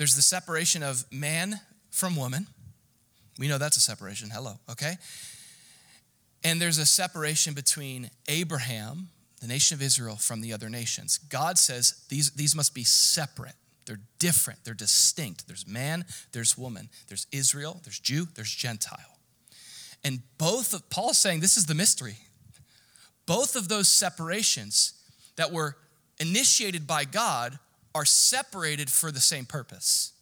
There's 0.00 0.14
the 0.14 0.22
separation 0.22 0.82
of 0.82 1.04
man 1.12 1.60
from 1.90 2.16
woman. 2.16 2.46
We 3.38 3.48
know 3.48 3.58
that's 3.58 3.76
a 3.76 3.80
separation. 3.80 4.30
Hello, 4.30 4.54
okay? 4.70 4.94
And 6.42 6.58
there's 6.58 6.78
a 6.78 6.86
separation 6.86 7.52
between 7.52 8.08
Abraham, 8.26 9.10
the 9.42 9.46
nation 9.46 9.74
of 9.74 9.82
Israel, 9.82 10.16
from 10.16 10.40
the 10.40 10.54
other 10.54 10.70
nations. 10.70 11.18
God 11.18 11.58
says 11.58 12.02
these, 12.08 12.30
these 12.30 12.56
must 12.56 12.74
be 12.74 12.82
separate. 12.82 13.52
They're 13.84 14.00
different, 14.18 14.64
they're 14.64 14.72
distinct. 14.72 15.46
There's 15.46 15.66
man, 15.66 16.06
there's 16.32 16.56
woman, 16.56 16.88
there's 17.08 17.26
Israel, 17.30 17.82
there's 17.84 18.00
Jew, 18.00 18.26
there's 18.34 18.54
Gentile. 18.54 19.18
And 20.02 20.20
both 20.38 20.72
of 20.72 20.88
Paul 20.88 21.12
saying 21.12 21.40
this 21.40 21.58
is 21.58 21.66
the 21.66 21.74
mystery. 21.74 22.16
Both 23.26 23.54
of 23.54 23.68
those 23.68 23.88
separations 23.88 24.94
that 25.36 25.52
were 25.52 25.76
initiated 26.18 26.86
by 26.86 27.04
God 27.04 27.58
are 27.94 28.04
separated 28.04 28.90
for 28.90 29.10
the 29.10 29.20
same 29.20 29.44
purpose 29.44 30.12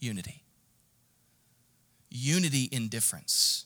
unity. 0.00 0.42
Unity 2.10 2.68
in 2.70 2.88
difference. 2.88 3.64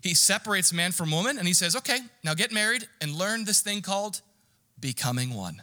He 0.00 0.14
separates 0.14 0.72
man 0.72 0.92
from 0.92 1.10
woman 1.10 1.38
and 1.38 1.46
he 1.46 1.54
says, 1.54 1.76
okay, 1.76 1.98
now 2.22 2.34
get 2.34 2.52
married 2.52 2.86
and 3.00 3.12
learn 3.12 3.44
this 3.44 3.60
thing 3.60 3.82
called 3.82 4.20
becoming 4.78 5.34
one. 5.34 5.62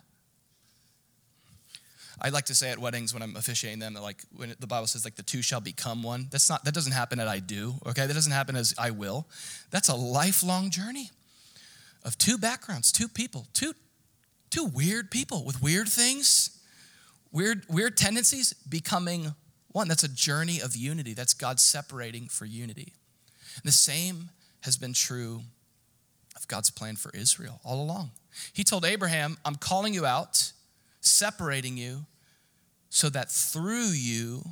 I 2.24 2.30
like 2.30 2.45
to 2.45 2.56
say 2.56 2.69
at 2.69 2.78
weddings 2.78 3.13
when 3.13 3.24
I'm 3.24 3.36
officiating 3.36 3.80
them 3.80 3.95
like 3.95 4.21
when 4.36 4.56
the 4.60 4.67
Bible 4.67 4.86
says 4.86 5.04
like 5.04 5.15
the 5.15 5.24
two 5.24 5.41
shall 5.41 5.60
become 5.60 6.04
one. 6.04 6.28
That's 6.30 6.50
not 6.50 6.63
that 6.65 6.74
doesn't 6.74 6.91
happen 6.91 7.19
at 7.19 7.28
I 7.28 7.39
do. 7.39 7.74
Okay, 7.86 8.06
that 8.06 8.13
doesn't 8.13 8.32
happen 8.32 8.56
as 8.56 8.76
I 8.78 8.91
will. 8.91 9.28
That's 9.71 9.89
a 9.89 9.95
lifelong 9.95 10.69
journey 10.69 11.10
of 12.04 12.17
two 12.19 12.38
backgrounds, 12.38 12.91
two 12.91 13.08
people, 13.08 13.47
two 13.54 13.74
two 14.52 14.66
weird 14.66 15.10
people 15.10 15.44
with 15.44 15.62
weird 15.62 15.88
things, 15.90 16.62
weird, 17.32 17.64
weird 17.68 17.98
tendencies 17.98 18.54
becoming 18.54 19.34
one. 19.72 19.88
That's 19.88 20.04
a 20.04 20.14
journey 20.14 20.62
of 20.62 20.76
unity. 20.76 21.14
That's 21.14 21.34
God 21.34 21.60
separating 21.60 22.28
for 22.28 22.46
unity. 22.46 22.94
And 23.56 23.64
the 23.64 23.72
same 23.72 24.30
has 24.62 24.78
been 24.78 24.94
true 24.94 25.42
of 26.36 26.48
God's 26.48 26.70
plan 26.70 26.96
for 26.96 27.12
Israel 27.16 27.60
all 27.64 27.82
along. 27.82 28.12
He 28.54 28.64
told 28.64 28.86
Abraham, 28.86 29.38
I'm 29.44 29.56
calling 29.56 29.94
you 29.94 30.06
out, 30.06 30.52
separating 31.00 31.78
you, 31.78 32.06
so 32.90 33.10
that 33.10 33.32
through 33.32 33.92
you, 33.94 34.44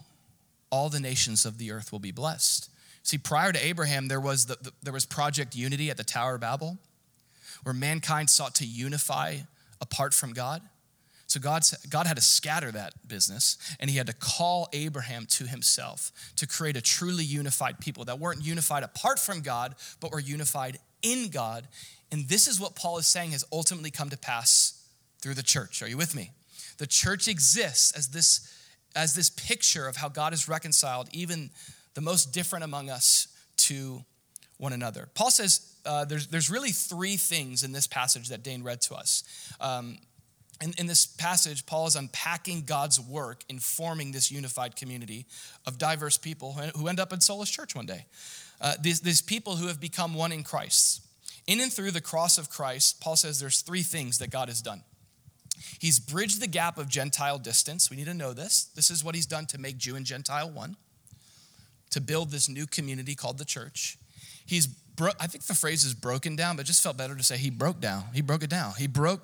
all 0.71 0.89
the 0.89 0.99
nations 0.99 1.45
of 1.45 1.57
the 1.57 1.71
earth 1.71 1.91
will 1.91 1.99
be 1.99 2.11
blessed. 2.11 2.69
See, 3.03 3.17
prior 3.17 3.51
to 3.51 3.65
Abraham, 3.65 4.07
there 4.07 4.19
was, 4.19 4.45
the, 4.45 4.57
the, 4.61 4.71
there 4.83 4.93
was 4.93 5.05
Project 5.05 5.55
Unity 5.55 5.89
at 5.89 5.97
the 5.97 6.03
Tower 6.03 6.35
of 6.35 6.41
Babel, 6.41 6.77
where 7.63 7.73
mankind 7.73 8.29
sought 8.29 8.55
to 8.55 8.65
unify 8.65 9.37
apart 9.81 10.13
from 10.13 10.33
God. 10.33 10.61
So 11.27 11.39
God, 11.39 11.61
God 11.89 12.07
had 12.07 12.17
to 12.17 12.23
scatter 12.23 12.71
that 12.71 13.07
business, 13.07 13.57
and 13.79 13.87
he 13.87 13.97
had 13.97 14.07
to 14.07 14.13
call 14.13 14.67
Abraham 14.73 15.27
to 15.27 15.45
himself 15.45 16.11
to 16.37 16.47
create 16.47 16.75
a 16.75 16.81
truly 16.81 17.23
unified 17.23 17.79
people 17.79 18.05
that 18.05 18.17
weren't 18.17 18.43
unified 18.43 18.81
apart 18.81 19.19
from 19.19 19.41
God, 19.41 19.75
but 19.99 20.11
were 20.11 20.19
unified 20.19 20.79
in 21.03 21.29
God. 21.29 21.67
And 22.11 22.27
this 22.27 22.47
is 22.47 22.59
what 22.59 22.75
Paul 22.75 22.97
is 22.97 23.05
saying 23.05 23.31
has 23.31 23.45
ultimately 23.51 23.91
come 23.91 24.09
to 24.09 24.17
pass 24.17 24.83
through 25.21 25.35
the 25.35 25.43
church. 25.43 25.83
Are 25.83 25.87
you 25.87 25.97
with 25.97 26.15
me? 26.15 26.31
The 26.79 26.87
church 26.87 27.27
exists 27.27 27.91
as 27.95 28.07
this, 28.07 28.51
as 28.95 29.13
this 29.13 29.29
picture 29.29 29.87
of 29.87 29.97
how 29.97 30.09
God 30.09 30.33
has 30.33 30.47
reconciled 30.47 31.09
even 31.11 31.51
the 31.93 32.01
most 32.01 32.33
different 32.33 32.63
among 32.63 32.89
us 32.89 33.27
to 33.57 34.03
one 34.57 34.73
another. 34.73 35.09
Paul 35.13 35.29
says 35.29 35.75
uh, 35.89 36.05
there's, 36.05 36.27
there's 36.27 36.51
really 36.51 36.69
three 36.69 37.17
things 37.17 37.63
in 37.63 37.71
this 37.71 37.87
passage 37.87 38.29
that 38.29 38.43
Dane 38.43 38.61
read 38.61 38.79
to 38.81 38.93
us. 38.93 39.23
Um, 39.59 39.97
in, 40.61 40.71
in 40.77 40.85
this 40.85 41.07
passage, 41.07 41.65
Paul 41.65 41.87
is 41.87 41.95
unpacking 41.95 42.65
God's 42.65 42.99
work 42.99 43.43
in 43.49 43.57
forming 43.57 44.11
this 44.11 44.31
unified 44.31 44.75
community 44.75 45.25
of 45.65 45.79
diverse 45.79 46.15
people 46.15 46.53
who 46.53 46.87
end 46.89 46.99
up 46.99 47.11
in 47.11 47.21
Solus 47.21 47.49
Church 47.49 47.73
one 47.73 47.87
day. 47.87 48.05
Uh, 48.61 48.75
these, 48.79 49.01
these 49.01 49.23
people 49.23 49.55
who 49.55 49.65
have 49.65 49.79
become 49.79 50.13
one 50.13 50.31
in 50.31 50.43
Christ. 50.43 51.01
In 51.47 51.59
and 51.59 51.73
through 51.73 51.89
the 51.89 52.01
cross 52.01 52.37
of 52.37 52.51
Christ, 52.51 53.01
Paul 53.01 53.15
says 53.15 53.39
there's 53.39 53.61
three 53.61 53.81
things 53.81 54.19
that 54.19 54.29
God 54.29 54.47
has 54.47 54.61
done. 54.61 54.83
He's 55.79 55.99
bridged 55.99 56.39
the 56.39 56.47
gap 56.47 56.77
of 56.77 56.87
Gentile 56.87 57.39
distance. 57.39 57.89
We 57.89 57.97
need 57.97 58.05
to 58.05 58.13
know 58.13 58.33
this. 58.33 58.65
This 58.75 58.91
is 58.91 59.03
what 59.03 59.15
he's 59.15 59.25
done 59.25 59.47
to 59.47 59.57
make 59.57 59.79
Jew 59.79 59.95
and 59.95 60.05
Gentile 60.05 60.51
one, 60.51 60.75
to 61.89 61.99
build 61.99 62.29
this 62.29 62.47
new 62.47 62.67
community 62.67 63.15
called 63.15 63.39
the 63.39 63.45
church. 63.45 63.97
He's, 64.45 64.67
bro- 64.99 65.11
I 65.19 65.27
think 65.27 65.45
the 65.45 65.55
phrase 65.55 65.85
is 65.85 65.93
broken 65.93 66.35
down, 66.35 66.57
but 66.57 66.65
just 66.65 66.83
felt 66.83 66.97
better 66.97 67.15
to 67.15 67.23
say 67.23 67.37
he 67.37 67.49
broke 67.49 67.79
down. 67.79 68.03
He 68.13 68.21
broke 68.21 68.43
it 68.43 68.49
down. 68.49 68.73
He 68.77 68.85
broke 68.85 69.21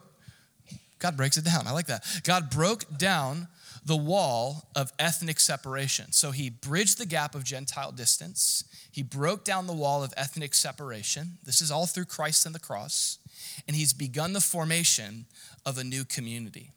God 0.98 1.18
breaks 1.18 1.36
it 1.38 1.44
down. 1.44 1.68
I 1.68 1.72
like 1.72 1.88
that. 1.88 2.04
God 2.24 2.50
broke 2.50 2.98
down 2.98 3.50
the 3.86 3.98
wall 3.98 4.70
of 4.76 4.92
ethnic 4.98 5.40
separation. 5.40 6.12
So 6.14 6.32
he 6.32 6.50
bridged 6.50 6.98
the 6.98 7.06
gap 7.06 7.36
of 7.36 7.44
Gentile 7.44 7.92
distance. 7.92 8.64
He 8.92 9.04
broke 9.04 9.44
down 9.44 9.68
the 9.68 9.74
wall 9.74 10.04
of 10.04 10.14
ethnic 10.16 10.56
separation. 10.56 11.38
This 11.44 11.62
is 11.62 11.70
all 11.70 11.86
through 11.86 12.06
Christ 12.06 12.46
and 12.46 12.56
the 12.56 12.60
cross. 12.60 13.20
And 13.68 13.76
he's 13.76 13.94
begun 13.94 14.32
the 14.34 14.42
formation 14.42 15.26
of 15.66 15.78
a 15.78 15.84
new 15.84 16.06
community. 16.06 16.72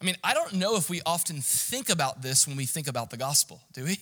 I 0.00 0.04
mean, 0.04 0.16
I 0.24 0.34
don't 0.34 0.54
know 0.54 0.76
if 0.76 0.90
we 0.90 1.02
often 1.06 1.40
think 1.42 1.90
about 1.90 2.22
this 2.22 2.48
when 2.48 2.56
we 2.56 2.64
think 2.66 2.88
about 2.88 3.10
the 3.10 3.16
gospel, 3.18 3.60
do 3.74 3.84
we? 3.84 3.98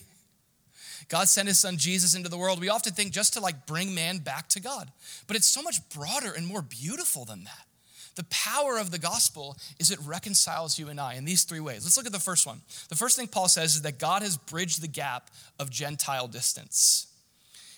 God 1.09 1.29
sent 1.29 1.49
his 1.49 1.59
son 1.59 1.77
Jesus 1.77 2.15
into 2.15 2.29
the 2.29 2.39
world. 2.39 2.61
We 2.61 2.69
often 2.69 2.93
think 2.93 3.13
just 3.13 3.35
to 3.35 3.41
like 3.41 3.67
bring 3.67 3.95
man 3.95 4.19
back 4.19 4.49
to 4.51 4.61
God. 4.61 4.91
But 5.27 5.37
it's 5.37 5.47
so 5.47 5.63
much 5.63 5.77
broader 5.91 6.33
and 6.33 6.47
more 6.47 6.63
beautiful 6.63 7.25
than 7.25 7.45
that. 7.45 7.67
The 8.17 8.25
power 8.25 8.79
of 8.79 8.91
the 8.91 8.99
gospel 8.99 9.57
is 9.79 9.91
it 9.91 9.99
reconciles 10.05 10.79
you 10.79 10.89
and 10.89 11.01
I 11.01 11.15
in 11.15 11.25
these 11.25 11.45
three 11.45 11.61
ways. 11.61 11.85
Let's 11.85 11.97
look 11.97 12.07
at 12.07 12.13
the 12.13 12.21
first 12.21 12.47
one. 12.47 12.63
The 12.89 12.97
first 12.97 13.17
thing 13.17 13.27
Paul 13.27 13.49
says 13.49 13.75
is 13.75 13.83
that 13.83 13.99
God 13.99 14.23
has 14.23 14.37
bridged 14.37 14.81
the 14.81 14.89
gap 14.89 15.31
of 15.59 15.71
Gentile 15.71 16.29
distance. 16.29 17.09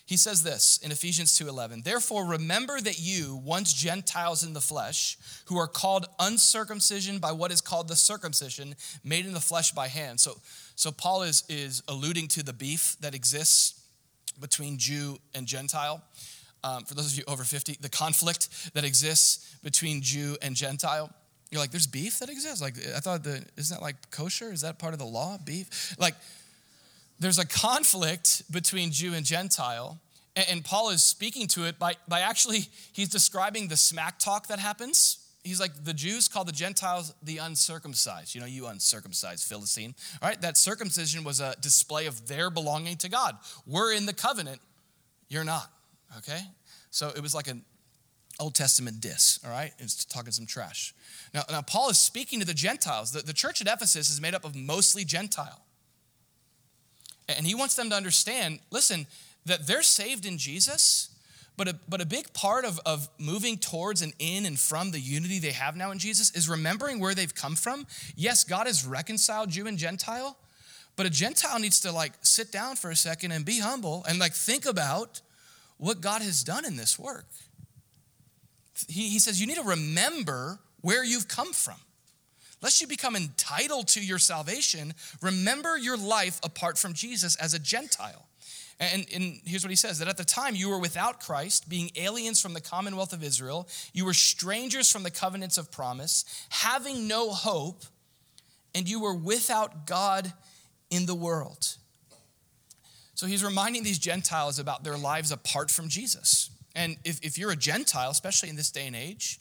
He 0.07 0.17
says 0.17 0.45
this 0.45 0.79
in 0.83 0.93
Ephesians 0.93 1.35
2:11, 1.37 1.83
"Therefore 1.83 2.25
remember 2.25 2.81
that 2.81 3.01
you, 3.01 3.35
once 3.35 3.73
Gentiles 3.73 4.45
in 4.45 4.53
the 4.53 4.61
flesh, 4.61 5.19
who 5.47 5.57
are 5.59 5.67
called 5.67 6.07
uncircumcision 6.21 7.19
by 7.19 7.33
what 7.33 7.51
is 7.51 7.61
called 7.61 7.89
the 7.89 7.97
circumcision 7.97 8.77
made 9.03 9.27
in 9.27 9.33
the 9.33 9.41
flesh 9.41 9.73
by 9.73 9.89
hand." 9.89 10.21
So 10.21 10.41
so 10.77 10.93
Paul 10.93 11.23
is 11.23 11.43
is 11.49 11.83
alluding 11.89 12.29
to 12.29 12.45
the 12.45 12.53
beef 12.53 12.97
that 13.01 13.15
exists 13.15 13.83
between 14.41 14.79
Jew 14.79 15.19
and 15.35 15.47
Gentile 15.47 16.03
um, 16.67 16.85
for 16.85 16.95
those 16.95 17.13
of 17.13 17.19
you 17.19 17.25
over 17.29 17.45
50, 17.45 17.79
the 17.81 17.89
conflict 17.89 18.75
that 18.75 18.85
exists 18.85 19.57
between 19.63 20.03
Jew 20.03 20.37
and 20.43 20.57
Gentile. 20.57 21.11
You're 21.51 21.61
like, 21.61 21.71
there's 21.71 21.87
beef 21.87 22.19
that 22.19 22.29
exists? 22.29 22.61
Like, 22.61 22.75
I 22.95 22.99
thought 22.99 23.23
the, 23.23 23.45
isn't 23.57 23.77
that 23.77 23.83
like 23.83 24.11
kosher? 24.11 24.53
Is 24.53 24.63
that 24.63 24.79
part 24.79 24.93
of 24.93 24.99
the 24.99 25.07
law, 25.07 25.39
beef? 25.45 25.95
Like, 25.99 26.15
there's 27.21 27.39
a 27.39 27.47
conflict 27.47 28.51
between 28.51 28.91
Jew 28.91 29.15
and 29.15 29.25
Gentile. 29.25 29.99
And, 30.35 30.47
and 30.51 30.65
Paul 30.65 30.91
is 30.91 31.05
speaking 31.05 31.47
to 31.49 31.67
it 31.67 31.79
by, 31.79 31.95
by 32.09 32.21
actually, 32.21 32.67
he's 32.93 33.11
describing 33.11 33.69
the 33.69 33.77
smack 33.77 34.19
talk 34.19 34.49
that 34.49 34.59
happens 34.59 35.19
he's 35.47 35.61
like 35.61 35.85
the 35.85 35.95
jews 35.95 36.29
call 36.29 36.45
the 36.45 36.53
gentiles 36.53 37.15
the 37.23 37.39
uncircumcised 37.39 38.35
you 38.35 38.41
know 38.41 38.47
you 38.47 38.67
uncircumcised 38.67 39.45
philistine 39.45 39.95
all 40.21 40.29
right 40.29 40.41
that 40.43 40.57
circumcision 40.57 41.25
was 41.25 41.41
a 41.41 41.55
display 41.61 42.07
of 42.07 42.29
their 42.29 42.51
belonging 42.51 42.97
to 42.97 43.09
god 43.09 43.37
we're 43.67 43.93
in 43.93 44.07
the 44.07 44.13
covenant 44.13 44.61
you're 45.29 45.45
not 45.45 45.71
okay? 46.19 46.41
So 46.91 47.13
it 47.15 47.21
was 47.21 47.35
like 47.35 47.49
an 47.49 47.65
Old 48.39 48.55
Testament 48.55 49.01
diss, 49.01 49.41
all 49.45 49.51
right? 49.51 49.73
It's 49.79 50.05
talking 50.05 50.33
some 50.33 50.47
trash. 50.47 50.95
Now, 51.33 51.43
now 51.51 51.63
Paul 51.63 51.91
is 51.91 51.99
speaking 51.99 52.41
to 52.41 52.47
the 52.47 52.55
Gentiles. 52.55 53.13
The, 53.13 53.23
the 53.23 53.33
church 53.33 53.61
at 53.61 53.67
Ephesus 53.67 54.11
is 54.11 54.21
made 54.21 54.35
up 54.35 54.45
of 54.45 54.55
mostly 54.55 55.05
Gentile. 55.05 55.63
And 57.29 57.47
he 57.47 57.55
wants 57.55 57.75
them 57.75 57.91
to 57.91 57.97
understand 57.97 58.61
listen, 58.71 59.07
that 59.47 59.67
they're 59.67 59.83
saved 59.83 60.27
in 60.27 60.39
Jesus, 60.39 61.11
but 61.57 61.69
a, 61.69 61.79
but 61.89 62.01
a 62.01 62.07
big 62.07 62.33
part 62.33 62.65
of, 62.65 62.81
of 62.85 63.09
moving 63.19 63.57
towards 63.57 64.03
and 64.03 64.13
in 64.19 64.45
and 64.47 64.59
from 64.59 64.91
the 64.91 65.01
unity 65.01 65.39
they 65.39 65.53
have 65.53 65.77
now 65.77 65.91
in 65.91 65.99
Jesus 65.99 66.35
is 66.37 66.49
remembering 66.49 67.01
where 67.01 67.15
they've 67.15 67.35
come 67.35 67.57
from. 67.57 67.87
Yes, 68.15 68.45
God 68.45 68.67
has 68.67 68.87
reconciled 68.87 69.51
Jew 69.51 69.67
and 69.67 69.79
Gentile, 69.79 70.37
but 70.97 71.07
a 71.07 71.11
Gentile 71.11 71.59
needs 71.59 71.81
to 71.81 71.93
like 71.93 72.13
sit 72.21 72.53
down 72.53 72.77
for 72.77 72.91
a 72.91 72.97
second 72.97 73.33
and 73.33 73.45
be 73.45 73.61
humble 73.61 74.05
and 74.09 74.19
like 74.19 74.33
think 74.33 74.67
about 74.67 75.21
what 75.79 76.01
God 76.01 76.23
has 76.23 76.45
done 76.45 76.65
in 76.65 76.77
this 76.77 76.99
work. 76.99 77.27
He, 78.89 79.09
he 79.09 79.19
says, 79.19 79.41
You 79.41 79.47
need 79.47 79.57
to 79.57 79.63
remember 79.63 80.59
where 80.83 81.05
you've 81.05 81.29
come 81.29 81.53
from. 81.53 81.77
Lest 82.63 82.81
you 82.81 82.87
become 82.87 83.17
entitled 83.17 83.89
to 83.89 84.05
your 84.05 84.19
salvation, 84.19 84.95
remember 85.21 85.77
your 85.77 85.97
life 85.97 86.41
apart 86.43 86.79
from 86.79 86.95
Jesus 86.95 87.37
as 87.37 87.55
a 87.55 87.59
Gentile. 87.59 88.27
And, 88.79 89.07
and, 89.15 89.41
here's 89.45 89.65
what 89.65 89.71
he 89.71 89.77
says 89.77 90.01
that 90.01 90.09
at 90.09 90.19
the 90.19 90.25
time 90.25 90.55
you 90.55 90.69
were 90.69 90.79
without 90.79 91.21
Christ, 91.21 91.69
being 91.69 91.91
aliens 91.97 92.43
from 92.43 92.53
the 92.53 92.61
commonwealth 92.61 93.15
of 93.15 93.25
Israel, 93.25 93.69
you 93.95 94.05
were 94.05 94.13
strangers 94.13 94.91
from 94.93 95.03
the 95.03 95.11
covenants 95.11 95.57
of 95.57 95.73
promise, 95.73 96.25
having 96.51 97.09
no 97.09 97.31
hope, 97.31 97.85
and 98.75 98.87
you 98.89 99.01
were 99.01 99.15
without 99.15 99.87
God 99.87 100.31
in 100.91 101.07
the 101.07 101.15
world. 101.15 101.77
So 103.15 103.27
he's 103.27 103.43
reminding 103.43 103.83
these 103.83 103.99
Gentiles 103.99 104.59
about 104.59 104.85
their 104.85 104.99
lives 104.99 105.33
apart 105.33 105.71
from 105.71 105.89
Jesus. 105.89 106.51
And 106.75 106.99
if, 107.03 107.19
if 107.25 107.39
you're 107.39 107.53
a 107.53 107.57
Gentile, 107.57 108.11
especially 108.11 108.51
in 108.51 108.57
this 108.57 108.71
day 108.71 108.87
and 108.87 108.95
age, 108.95 109.41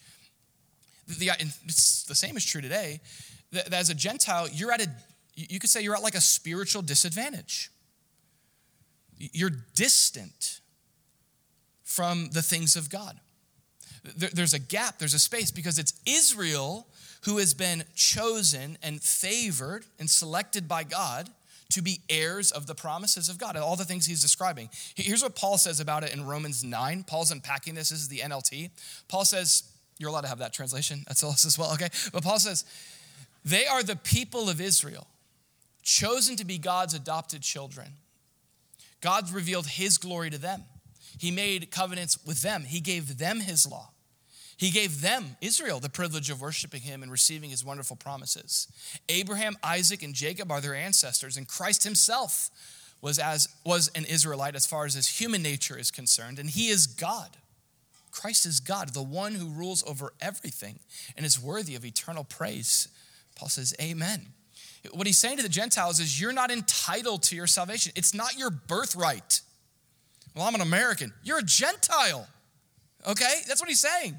the, 1.08 1.32
it's 1.38 2.04
the 2.04 2.16
same 2.16 2.38
is 2.38 2.46
true 2.46 2.62
today, 2.62 3.02
that 3.52 3.74
as 3.74 3.90
a 3.90 3.94
Gentile, 3.94 4.48
you're 4.48 4.72
at 4.72 4.82
a, 4.82 4.90
you 5.36 5.60
could 5.60 5.70
say 5.70 5.82
you're 5.82 5.96
at 5.96 6.02
like 6.02 6.16
a 6.16 6.22
spiritual 6.22 6.82
disadvantage. 6.82 7.70
You're 9.18 9.52
distant 9.76 10.62
from 11.84 12.30
the 12.32 12.42
things 12.42 12.76
of 12.76 12.90
God. 12.90 13.20
There's 14.18 14.54
a 14.54 14.60
gap, 14.60 15.00
there's 15.00 15.14
a 15.14 15.20
space 15.20 15.52
because 15.52 15.80
it's 15.80 15.94
Israel 16.06 16.88
who 17.24 17.38
has 17.38 17.54
been 17.54 17.84
chosen 17.96 18.78
and 18.84 19.02
favored 19.02 19.86
and 19.98 20.10
selected 20.10 20.68
by 20.68 20.84
God 20.84 21.30
to 21.72 21.82
be 21.82 22.02
heirs 22.10 22.52
of 22.52 22.68
the 22.68 22.76
promises 22.76 23.30
of 23.30 23.38
God, 23.40 23.58
all 23.58 23.76
the 23.76 23.86
things 23.86 24.06
he's 24.06 24.22
describing. 24.22 24.70
Here's 24.94 25.24
what 25.24 25.36
Paul 25.36 25.58
says 25.58 25.80
about 25.80 26.04
it 26.04 26.14
in 26.14 26.26
Romans 26.26 26.64
9. 26.64 27.04
Paul's 27.04 27.32
unpacking 27.32 27.74
this. 27.74 27.90
This 27.90 28.02
is 28.02 28.08
the 28.08 28.20
NLT. 28.20 28.70
Paul 29.08 29.26
says, 29.26 29.64
You're 29.98 30.10
allowed 30.10 30.22
to 30.22 30.28
have 30.28 30.40
that 30.40 30.54
translation. 30.54 31.04
That's 31.08 31.24
us 31.24 31.46
as 31.46 31.58
well, 31.58 31.74
okay? 31.74 31.90
But 32.14 32.24
Paul 32.24 32.40
says, 32.40 32.66
They 33.44 33.66
are 33.66 33.82
the 33.82 33.96
people 33.96 34.50
of 34.50 34.62
Israel, 34.62 35.08
chosen 35.82 36.36
to 36.36 36.46
be 36.46 36.60
God's 36.60 36.94
adopted 36.94 37.42
children. 37.42 37.88
God 39.06 39.32
revealed 39.32 39.68
his 39.68 40.00
glory 40.00 40.32
to 40.32 40.40
them. 40.40 40.64
He 41.20 41.30
made 41.30 41.70
covenants 41.70 42.18
with 42.26 42.42
them, 42.42 42.64
he 42.64 42.80
gave 42.80 43.20
them 43.20 43.40
his 43.40 43.70
law. 43.70 43.92
He 44.58 44.72
gave 44.72 45.02
them, 45.02 45.36
Israel, 45.42 45.80
the 45.80 45.90
privilege 45.90 46.32
of 46.32 46.42
worshiping 46.42 46.82
him 46.82 47.04
and 47.04 47.12
receiving 47.12 47.52
his 47.52 47.64
wonderful 47.64 47.98
promises. 47.98 48.68
Abraham, 49.08 49.58
Isaac, 49.64 50.02
and 50.02 50.16
Jacob 50.16 50.52
are 50.52 50.60
their 50.60 50.74
ancestors, 50.74 51.38
and 51.38 51.48
Christ 51.48 51.84
himself 51.84 52.50
was, 53.00 53.20
as, 53.20 53.48
was 53.64 53.92
an 53.94 54.06
Israelite 54.06 54.56
as 54.56 54.66
far 54.66 54.86
as 54.86 54.96
his 54.96 55.20
human 55.20 55.44
nature 55.44 55.78
is 55.78 55.92
concerned, 55.92 56.40
and 56.40 56.50
he 56.50 56.70
is 56.70 56.88
God. 56.88 57.38
Christ 58.12 58.48
is 58.48 58.60
God, 58.60 58.96
the 58.96 59.04
one 59.04 59.36
who 59.36 59.50
rules 59.50 59.84
over 59.86 60.14
everything 60.20 60.80
and 61.16 61.28
is 61.28 61.40
worthy 61.40 61.76
of 61.76 61.86
eternal 61.86 62.24
praise. 62.24 62.88
Paul 63.36 63.50
says, 63.50 63.76
Amen. 63.80 64.34
What 64.94 65.08
he's 65.08 65.18
saying 65.18 65.38
to 65.38 65.44
the 65.44 65.50
Gentiles 65.50 66.00
is, 66.00 66.20
You're 66.20 66.34
not 66.34 66.52
entitled 66.52 67.24
to 67.24 67.36
your 67.36 67.48
salvation, 67.48 67.92
it's 67.96 68.14
not 68.14 68.38
your 68.38 68.50
birthright. 68.50 69.42
Well, 70.36 70.46
I'm 70.46 70.56
an 70.56 70.62
American. 70.62 71.14
You're 71.24 71.40
a 71.40 71.44
Gentile. 71.44 72.28
Okay? 73.08 73.42
That's 73.48 73.62
what 73.62 73.70
he's 73.70 73.80
saying. 73.80 74.18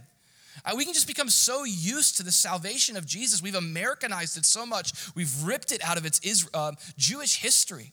Uh, 0.64 0.74
we 0.76 0.84
can 0.84 0.94
just 0.94 1.06
become 1.06 1.28
so 1.28 1.64
used 1.64 2.16
to 2.16 2.22
the 2.22 2.32
salvation 2.32 2.96
of 2.96 3.06
Jesus. 3.06 3.42
We've 3.42 3.54
Americanized 3.54 4.36
it 4.36 4.46
so 4.46 4.64
much, 4.64 4.92
we've 5.14 5.42
ripped 5.44 5.72
it 5.72 5.84
out 5.84 5.98
of 5.98 6.06
its 6.06 6.18
Israel, 6.20 6.50
uh, 6.54 6.72
Jewish 6.96 7.40
history. 7.40 7.92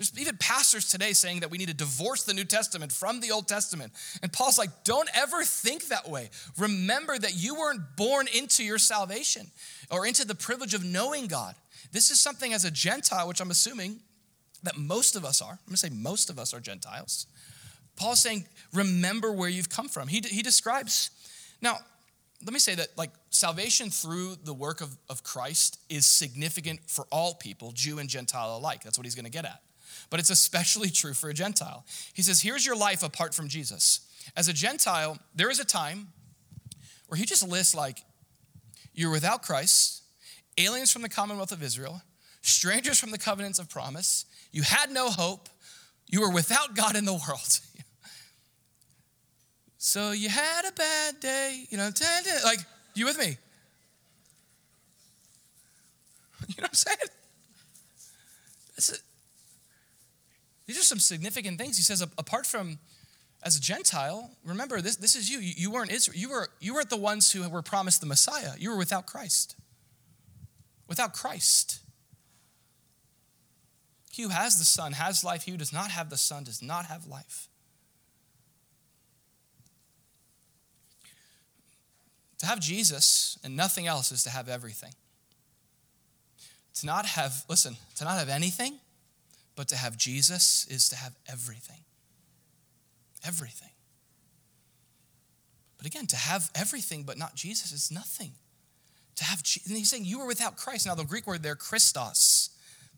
There's 0.00 0.18
even 0.18 0.38
pastors 0.38 0.88
today 0.88 1.12
saying 1.12 1.40
that 1.40 1.50
we 1.50 1.58
need 1.58 1.68
to 1.68 1.74
divorce 1.74 2.22
the 2.22 2.32
New 2.32 2.46
Testament 2.46 2.90
from 2.90 3.20
the 3.20 3.32
Old 3.32 3.46
Testament. 3.46 3.92
And 4.22 4.32
Paul's 4.32 4.56
like, 4.56 4.70
don't 4.82 5.10
ever 5.14 5.44
think 5.44 5.88
that 5.88 6.08
way. 6.08 6.30
Remember 6.56 7.18
that 7.18 7.36
you 7.36 7.54
weren't 7.54 7.82
born 7.98 8.26
into 8.34 8.64
your 8.64 8.78
salvation 8.78 9.48
or 9.90 10.06
into 10.06 10.26
the 10.26 10.34
privilege 10.34 10.72
of 10.72 10.82
knowing 10.82 11.26
God. 11.26 11.54
This 11.92 12.10
is 12.10 12.20
something 12.20 12.52
as 12.52 12.64
a 12.64 12.70
Gentile, 12.70 13.28
which 13.28 13.40
I'm 13.40 13.50
assuming 13.50 14.00
that 14.62 14.76
most 14.76 15.16
of 15.16 15.24
us 15.24 15.40
are. 15.40 15.52
I'm 15.52 15.58
gonna 15.66 15.76
say 15.76 15.90
most 15.90 16.30
of 16.30 16.38
us 16.38 16.52
are 16.54 16.60
Gentiles. 16.60 17.26
Paul's 17.96 18.20
saying, 18.20 18.46
remember 18.72 19.32
where 19.32 19.48
you've 19.48 19.68
come 19.68 19.88
from. 19.88 20.08
He, 20.08 20.20
he 20.20 20.42
describes, 20.42 21.10
now, 21.60 21.78
let 22.44 22.52
me 22.52 22.58
say 22.58 22.74
that 22.74 22.88
like 22.96 23.10
salvation 23.30 23.90
through 23.90 24.36
the 24.44 24.54
work 24.54 24.80
of, 24.80 24.96
of 25.10 25.22
Christ 25.22 25.78
is 25.90 26.06
significant 26.06 26.80
for 26.86 27.06
all 27.12 27.34
people, 27.34 27.72
Jew 27.72 27.98
and 27.98 28.08
Gentile 28.08 28.56
alike. 28.56 28.82
That's 28.82 28.98
what 28.98 29.06
he's 29.06 29.14
gonna 29.14 29.30
get 29.30 29.44
at 29.44 29.60
but 30.10 30.20
it's 30.20 30.30
especially 30.30 30.90
true 30.90 31.14
for 31.14 31.30
a 31.30 31.34
Gentile. 31.34 31.84
He 32.12 32.22
says, 32.22 32.42
Here's 32.42 32.66
your 32.66 32.76
life 32.76 33.02
apart 33.02 33.34
from 33.34 33.48
Jesus. 33.48 34.00
As 34.36 34.48
a 34.48 34.52
Gentile, 34.52 35.18
there 35.34 35.50
is 35.50 35.60
a 35.60 35.64
time 35.64 36.08
where 37.08 37.18
he 37.18 37.24
just 37.24 37.46
lists 37.46 37.74
like, 37.74 38.02
you're 38.92 39.10
without 39.10 39.42
Christ, 39.42 39.99
aliens 40.66 40.92
from 40.92 41.02
the 41.02 41.08
commonwealth 41.08 41.52
of 41.52 41.62
Israel, 41.62 42.02
strangers 42.42 42.98
from 42.98 43.10
the 43.10 43.18
covenants 43.18 43.58
of 43.58 43.68
promise, 43.68 44.24
you 44.52 44.62
had 44.62 44.90
no 44.90 45.10
hope, 45.10 45.48
you 46.06 46.20
were 46.20 46.30
without 46.30 46.74
God 46.74 46.96
in 46.96 47.04
the 47.04 47.12
world. 47.12 47.60
so 49.78 50.10
you 50.12 50.28
had 50.28 50.64
a 50.66 50.72
bad 50.72 51.20
day, 51.20 51.64
you 51.70 51.76
know, 51.76 51.90
like, 52.44 52.58
you 52.94 53.04
with 53.06 53.18
me? 53.18 53.36
You 56.48 56.54
know 56.56 56.62
what 56.62 56.70
I'm 56.70 56.74
saying? 56.74 56.96
That's 58.74 59.02
these 60.66 60.78
are 60.78 60.84
some 60.84 61.00
significant 61.00 61.58
things. 61.58 61.76
He 61.76 61.82
says, 61.82 62.00
apart 62.00 62.46
from 62.46 62.78
as 63.42 63.56
a 63.56 63.60
Gentile, 63.60 64.30
remember 64.44 64.80
this, 64.80 64.96
this 64.96 65.16
is 65.16 65.30
you. 65.30 65.38
You 65.40 65.70
weren't 65.70 65.90
Israel. 65.90 66.16
You, 66.16 66.30
were, 66.30 66.48
you 66.60 66.74
weren't 66.74 66.90
the 66.90 66.96
ones 66.96 67.32
who 67.32 67.48
were 67.48 67.62
promised 67.62 68.00
the 68.00 68.06
Messiah. 68.06 68.52
You 68.58 68.70
were 68.70 68.76
without 68.76 69.06
Christ. 69.06 69.56
Without 70.90 71.14
Christ. 71.14 71.78
He 74.10 74.24
who 74.24 74.28
has 74.30 74.58
the 74.58 74.64
Son 74.64 74.92
has 74.92 75.22
life. 75.24 75.44
He 75.44 75.52
who 75.52 75.56
does 75.56 75.72
not 75.72 75.92
have 75.92 76.10
the 76.10 76.18
Son 76.18 76.42
does 76.42 76.60
not 76.60 76.86
have 76.86 77.06
life. 77.06 77.48
To 82.38 82.46
have 82.46 82.58
Jesus 82.58 83.38
and 83.44 83.56
nothing 83.56 83.86
else 83.86 84.10
is 84.10 84.24
to 84.24 84.30
have 84.30 84.48
everything. 84.48 84.92
To 86.74 86.86
not 86.86 87.06
have, 87.06 87.44
listen, 87.48 87.76
to 87.96 88.04
not 88.04 88.18
have 88.18 88.28
anything 88.28 88.80
but 89.54 89.68
to 89.68 89.76
have 89.76 89.96
Jesus 89.96 90.66
is 90.68 90.88
to 90.88 90.96
have 90.96 91.14
everything. 91.28 91.84
Everything. 93.24 93.70
But 95.78 95.86
again, 95.86 96.08
to 96.08 96.16
have 96.16 96.50
everything 96.54 97.04
but 97.04 97.16
not 97.16 97.36
Jesus 97.36 97.70
is 97.70 97.92
nothing. 97.92 98.32
To 99.20 99.26
have, 99.26 99.42
and 99.66 99.76
he's 99.76 99.90
saying 99.90 100.06
you 100.06 100.18
were 100.18 100.26
without 100.26 100.56
Christ. 100.56 100.86
Now, 100.86 100.94
the 100.94 101.04
Greek 101.04 101.26
word 101.26 101.42
there, 101.42 101.54
Christos, 101.54 102.48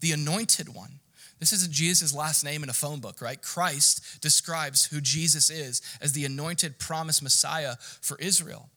the 0.01 0.13
anointed 0.13 0.73
one. 0.73 1.01
This 1.41 1.53
isn't 1.53 1.73
Jesus' 1.73 2.15
last 2.15 2.45
name 2.45 2.63
in 2.63 2.69
a 2.69 2.73
phone 2.73 3.01
book, 3.01 3.21
right? 3.21 3.43
Christ 3.43 4.21
describes 4.21 4.87
who 4.87 5.01
Jesus 5.01 5.51
is 5.51 5.83
as 6.01 6.13
the 6.13 6.25
anointed 6.25 6.79
promised 6.79 7.25
Messiah 7.25 7.75
for 8.01 8.17
Israel. 8.19 8.71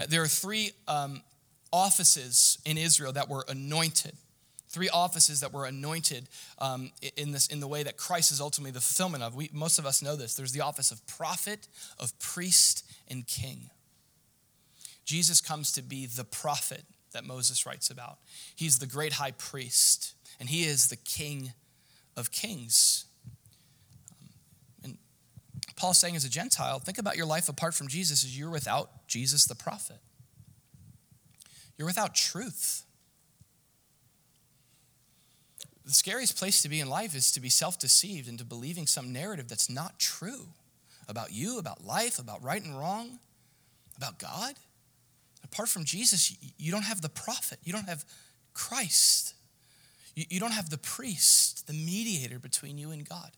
Uh, 0.00 0.06
there 0.08 0.22
are 0.22 0.28
three 0.28 0.70
um, 0.86 1.22
offices 1.70 2.56
in 2.64 2.78
Israel 2.78 3.12
that 3.12 3.28
were 3.28 3.44
anointed 3.48 4.14
three 4.70 4.88
offices 4.88 5.40
that 5.40 5.52
were 5.52 5.64
anointed 5.64 6.28
um, 6.58 6.92
in, 7.16 7.32
this, 7.32 7.46
in 7.48 7.60
the 7.60 7.66
way 7.66 7.82
that 7.82 7.96
Christ 7.96 8.30
is 8.30 8.40
ultimately 8.40 8.70
the 8.70 8.80
fulfillment 8.80 9.22
of. 9.22 9.34
We, 9.34 9.50
most 9.52 9.78
of 9.78 9.86
us 9.86 10.02
know 10.02 10.14
this. 10.14 10.34
There's 10.34 10.52
the 10.52 10.60
office 10.60 10.90
of 10.90 11.04
prophet, 11.06 11.66
of 11.98 12.16
priest, 12.18 12.84
and 13.08 13.26
king. 13.26 13.70
Jesus 15.08 15.40
comes 15.40 15.72
to 15.72 15.80
be 15.80 16.04
the 16.04 16.22
prophet 16.22 16.84
that 17.12 17.24
Moses 17.24 17.64
writes 17.64 17.88
about. 17.88 18.18
He's 18.54 18.78
the 18.78 18.86
great 18.86 19.14
high 19.14 19.30
priest, 19.30 20.12
and 20.38 20.50
he 20.50 20.64
is 20.64 20.88
the 20.88 20.96
king 20.96 21.54
of 22.14 22.30
kings. 22.30 23.06
Um, 24.14 24.28
and 24.84 24.98
Paul's 25.76 25.98
saying, 25.98 26.14
as 26.14 26.26
a 26.26 26.28
Gentile, 26.28 26.78
think 26.78 26.98
about 26.98 27.16
your 27.16 27.24
life 27.24 27.48
apart 27.48 27.72
from 27.72 27.88
Jesus 27.88 28.22
as 28.22 28.38
you're 28.38 28.50
without 28.50 29.08
Jesus 29.08 29.46
the 29.46 29.54
prophet. 29.54 29.96
You're 31.78 31.86
without 31.86 32.14
truth. 32.14 32.82
The 35.86 35.94
scariest 35.94 36.36
place 36.36 36.60
to 36.60 36.68
be 36.68 36.80
in 36.80 36.90
life 36.90 37.14
is 37.14 37.32
to 37.32 37.40
be 37.40 37.48
self 37.48 37.78
deceived 37.78 38.28
into 38.28 38.44
believing 38.44 38.86
some 38.86 39.10
narrative 39.10 39.48
that's 39.48 39.70
not 39.70 39.98
true 39.98 40.48
about 41.08 41.32
you, 41.32 41.58
about 41.58 41.82
life, 41.82 42.18
about 42.18 42.42
right 42.42 42.62
and 42.62 42.78
wrong, 42.78 43.20
about 43.96 44.18
God. 44.18 44.56
Apart 45.44 45.68
from 45.68 45.84
Jesus, 45.84 46.36
you 46.58 46.72
don't 46.72 46.84
have 46.84 47.00
the 47.00 47.08
prophet, 47.08 47.58
you 47.64 47.72
don't 47.72 47.88
have 47.88 48.04
Christ, 48.54 49.34
you 50.14 50.40
don't 50.40 50.52
have 50.52 50.70
the 50.70 50.78
priest, 50.78 51.66
the 51.66 51.72
mediator 51.72 52.38
between 52.38 52.76
you 52.76 52.90
and 52.90 53.08
God, 53.08 53.30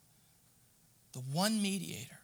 the 1.13 1.21
one 1.21 1.61
mediator. 1.61 2.19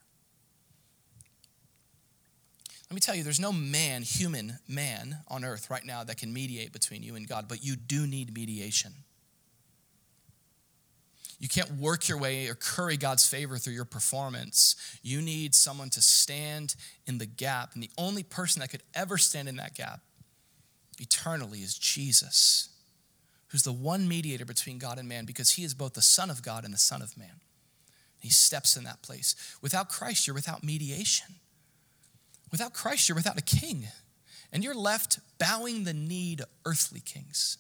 Let 2.91 2.95
me 2.95 3.01
tell 3.01 3.15
you, 3.15 3.25
there's 3.25 3.41
no 3.41 3.53
man, 3.53 4.03
human 4.03 4.59
man 4.69 5.19
on 5.29 5.45
earth 5.45 5.71
right 5.71 5.85
now 5.85 6.05
that 6.05 6.19
can 6.19 6.33
mediate 6.33 6.73
between 6.73 7.03
you 7.03 7.17
and 7.17 7.27
God, 7.27 7.47
but 7.49 7.65
you 7.65 7.75
do 7.75 8.07
need 8.07 8.33
mediation. 8.33 8.93
You 11.38 11.49
can't 11.49 11.72
work 11.72 12.09
your 12.09 12.18
way 12.18 12.49
or 12.49 12.55
curry 12.55 12.96
God's 12.96 13.27
favor 13.29 13.59
through 13.59 13.75
your 13.75 13.85
performance. 13.85 14.75
You 15.03 15.20
need 15.20 15.55
someone 15.55 15.90
to 15.90 16.01
stand 16.01 16.75
in 17.07 17.18
the 17.18 17.27
gap. 17.27 17.75
And 17.75 17.83
the 17.83 17.90
only 17.99 18.22
person 18.22 18.61
that 18.61 18.70
could 18.70 18.83
ever 18.94 19.18
stand 19.18 19.49
in 19.49 19.57
that 19.57 19.75
gap 19.75 20.01
eternally 20.99 21.59
is 21.59 21.79
Jesus, 21.79 22.70
who's 23.49 23.64
the 23.64 23.72
one 23.72 24.09
mediator 24.09 24.46
between 24.46 24.79
God 24.79 24.99
and 24.99 25.09
man 25.09 25.27
because 25.27 25.51
he 25.51 25.64
is 25.64 25.75
both 25.75 25.92
the 25.92 26.03
Son 26.03 26.31
of 26.31 26.42
God 26.42 26.64
and 26.64 26.72
the 26.72 26.79
Son 26.79 27.03
of 27.03 27.18
man. 27.18 27.40
He 28.20 28.31
steps 28.31 28.77
in 28.77 28.85
that 28.85 29.03
place. 29.03 29.35
Without 29.61 29.90
Christ, 29.90 30.27
you're 30.27 30.35
without 30.35 30.64
mediation. 30.64 31.35
Without 32.51 32.72
Christ, 32.72 33.09
you're 33.09 33.16
without 33.16 33.38
a 33.38 33.42
king. 33.42 33.88
And 34.53 34.64
you're 34.64 34.75
left 34.75 35.18
bowing 35.38 35.85
the 35.85 35.92
knee 35.92 36.35
to 36.37 36.49
earthly 36.64 37.01
kings. 37.01 37.59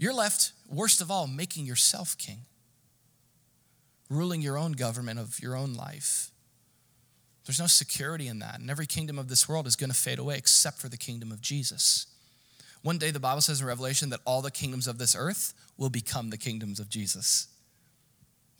You're 0.00 0.14
left, 0.14 0.52
worst 0.66 1.02
of 1.02 1.10
all, 1.10 1.26
making 1.26 1.66
yourself 1.66 2.16
king, 2.16 2.46
ruling 4.08 4.40
your 4.40 4.56
own 4.56 4.72
government 4.72 5.20
of 5.20 5.38
your 5.40 5.54
own 5.54 5.74
life. 5.74 6.30
There's 7.44 7.60
no 7.60 7.66
security 7.66 8.26
in 8.26 8.38
that. 8.38 8.60
And 8.60 8.70
every 8.70 8.86
kingdom 8.86 9.18
of 9.18 9.28
this 9.28 9.46
world 9.46 9.66
is 9.66 9.76
going 9.76 9.90
to 9.90 9.96
fade 9.96 10.18
away 10.18 10.38
except 10.38 10.78
for 10.78 10.88
the 10.88 10.96
kingdom 10.96 11.30
of 11.30 11.42
Jesus. 11.42 12.06
One 12.80 12.96
day, 12.96 13.10
the 13.10 13.20
Bible 13.20 13.42
says 13.42 13.60
in 13.60 13.66
Revelation 13.66 14.08
that 14.08 14.20
all 14.24 14.40
the 14.40 14.50
kingdoms 14.50 14.86
of 14.86 14.96
this 14.96 15.14
earth 15.14 15.52
will 15.76 15.90
become 15.90 16.30
the 16.30 16.38
kingdoms 16.38 16.80
of 16.80 16.88
Jesus. 16.88 17.48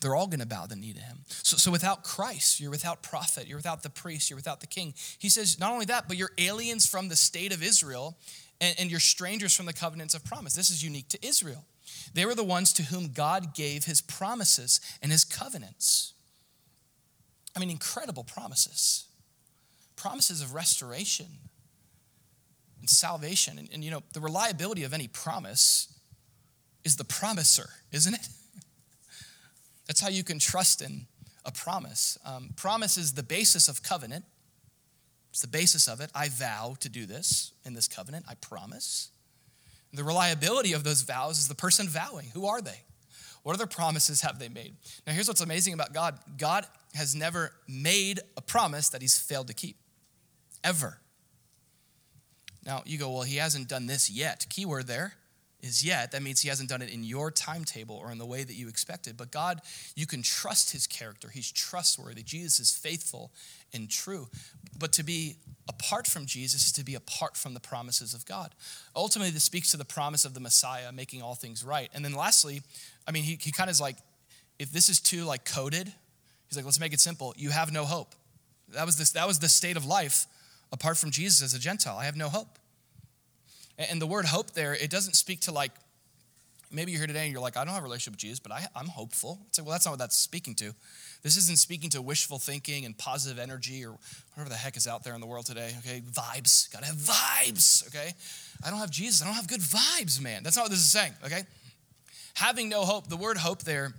They're 0.02 0.14
all 0.14 0.26
going 0.26 0.40
to 0.40 0.46
bow 0.46 0.66
the 0.66 0.76
knee 0.76 0.92
to 0.92 1.00
him. 1.00 1.20
So, 1.28 1.56
so 1.56 1.70
without 1.70 2.04
Christ, 2.04 2.60
you're 2.60 2.70
without 2.70 3.02
prophet, 3.02 3.46
you're 3.46 3.56
without 3.56 3.82
the 3.82 3.88
priest, 3.88 4.28
you're 4.28 4.36
without 4.36 4.60
the 4.60 4.66
king. 4.66 4.92
He 5.18 5.30
says, 5.30 5.58
not 5.58 5.72
only 5.72 5.86
that, 5.86 6.06
but 6.06 6.18
you're 6.18 6.32
aliens 6.36 6.86
from 6.86 7.08
the 7.08 7.16
state 7.16 7.54
of 7.54 7.62
Israel 7.62 8.18
and, 8.60 8.74
and 8.78 8.90
you're 8.90 9.00
strangers 9.00 9.54
from 9.54 9.66
the 9.66 9.72
covenants 9.72 10.14
of 10.14 10.24
promise. 10.24 10.54
This 10.54 10.70
is 10.70 10.84
unique 10.84 11.08
to 11.08 11.26
Israel. 11.26 11.64
They 12.14 12.24
were 12.24 12.34
the 12.34 12.44
ones 12.44 12.72
to 12.74 12.84
whom 12.84 13.08
God 13.08 13.54
gave 13.54 13.84
his 13.84 14.00
promises 14.00 14.80
and 15.02 15.10
his 15.10 15.24
covenants. 15.24 16.12
I 17.56 17.60
mean, 17.60 17.70
incredible 17.70 18.24
promises. 18.24 19.06
Promises 19.96 20.40
of 20.40 20.54
restoration 20.54 21.26
and 22.78 22.88
salvation. 22.88 23.58
And, 23.58 23.68
and, 23.72 23.84
you 23.84 23.90
know, 23.90 24.02
the 24.12 24.20
reliability 24.20 24.84
of 24.84 24.94
any 24.94 25.08
promise 25.08 25.92
is 26.84 26.96
the 26.96 27.04
promiser, 27.04 27.68
isn't 27.92 28.14
it? 28.14 28.28
That's 29.86 30.00
how 30.00 30.08
you 30.08 30.24
can 30.24 30.38
trust 30.38 30.80
in 30.82 31.06
a 31.44 31.52
promise. 31.52 32.18
Um, 32.24 32.50
promise 32.56 32.96
is 32.96 33.14
the 33.14 33.22
basis 33.22 33.68
of 33.68 33.82
covenant. 33.82 34.24
It's 35.30 35.40
the 35.40 35.48
basis 35.48 35.88
of 35.88 36.00
it. 36.00 36.10
I 36.14 36.28
vow 36.28 36.76
to 36.80 36.88
do 36.88 37.06
this 37.06 37.52
in 37.64 37.74
this 37.74 37.88
covenant. 37.88 38.26
I 38.28 38.34
promise. 38.34 39.10
The 39.92 40.04
reliability 40.04 40.72
of 40.72 40.84
those 40.84 41.02
vows 41.02 41.38
is 41.38 41.48
the 41.48 41.54
person 41.54 41.88
vowing. 41.88 42.28
Who 42.34 42.46
are 42.46 42.60
they? 42.60 42.82
What 43.42 43.54
other 43.54 43.66
promises 43.66 44.20
have 44.20 44.38
they 44.38 44.48
made? 44.48 44.76
Now, 45.06 45.12
here's 45.12 45.28
what's 45.28 45.40
amazing 45.40 45.74
about 45.74 45.92
God 45.92 46.18
God 46.36 46.66
has 46.94 47.14
never 47.14 47.52
made 47.66 48.20
a 48.36 48.42
promise 48.42 48.88
that 48.90 49.00
he's 49.00 49.18
failed 49.18 49.46
to 49.48 49.54
keep, 49.54 49.76
ever. 50.62 50.98
Now, 52.64 52.82
you 52.84 52.98
go, 52.98 53.10
well, 53.10 53.22
he 53.22 53.36
hasn't 53.36 53.68
done 53.68 53.86
this 53.86 54.10
yet. 54.10 54.46
Keyword 54.50 54.86
there 54.86 55.14
is 55.62 55.84
yet. 55.84 56.12
That 56.12 56.22
means 56.22 56.40
he 56.40 56.48
hasn't 56.48 56.68
done 56.68 56.82
it 56.82 56.92
in 56.92 57.04
your 57.04 57.30
timetable 57.30 57.96
or 57.96 58.12
in 58.12 58.18
the 58.18 58.26
way 58.26 58.44
that 58.44 58.54
you 58.54 58.68
expected. 58.68 59.16
But 59.16 59.30
God, 59.30 59.60
you 59.94 60.06
can 60.06 60.22
trust 60.22 60.72
his 60.72 60.86
character. 60.86 61.28
He's 61.28 61.50
trustworthy. 61.50 62.22
Jesus 62.22 62.60
is 62.60 62.72
faithful 62.72 63.32
and 63.72 63.88
true. 63.88 64.28
But 64.78 64.92
to 64.94 65.02
be 65.02 65.36
apart 65.68 66.06
from 66.06 66.26
Jesus 66.26 66.66
is 66.66 66.72
to 66.72 66.84
be 66.84 66.94
apart 66.94 67.36
from 67.36 67.54
the 67.54 67.60
promises 67.60 68.12
of 68.12 68.26
God. 68.26 68.54
Ultimately, 68.96 69.30
this 69.30 69.44
speaks 69.44 69.70
to 69.70 69.76
the 69.76 69.84
promise 69.84 70.24
of 70.24 70.34
the 70.34 70.40
Messiah 70.40 70.90
making 70.90 71.22
all 71.22 71.34
things 71.34 71.64
right. 71.64 71.88
And 71.94 72.04
then 72.04 72.12
lastly, 72.12 72.62
I 73.06 73.12
mean, 73.12 73.22
he, 73.22 73.38
he 73.40 73.52
kind 73.52 73.70
of 73.70 73.72
is 73.72 73.80
like, 73.80 73.96
if 74.58 74.72
this 74.72 74.88
is 74.88 75.00
too 75.00 75.24
like 75.24 75.44
coded, 75.44 75.92
he's 76.48 76.56
like, 76.56 76.64
let's 76.64 76.80
make 76.80 76.92
it 76.92 77.00
simple. 77.00 77.34
You 77.36 77.50
have 77.50 77.72
no 77.72 77.84
hope. 77.84 78.14
That 78.70 78.84
was 78.86 78.96
this, 78.96 79.10
that 79.12 79.26
was 79.26 79.38
the 79.38 79.48
state 79.48 79.76
of 79.76 79.86
life 79.86 80.26
apart 80.72 80.96
from 80.96 81.10
Jesus 81.10 81.42
as 81.42 81.54
a 81.54 81.58
Gentile. 81.58 81.96
I 81.96 82.04
have 82.04 82.16
no 82.16 82.28
hope. 82.28 82.58
And 83.78 84.00
the 84.00 84.06
word 84.06 84.26
hope 84.26 84.50
there, 84.50 84.74
it 84.74 84.90
doesn't 84.90 85.14
speak 85.14 85.40
to 85.42 85.52
like, 85.52 85.72
maybe 86.70 86.92
you're 86.92 87.00
here 87.00 87.06
today 87.06 87.24
and 87.24 87.32
you're 87.32 87.40
like, 87.40 87.56
I 87.56 87.64
don't 87.64 87.74
have 87.74 87.82
a 87.82 87.84
relationship 87.84 88.12
with 88.12 88.20
Jesus, 88.20 88.38
but 88.38 88.52
I, 88.52 88.66
am 88.76 88.86
hopeful. 88.86 89.38
It's 89.48 89.58
like, 89.58 89.66
well, 89.66 89.72
that's 89.72 89.86
not 89.86 89.92
what 89.92 89.98
that's 89.98 90.16
speaking 90.16 90.54
to. 90.56 90.72
This 91.22 91.36
isn't 91.36 91.58
speaking 91.58 91.90
to 91.90 92.02
wishful 92.02 92.38
thinking 92.38 92.84
and 92.84 92.96
positive 92.96 93.38
energy 93.38 93.84
or 93.84 93.96
whatever 94.34 94.48
the 94.48 94.56
heck 94.56 94.76
is 94.76 94.86
out 94.86 95.04
there 95.04 95.14
in 95.14 95.20
the 95.20 95.26
world 95.26 95.46
today, 95.46 95.72
okay? 95.80 96.00
Vibes. 96.00 96.72
Gotta 96.72 96.86
have 96.86 96.96
vibes, 96.96 97.86
okay? 97.88 98.12
I 98.64 98.70
don't 98.70 98.78
have 98.78 98.90
Jesus. 98.90 99.22
I 99.22 99.26
don't 99.26 99.34
have 99.34 99.48
good 99.48 99.60
vibes, 99.60 100.20
man. 100.20 100.42
That's 100.42 100.56
not 100.56 100.62
what 100.62 100.70
this 100.70 100.80
is 100.80 100.90
saying, 100.90 101.12
okay? 101.24 101.42
Having 102.34 102.68
no 102.68 102.82
hope, 102.82 103.08
the 103.08 103.16
word 103.16 103.36
hope 103.36 103.62
there 103.62 103.92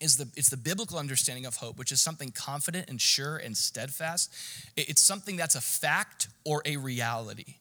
is 0.00 0.16
the 0.16 0.26
it's 0.36 0.48
the 0.48 0.56
biblical 0.56 0.98
understanding 0.98 1.46
of 1.46 1.56
hope, 1.56 1.78
which 1.78 1.92
is 1.92 2.00
something 2.00 2.30
confident 2.30 2.88
and 2.88 3.00
sure 3.00 3.36
and 3.36 3.56
steadfast. 3.56 4.32
It's 4.76 5.02
something 5.02 5.36
that's 5.36 5.54
a 5.54 5.60
fact 5.60 6.28
or 6.44 6.62
a 6.64 6.78
reality. 6.78 7.56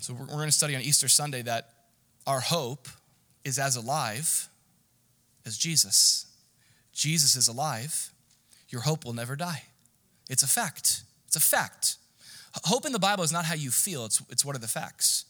So 0.00 0.14
we're, 0.14 0.26
we're 0.26 0.34
going 0.34 0.48
to 0.48 0.52
study 0.52 0.76
on 0.76 0.82
Easter 0.82 1.08
Sunday 1.08 1.42
that 1.42 1.70
our 2.28 2.40
hope 2.40 2.88
is 3.42 3.58
as 3.58 3.74
alive 3.74 4.48
as 5.46 5.56
Jesus. 5.56 6.26
Jesus 6.92 7.34
is 7.34 7.48
alive. 7.48 8.10
Your 8.68 8.82
hope 8.82 9.06
will 9.06 9.14
never 9.14 9.34
die. 9.34 9.62
It's 10.28 10.42
a 10.42 10.46
fact. 10.46 11.02
It's 11.26 11.36
a 11.36 11.40
fact. 11.40 11.96
Hope 12.64 12.84
in 12.84 12.92
the 12.92 12.98
Bible 12.98 13.24
is 13.24 13.32
not 13.32 13.46
how 13.46 13.54
you 13.54 13.70
feel, 13.70 14.04
it's, 14.04 14.22
it's 14.28 14.44
what 14.44 14.54
are 14.54 14.58
the 14.60 14.68
facts. 14.68 15.24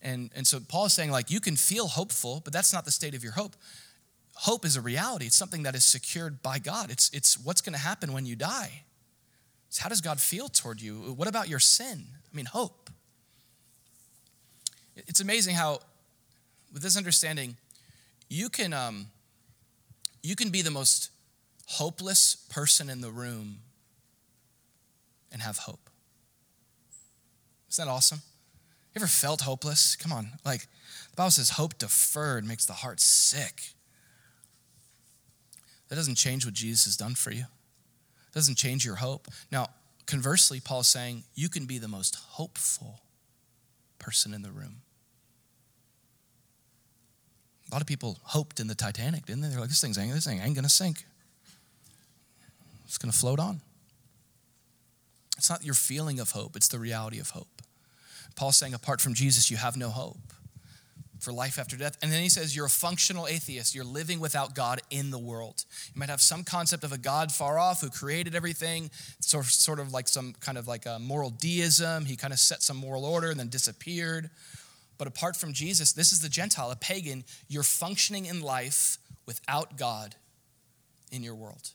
And, 0.00 0.30
and 0.34 0.46
so 0.46 0.60
Paul 0.60 0.86
is 0.86 0.94
saying, 0.94 1.10
like, 1.10 1.30
you 1.30 1.40
can 1.40 1.56
feel 1.56 1.88
hopeful, 1.88 2.40
but 2.42 2.52
that's 2.52 2.72
not 2.72 2.84
the 2.84 2.90
state 2.90 3.14
of 3.14 3.22
your 3.22 3.32
hope. 3.32 3.54
Hope 4.34 4.64
is 4.64 4.76
a 4.76 4.80
reality. 4.80 5.26
It's 5.26 5.36
something 5.36 5.64
that 5.64 5.74
is 5.74 5.84
secured 5.84 6.42
by 6.42 6.58
God. 6.58 6.90
It's, 6.90 7.10
it's 7.12 7.38
what's 7.38 7.60
going 7.60 7.72
to 7.74 7.78
happen 7.78 8.12
when 8.12 8.24
you 8.24 8.36
die. 8.36 8.84
It's 9.68 9.78
how 9.78 9.88
does 9.88 10.00
God 10.00 10.20
feel 10.20 10.48
toward 10.48 10.80
you? 10.80 11.14
What 11.16 11.28
about 11.28 11.48
your 11.48 11.58
sin? 11.58 12.06
I 12.32 12.36
mean, 12.36 12.46
hope. 12.46 12.88
It's 14.96 15.20
amazing 15.20 15.54
how, 15.54 15.80
with 16.72 16.82
this 16.82 16.96
understanding, 16.96 17.56
you 18.28 18.48
can, 18.48 18.72
um, 18.72 19.06
you 20.22 20.34
can 20.34 20.50
be 20.50 20.62
the 20.62 20.70
most 20.70 21.10
hopeless 21.66 22.36
person 22.48 22.88
in 22.88 23.00
the 23.00 23.10
room 23.10 23.58
and 25.30 25.42
have 25.42 25.58
hope. 25.58 25.90
Isn't 27.70 27.84
that 27.84 27.90
awesome? 27.90 28.22
You 28.94 29.00
ever 29.00 29.06
felt 29.06 29.42
hopeless? 29.42 29.96
Come 29.96 30.12
on. 30.12 30.30
Like, 30.44 30.62
the 31.10 31.16
Bible 31.16 31.30
says 31.30 31.50
hope 31.50 31.76
deferred 31.78 32.44
makes 32.44 32.64
the 32.64 32.72
heart 32.72 33.00
sick. 33.00 33.74
That 35.88 35.96
doesn't 35.96 36.14
change 36.14 36.44
what 36.44 36.54
Jesus 36.54 36.86
has 36.86 36.96
done 36.96 37.14
for 37.14 37.30
you. 37.30 37.42
It 37.42 38.34
doesn't 38.34 38.56
change 38.56 38.84
your 38.84 38.96
hope. 38.96 39.28
Now, 39.52 39.68
conversely, 40.06 40.60
Paul's 40.60 40.88
saying 40.88 41.24
you 41.34 41.48
can 41.48 41.66
be 41.66 41.78
the 41.78 41.88
most 41.88 42.16
hopeful 42.16 43.00
person 43.98 44.32
in 44.32 44.42
the 44.42 44.50
room. 44.50 44.82
A 47.70 47.74
lot 47.74 47.80
of 47.80 47.86
people 47.86 48.18
hoped 48.22 48.60
in 48.60 48.68
the 48.68 48.74
Titanic, 48.74 49.26
didn't 49.26 49.42
they? 49.42 49.48
They're 49.48 49.60
like, 49.60 49.68
this 49.68 49.80
thing's 49.80 49.96
this 49.96 50.24
thing 50.24 50.40
ain't 50.40 50.54
gonna 50.54 50.68
sink. 50.68 51.04
It's 52.84 52.98
gonna 52.98 53.12
float 53.12 53.40
on. 53.40 53.60
It's 55.36 55.50
not 55.50 55.64
your 55.64 55.74
feeling 55.74 56.20
of 56.20 56.30
hope, 56.30 56.56
it's 56.56 56.68
the 56.68 56.78
reality 56.78 57.18
of 57.18 57.30
hope. 57.30 57.62
Paul's 58.36 58.56
saying, 58.56 58.74
apart 58.74 59.00
from 59.00 59.14
Jesus, 59.14 59.50
you 59.50 59.56
have 59.56 59.76
no 59.76 59.88
hope 59.88 60.18
for 61.20 61.32
life 61.32 61.58
after 61.58 61.76
death. 61.76 61.96
And 62.02 62.12
then 62.12 62.22
he 62.22 62.28
says, 62.28 62.54
You're 62.54 62.66
a 62.66 62.70
functional 62.70 63.26
atheist. 63.26 63.74
You're 63.74 63.84
living 63.84 64.20
without 64.20 64.54
God 64.54 64.80
in 64.90 65.10
the 65.10 65.18
world. 65.18 65.64
You 65.94 65.98
might 65.98 66.08
have 66.08 66.20
some 66.20 66.44
concept 66.44 66.84
of 66.84 66.92
a 66.92 66.98
God 66.98 67.32
far 67.32 67.58
off 67.58 67.80
who 67.80 67.90
created 67.90 68.34
everything, 68.34 68.90
sort 69.20 69.44
of, 69.44 69.50
sort 69.50 69.80
of 69.80 69.92
like 69.92 70.08
some 70.08 70.34
kind 70.40 70.58
of 70.58 70.68
like 70.68 70.86
a 70.86 70.98
moral 70.98 71.30
deism. 71.30 72.04
He 72.04 72.16
kind 72.16 72.32
of 72.32 72.38
set 72.38 72.62
some 72.62 72.76
moral 72.76 73.04
order 73.04 73.30
and 73.30 73.40
then 73.40 73.48
disappeared. 73.48 74.30
But 74.98 75.08
apart 75.08 75.36
from 75.36 75.52
Jesus, 75.52 75.92
this 75.92 76.12
is 76.12 76.20
the 76.20 76.28
Gentile, 76.28 76.70
a 76.70 76.76
pagan. 76.76 77.24
You're 77.48 77.62
functioning 77.62 78.26
in 78.26 78.40
life 78.40 78.98
without 79.26 79.76
God 79.76 80.14
in 81.10 81.22
your 81.22 81.34
world. 81.34 81.70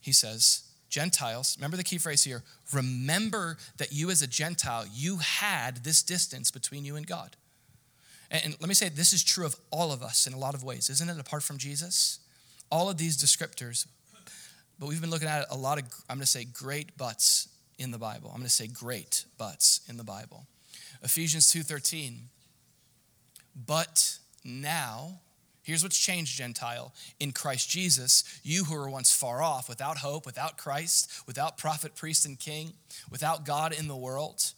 He 0.00 0.12
says, 0.12 0.62
Gentiles, 0.88 1.56
remember 1.58 1.76
the 1.76 1.84
key 1.84 1.98
phrase 1.98 2.22
here 2.22 2.42
remember 2.72 3.56
that 3.78 3.92
you 3.92 4.10
as 4.10 4.22
a 4.22 4.26
Gentile, 4.26 4.84
you 4.92 5.18
had 5.18 5.84
this 5.84 6.02
distance 6.02 6.50
between 6.50 6.84
you 6.84 6.96
and 6.96 7.06
God. 7.06 7.36
And, 8.30 8.44
and 8.44 8.56
let 8.60 8.68
me 8.68 8.74
say, 8.74 8.88
this 8.88 9.12
is 9.12 9.22
true 9.22 9.46
of 9.46 9.56
all 9.70 9.92
of 9.92 10.02
us 10.02 10.26
in 10.26 10.32
a 10.32 10.38
lot 10.38 10.54
of 10.54 10.64
ways, 10.64 10.90
isn't 10.90 11.08
it? 11.08 11.18
Apart 11.18 11.42
from 11.42 11.58
Jesus, 11.58 12.20
all 12.70 12.88
of 12.88 12.96
these 12.96 13.16
descriptors, 13.16 13.86
but 14.78 14.88
we've 14.88 15.00
been 15.00 15.10
looking 15.10 15.28
at 15.28 15.46
a 15.50 15.56
lot 15.56 15.78
of, 15.78 15.84
I'm 16.08 16.16
going 16.16 16.24
to 16.24 16.26
say, 16.26 16.44
great 16.44 16.96
buts 16.96 17.48
in 17.78 17.90
the 17.90 17.98
Bible. 17.98 18.30
I'm 18.30 18.38
going 18.38 18.48
to 18.48 18.50
say 18.50 18.66
great 18.66 19.24
buts 19.38 19.80
in 19.88 19.96
the 19.96 20.04
Bible. 20.04 20.46
Ephesians 21.04 21.52
2:13. 21.52 22.30
But 23.54 24.18
now, 24.42 25.20
here's 25.62 25.82
what's 25.82 25.98
changed, 25.98 26.36
Gentile. 26.36 26.92
In 27.20 27.32
Christ 27.32 27.68
Jesus, 27.68 28.24
you 28.42 28.64
who 28.64 28.74
were 28.74 28.90
once 28.90 29.12
far 29.14 29.42
off, 29.42 29.68
without 29.68 29.98
hope, 29.98 30.26
without 30.26 30.58
Christ, 30.58 31.08
without 31.26 31.58
prophet, 31.58 31.94
priest, 31.94 32.24
and 32.24 32.40
king, 32.40 32.72
without 33.10 33.44
God 33.44 33.72
in 33.72 33.86
the 33.86 33.96
world, 33.96 34.54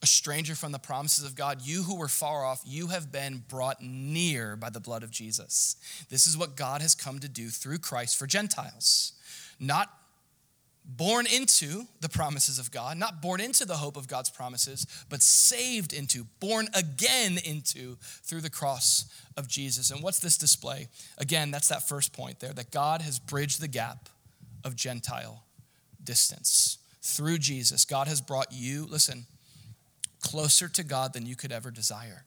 a 0.00 0.06
stranger 0.06 0.54
from 0.54 0.72
the 0.72 0.78
promises 0.78 1.24
of 1.24 1.34
God, 1.34 1.60
you 1.62 1.82
who 1.82 1.96
were 1.96 2.08
far 2.08 2.44
off, 2.44 2.62
you 2.64 2.86
have 2.86 3.10
been 3.10 3.44
brought 3.48 3.82
near 3.82 4.54
by 4.54 4.70
the 4.70 4.80
blood 4.80 5.02
of 5.02 5.10
Jesus. 5.10 5.76
This 6.08 6.26
is 6.26 6.36
what 6.36 6.56
God 6.56 6.80
has 6.80 6.94
come 6.94 7.18
to 7.18 7.28
do 7.28 7.50
through 7.50 7.78
Christ 7.78 8.16
for 8.16 8.26
Gentiles. 8.26 9.12
Not 9.58 9.97
born 10.88 11.26
into 11.26 11.86
the 12.00 12.08
promises 12.08 12.58
of 12.58 12.70
God, 12.70 12.96
not 12.96 13.20
born 13.20 13.40
into 13.40 13.66
the 13.66 13.76
hope 13.76 13.96
of 13.96 14.08
God's 14.08 14.30
promises, 14.30 14.86
but 15.10 15.22
saved 15.22 15.92
into, 15.92 16.24
born 16.40 16.68
again 16.74 17.38
into 17.44 17.96
through 18.00 18.40
the 18.40 18.50
cross 18.50 19.04
of 19.36 19.48
Jesus. 19.48 19.90
And 19.90 20.02
what's 20.02 20.18
this 20.18 20.38
display? 20.38 20.88
Again, 21.18 21.50
that's 21.50 21.68
that 21.68 21.86
first 21.86 22.14
point 22.14 22.40
there 22.40 22.54
that 22.54 22.70
God 22.70 23.02
has 23.02 23.18
bridged 23.18 23.60
the 23.60 23.68
gap 23.68 24.08
of 24.64 24.74
Gentile 24.74 25.44
distance. 26.02 26.78
Through 27.02 27.38
Jesus, 27.38 27.84
God 27.84 28.08
has 28.08 28.20
brought 28.22 28.50
you, 28.50 28.86
listen, 28.86 29.26
closer 30.20 30.68
to 30.68 30.82
God 30.82 31.12
than 31.12 31.26
you 31.26 31.36
could 31.36 31.52
ever 31.52 31.70
desire. 31.70 32.24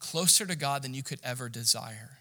Closer 0.00 0.46
to 0.46 0.56
God 0.56 0.82
than 0.82 0.94
you 0.94 1.02
could 1.02 1.20
ever 1.22 1.48
desire. 1.48 2.17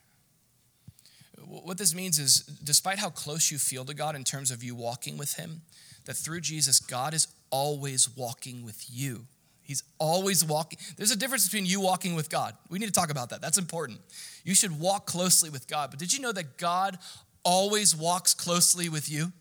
What 1.47 1.77
this 1.77 1.95
means 1.95 2.19
is, 2.19 2.41
despite 2.63 2.99
how 2.99 3.09
close 3.09 3.51
you 3.51 3.57
feel 3.57 3.85
to 3.85 3.93
God 3.93 4.15
in 4.15 4.23
terms 4.23 4.51
of 4.51 4.63
you 4.63 4.75
walking 4.75 5.17
with 5.17 5.35
Him, 5.35 5.61
that 6.05 6.15
through 6.15 6.41
Jesus, 6.41 6.79
God 6.79 7.13
is 7.13 7.27
always 7.49 8.09
walking 8.15 8.65
with 8.65 8.85
you. 8.89 9.25
He's 9.61 9.83
always 9.99 10.45
walking. 10.45 10.79
There's 10.95 11.11
a 11.11 11.17
difference 11.17 11.45
between 11.45 11.65
you 11.65 11.81
walking 11.81 12.15
with 12.15 12.29
God. 12.29 12.53
We 12.69 12.79
need 12.79 12.85
to 12.85 12.93
talk 12.93 13.11
about 13.11 13.29
that. 13.31 13.41
That's 13.41 13.57
important. 13.57 13.99
You 14.45 14.55
should 14.55 14.79
walk 14.79 15.05
closely 15.05 15.49
with 15.49 15.67
God. 15.67 15.89
But 15.89 15.99
did 15.99 16.13
you 16.13 16.21
know 16.21 16.31
that 16.31 16.57
God 16.57 16.97
always 17.43 17.95
walks 17.95 18.33
closely 18.33 18.87
with 18.87 19.11
you? 19.11 19.31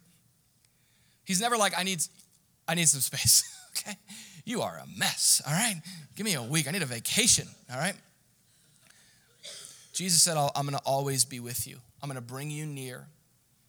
He's 1.24 1.40
never 1.40 1.56
like, 1.56 1.78
I 1.78 1.84
need, 1.84 2.02
I 2.66 2.74
need 2.74 2.88
some 2.88 3.00
space. 3.00 3.44
okay? 3.70 3.96
You 4.44 4.62
are 4.62 4.80
a 4.82 4.98
mess. 4.98 5.42
All 5.46 5.52
right? 5.52 5.80
Give 6.16 6.24
me 6.24 6.34
a 6.34 6.42
week. 6.42 6.66
I 6.66 6.72
need 6.72 6.82
a 6.82 6.86
vacation. 6.86 7.46
All 7.72 7.78
right? 7.78 7.94
Jesus 9.92 10.22
said, 10.22 10.36
I'm 10.36 10.66
going 10.66 10.76
to 10.76 10.84
always 10.84 11.24
be 11.24 11.40
with 11.40 11.66
you. 11.66 11.78
I'm 12.02 12.08
going 12.08 12.16
to 12.16 12.20
bring 12.20 12.50
you 12.50 12.66
near, 12.66 13.08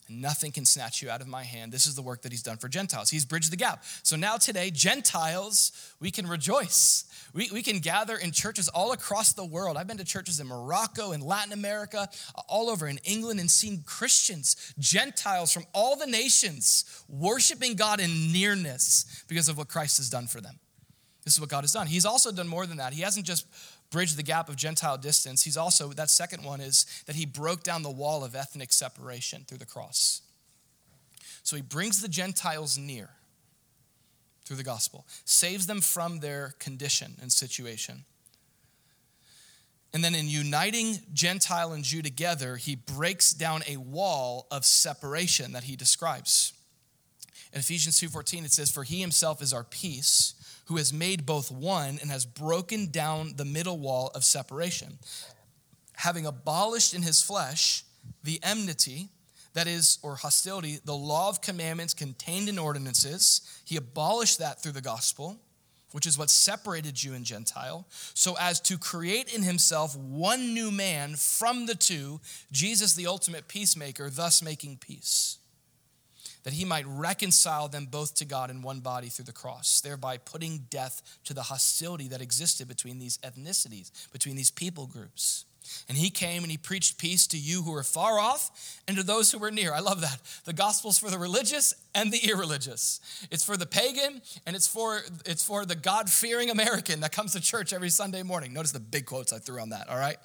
and 0.07 0.21
nothing 0.21 0.51
can 0.51 0.65
snatch 0.65 1.01
you 1.01 1.09
out 1.09 1.21
of 1.21 1.27
my 1.27 1.43
hand. 1.43 1.71
This 1.71 1.87
is 1.87 1.95
the 1.95 2.01
work 2.01 2.21
that 2.23 2.31
he's 2.31 2.43
done 2.43 2.57
for 2.57 2.67
Gentiles. 2.67 3.09
He's 3.09 3.25
bridged 3.25 3.51
the 3.51 3.57
gap. 3.57 3.83
So 4.03 4.15
now, 4.15 4.37
today, 4.37 4.69
Gentiles, 4.69 5.71
we 5.99 6.11
can 6.11 6.27
rejoice. 6.27 7.05
We, 7.33 7.49
we 7.51 7.61
can 7.61 7.79
gather 7.79 8.15
in 8.15 8.31
churches 8.31 8.67
all 8.69 8.91
across 8.91 9.33
the 9.33 9.45
world. 9.45 9.77
I've 9.77 9.87
been 9.87 9.97
to 9.97 10.05
churches 10.05 10.39
in 10.39 10.47
Morocco, 10.47 11.11
in 11.11 11.21
Latin 11.21 11.53
America, 11.53 12.09
all 12.47 12.69
over 12.69 12.87
in 12.87 12.99
England, 13.03 13.39
and 13.39 13.49
seen 13.49 13.83
Christians, 13.85 14.73
Gentiles 14.79 15.51
from 15.51 15.65
all 15.73 15.95
the 15.95 16.07
nations, 16.07 17.03
worshiping 17.07 17.75
God 17.75 17.99
in 17.99 18.31
nearness 18.31 19.23
because 19.27 19.49
of 19.49 19.57
what 19.57 19.67
Christ 19.67 19.97
has 19.97 20.09
done 20.09 20.27
for 20.27 20.41
them. 20.41 20.59
This 21.25 21.33
is 21.33 21.41
what 21.41 21.49
God 21.49 21.65
has 21.65 21.73
done. 21.73 21.87
He's 21.87 22.05
also 22.05 22.31
done 22.31 22.47
more 22.47 22.65
than 22.65 22.77
that. 22.77 22.93
He 22.93 23.01
hasn't 23.01 23.25
just 23.25 23.45
bridge 23.89 24.15
the 24.15 24.23
gap 24.23 24.49
of 24.49 24.55
Gentile 24.55 24.97
distance, 24.97 25.43
he's 25.43 25.57
also, 25.57 25.89
that 25.89 26.09
second 26.09 26.43
one 26.43 26.61
is 26.61 26.85
that 27.05 27.15
he 27.15 27.25
broke 27.25 27.63
down 27.63 27.83
the 27.83 27.89
wall 27.89 28.23
of 28.23 28.35
ethnic 28.35 28.73
separation 28.73 29.45
through 29.47 29.59
the 29.59 29.65
cross. 29.65 30.21
So 31.43 31.55
he 31.55 31.61
brings 31.61 32.01
the 32.01 32.09
Gentiles 32.09 32.77
near 32.77 33.09
through 34.43 34.57
the 34.57 34.63
gospel, 34.63 35.05
saves 35.25 35.67
them 35.67 35.81
from 35.81 36.19
their 36.19 36.55
condition 36.59 37.15
and 37.21 37.31
situation. 37.31 38.05
And 39.93 40.03
then 40.03 40.15
in 40.15 40.27
uniting 40.27 40.99
Gentile 41.13 41.73
and 41.73 41.83
Jew 41.83 42.01
together, 42.01 42.57
he 42.57 42.75
breaks 42.75 43.31
down 43.31 43.63
a 43.67 43.77
wall 43.77 44.47
of 44.51 44.65
separation 44.65 45.53
that 45.53 45.63
he 45.63 45.75
describes. 45.75 46.53
In 47.53 47.59
Ephesians 47.59 47.99
2:14 47.99 48.45
it 48.45 48.51
says 48.51 48.69
for 48.69 48.83
he 48.83 48.99
himself 48.99 49.41
is 49.41 49.53
our 49.53 49.63
peace 49.63 50.33
who 50.67 50.77
has 50.77 50.93
made 50.93 51.25
both 51.25 51.51
one 51.51 51.97
and 52.01 52.09
has 52.09 52.25
broken 52.25 52.87
down 52.87 53.33
the 53.35 53.45
middle 53.45 53.79
wall 53.79 54.11
of 54.13 54.23
separation. 54.23 54.97
Having 55.95 56.25
abolished 56.25 56.93
in 56.93 57.01
his 57.01 57.21
flesh 57.21 57.83
the 58.23 58.39
enmity 58.43 59.09
that 59.53 59.67
is 59.67 59.97
or 60.03 60.15
hostility 60.15 60.79
the 60.85 60.93
law 60.93 61.29
of 61.29 61.41
commandments 61.41 61.93
contained 61.93 62.47
in 62.47 62.59
ordinances 62.59 63.41
he 63.65 63.75
abolished 63.75 64.39
that 64.39 64.61
through 64.61 64.71
the 64.71 64.81
gospel 64.81 65.37
which 65.91 66.05
is 66.05 66.17
what 66.17 66.29
separated 66.29 66.95
Jew 66.95 67.13
and 67.13 67.25
Gentile, 67.25 67.87
so 68.13 68.35
as 68.39 68.59
to 68.61 68.77
create 68.77 69.33
in 69.33 69.41
himself 69.41 69.95
one 69.95 70.53
new 70.53 70.69
man 70.69 71.15
from 71.15 71.65
the 71.65 71.75
two, 71.75 72.19
Jesus, 72.51 72.93
the 72.93 73.07
ultimate 73.07 73.47
peacemaker, 73.47 74.09
thus 74.09 74.43
making 74.43 74.77
peace 74.77 75.37
that 76.47 76.53
he 76.53 76.63
might 76.63 76.85
reconcile 76.87 77.67
them 77.67 77.87
both 77.91 78.15
to 78.15 78.23
God 78.23 78.49
in 78.49 78.61
one 78.61 78.79
body 78.79 79.09
through 79.09 79.25
the 79.25 79.33
cross, 79.33 79.81
thereby 79.81 80.15
putting 80.17 80.59
death 80.69 81.01
to 81.25 81.33
the 81.33 81.41
hostility 81.41 82.07
that 82.07 82.21
existed 82.21 82.69
between 82.69 82.99
these 82.99 83.17
ethnicities, 83.17 83.91
between 84.13 84.37
these 84.37 84.49
people 84.49 84.87
groups. 84.87 85.43
And 85.89 85.97
he 85.97 86.09
came 86.09 86.43
and 86.43 86.49
he 86.49 86.57
preached 86.57 86.99
peace 86.99 87.27
to 87.27 87.37
you 87.37 87.63
who 87.63 87.75
are 87.75 87.83
far 87.83 88.17
off 88.17 88.79
and 88.87 88.95
to 88.95 89.03
those 89.03 89.29
who 89.29 89.39
were 89.39 89.51
near. 89.51 89.73
I 89.73 89.81
love 89.81 89.99
that. 89.99 90.21
The 90.45 90.53
gospel's 90.53 90.97
for 90.97 91.09
the 91.09 91.19
religious 91.19 91.73
and 91.93 92.13
the 92.13 92.29
irreligious. 92.29 93.01
It's 93.29 93.43
for 93.43 93.57
the 93.57 93.65
pagan 93.65 94.21
and 94.45 94.55
it's 94.55 94.67
for 94.67 95.01
it's 95.25 95.43
for 95.43 95.65
the 95.65 95.75
God-fearing 95.75 96.49
American 96.49 97.01
that 97.01 97.11
comes 97.11 97.33
to 97.33 97.41
church 97.41 97.73
every 97.73 97.89
Sunday 97.89 98.23
morning. 98.23 98.53
Notice 98.53 98.71
the 98.71 98.79
big 98.79 99.05
quotes 99.05 99.33
I 99.33 99.39
threw 99.39 99.59
on 99.59 99.71
that, 99.71 99.89
all 99.89 99.99
right? 99.99 100.17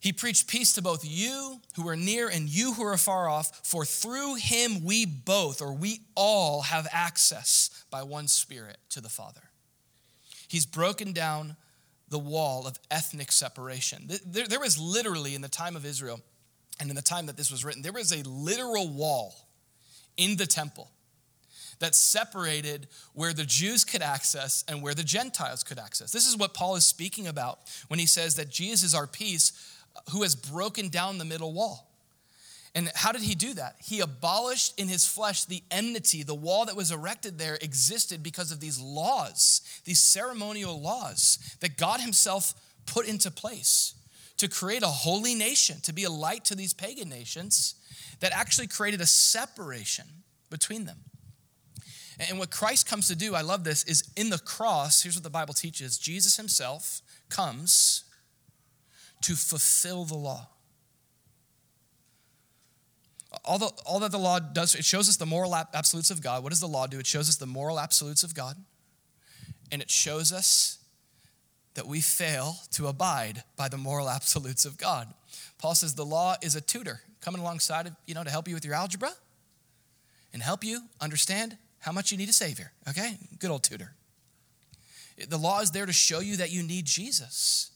He 0.00 0.14
preached 0.14 0.48
peace 0.48 0.72
to 0.74 0.82
both 0.82 1.04
you 1.04 1.60
who 1.76 1.86
are 1.86 1.96
near 1.96 2.28
and 2.28 2.48
you 2.48 2.72
who 2.72 2.84
are 2.84 2.96
far 2.96 3.28
off, 3.28 3.60
for 3.62 3.84
through 3.84 4.36
him 4.36 4.82
we 4.82 5.04
both, 5.04 5.60
or 5.60 5.74
we 5.74 6.00
all, 6.14 6.62
have 6.62 6.88
access 6.90 7.84
by 7.90 8.02
one 8.02 8.26
Spirit 8.26 8.78
to 8.90 9.02
the 9.02 9.10
Father. 9.10 9.42
He's 10.48 10.64
broken 10.64 11.12
down 11.12 11.56
the 12.08 12.18
wall 12.18 12.66
of 12.66 12.78
ethnic 12.90 13.30
separation. 13.30 14.08
There, 14.26 14.58
was 14.58 14.78
literally, 14.78 15.34
in 15.34 15.42
the 15.42 15.48
time 15.48 15.76
of 15.76 15.84
Israel, 15.84 16.20
and 16.80 16.88
in 16.88 16.96
the 16.96 17.02
time 17.02 17.26
that 17.26 17.36
this 17.36 17.50
was 17.50 17.62
written, 17.62 17.82
there 17.82 17.92
was 17.92 18.10
a 18.10 18.26
literal 18.26 18.88
wall 18.88 19.34
in 20.16 20.36
the 20.36 20.46
temple 20.46 20.90
that 21.78 21.94
separated 21.94 22.88
where 23.14 23.32
the 23.32 23.44
Jews 23.44 23.84
could 23.84 24.02
access 24.02 24.64
and 24.66 24.82
where 24.82 24.94
the 24.94 25.02
Gentiles 25.02 25.62
could 25.62 25.78
access. 25.78 26.10
This 26.10 26.26
is 26.26 26.36
what 26.36 26.54
Paul 26.54 26.76
is 26.76 26.86
speaking 26.86 27.26
about 27.26 27.58
when 27.88 27.98
he 27.98 28.06
says 28.06 28.36
that 28.36 28.50
Jesus 28.50 28.82
is 28.82 28.94
our 28.94 29.06
peace 29.06 29.52
who 30.12 30.22
has 30.22 30.34
broken 30.34 30.88
down 30.88 31.18
the 31.18 31.24
middle 31.24 31.52
wall. 31.52 31.86
And 32.74 32.90
how 32.94 33.10
did 33.10 33.22
he 33.22 33.34
do 33.34 33.54
that? 33.54 33.76
He 33.80 34.00
abolished 34.00 34.78
in 34.78 34.86
his 34.86 35.06
flesh 35.06 35.44
the 35.44 35.62
enmity. 35.70 36.22
The 36.22 36.34
wall 36.34 36.66
that 36.66 36.76
was 36.76 36.92
erected 36.92 37.36
there 37.36 37.58
existed 37.60 38.22
because 38.22 38.52
of 38.52 38.60
these 38.60 38.80
laws, 38.80 39.62
these 39.84 40.00
ceremonial 40.00 40.80
laws 40.80 41.38
that 41.60 41.76
God 41.76 42.00
himself 42.00 42.54
put 42.86 43.08
into 43.08 43.30
place 43.30 43.94
to 44.36 44.48
create 44.48 44.82
a 44.82 44.88
holy 44.88 45.34
nation, 45.34 45.80
to 45.82 45.92
be 45.92 46.04
a 46.04 46.10
light 46.10 46.44
to 46.46 46.54
these 46.54 46.72
pagan 46.72 47.08
nations 47.08 47.74
that 48.20 48.32
actually 48.32 48.68
created 48.68 49.00
a 49.00 49.06
separation 49.06 50.04
between 50.48 50.84
them. 50.84 50.98
And 52.28 52.38
what 52.38 52.50
Christ 52.50 52.86
comes 52.86 53.08
to 53.08 53.16
do, 53.16 53.34
I 53.34 53.40
love 53.40 53.64
this, 53.64 53.82
is 53.84 54.04
in 54.16 54.30
the 54.30 54.38
cross, 54.38 55.02
here's 55.02 55.16
what 55.16 55.24
the 55.24 55.30
Bible 55.30 55.54
teaches 55.54 55.98
Jesus 55.98 56.36
himself 56.36 57.00
comes 57.30 58.04
to 59.22 59.34
fulfill 59.34 60.04
the 60.04 60.14
law. 60.14 60.48
All, 63.44 63.58
the, 63.58 63.70
all 63.86 64.00
that 64.00 64.10
the 64.10 64.18
law 64.18 64.38
does, 64.40 64.74
it 64.74 64.84
shows 64.84 65.08
us 65.08 65.16
the 65.16 65.26
moral 65.26 65.54
absolutes 65.54 66.10
of 66.10 66.20
God. 66.20 66.42
What 66.42 66.50
does 66.50 66.60
the 66.60 66.68
law 66.68 66.86
do? 66.86 66.98
It 66.98 67.06
shows 67.06 67.28
us 67.28 67.36
the 67.36 67.46
moral 67.46 67.78
absolutes 67.78 68.22
of 68.22 68.34
God, 68.34 68.56
and 69.70 69.80
it 69.80 69.90
shows 69.90 70.32
us 70.32 70.78
that 71.74 71.86
we 71.86 72.00
fail 72.00 72.56
to 72.72 72.88
abide 72.88 73.44
by 73.56 73.68
the 73.68 73.76
moral 73.76 74.10
absolutes 74.10 74.64
of 74.64 74.76
God. 74.76 75.12
Paul 75.58 75.74
says 75.74 75.94
the 75.94 76.04
law 76.04 76.34
is 76.42 76.56
a 76.56 76.60
tutor 76.60 77.02
coming 77.20 77.40
alongside 77.40 77.86
of, 77.86 77.92
you 78.06 78.14
know, 78.14 78.24
to 78.24 78.30
help 78.30 78.48
you 78.48 78.54
with 78.54 78.64
your 78.64 78.74
algebra 78.74 79.12
and 80.32 80.42
help 80.42 80.64
you 80.64 80.82
understand 81.00 81.56
how 81.80 81.92
much 81.92 82.10
you 82.10 82.18
need 82.18 82.28
a 82.28 82.32
savior. 82.32 82.72
Okay? 82.88 83.18
Good 83.38 83.50
old 83.50 83.62
tutor. 83.62 83.92
The 85.28 85.38
law 85.38 85.60
is 85.60 85.70
there 85.70 85.86
to 85.86 85.92
show 85.92 86.20
you 86.20 86.36
that 86.38 86.50
you 86.50 86.62
need 86.62 86.86
Jesus 86.86 87.70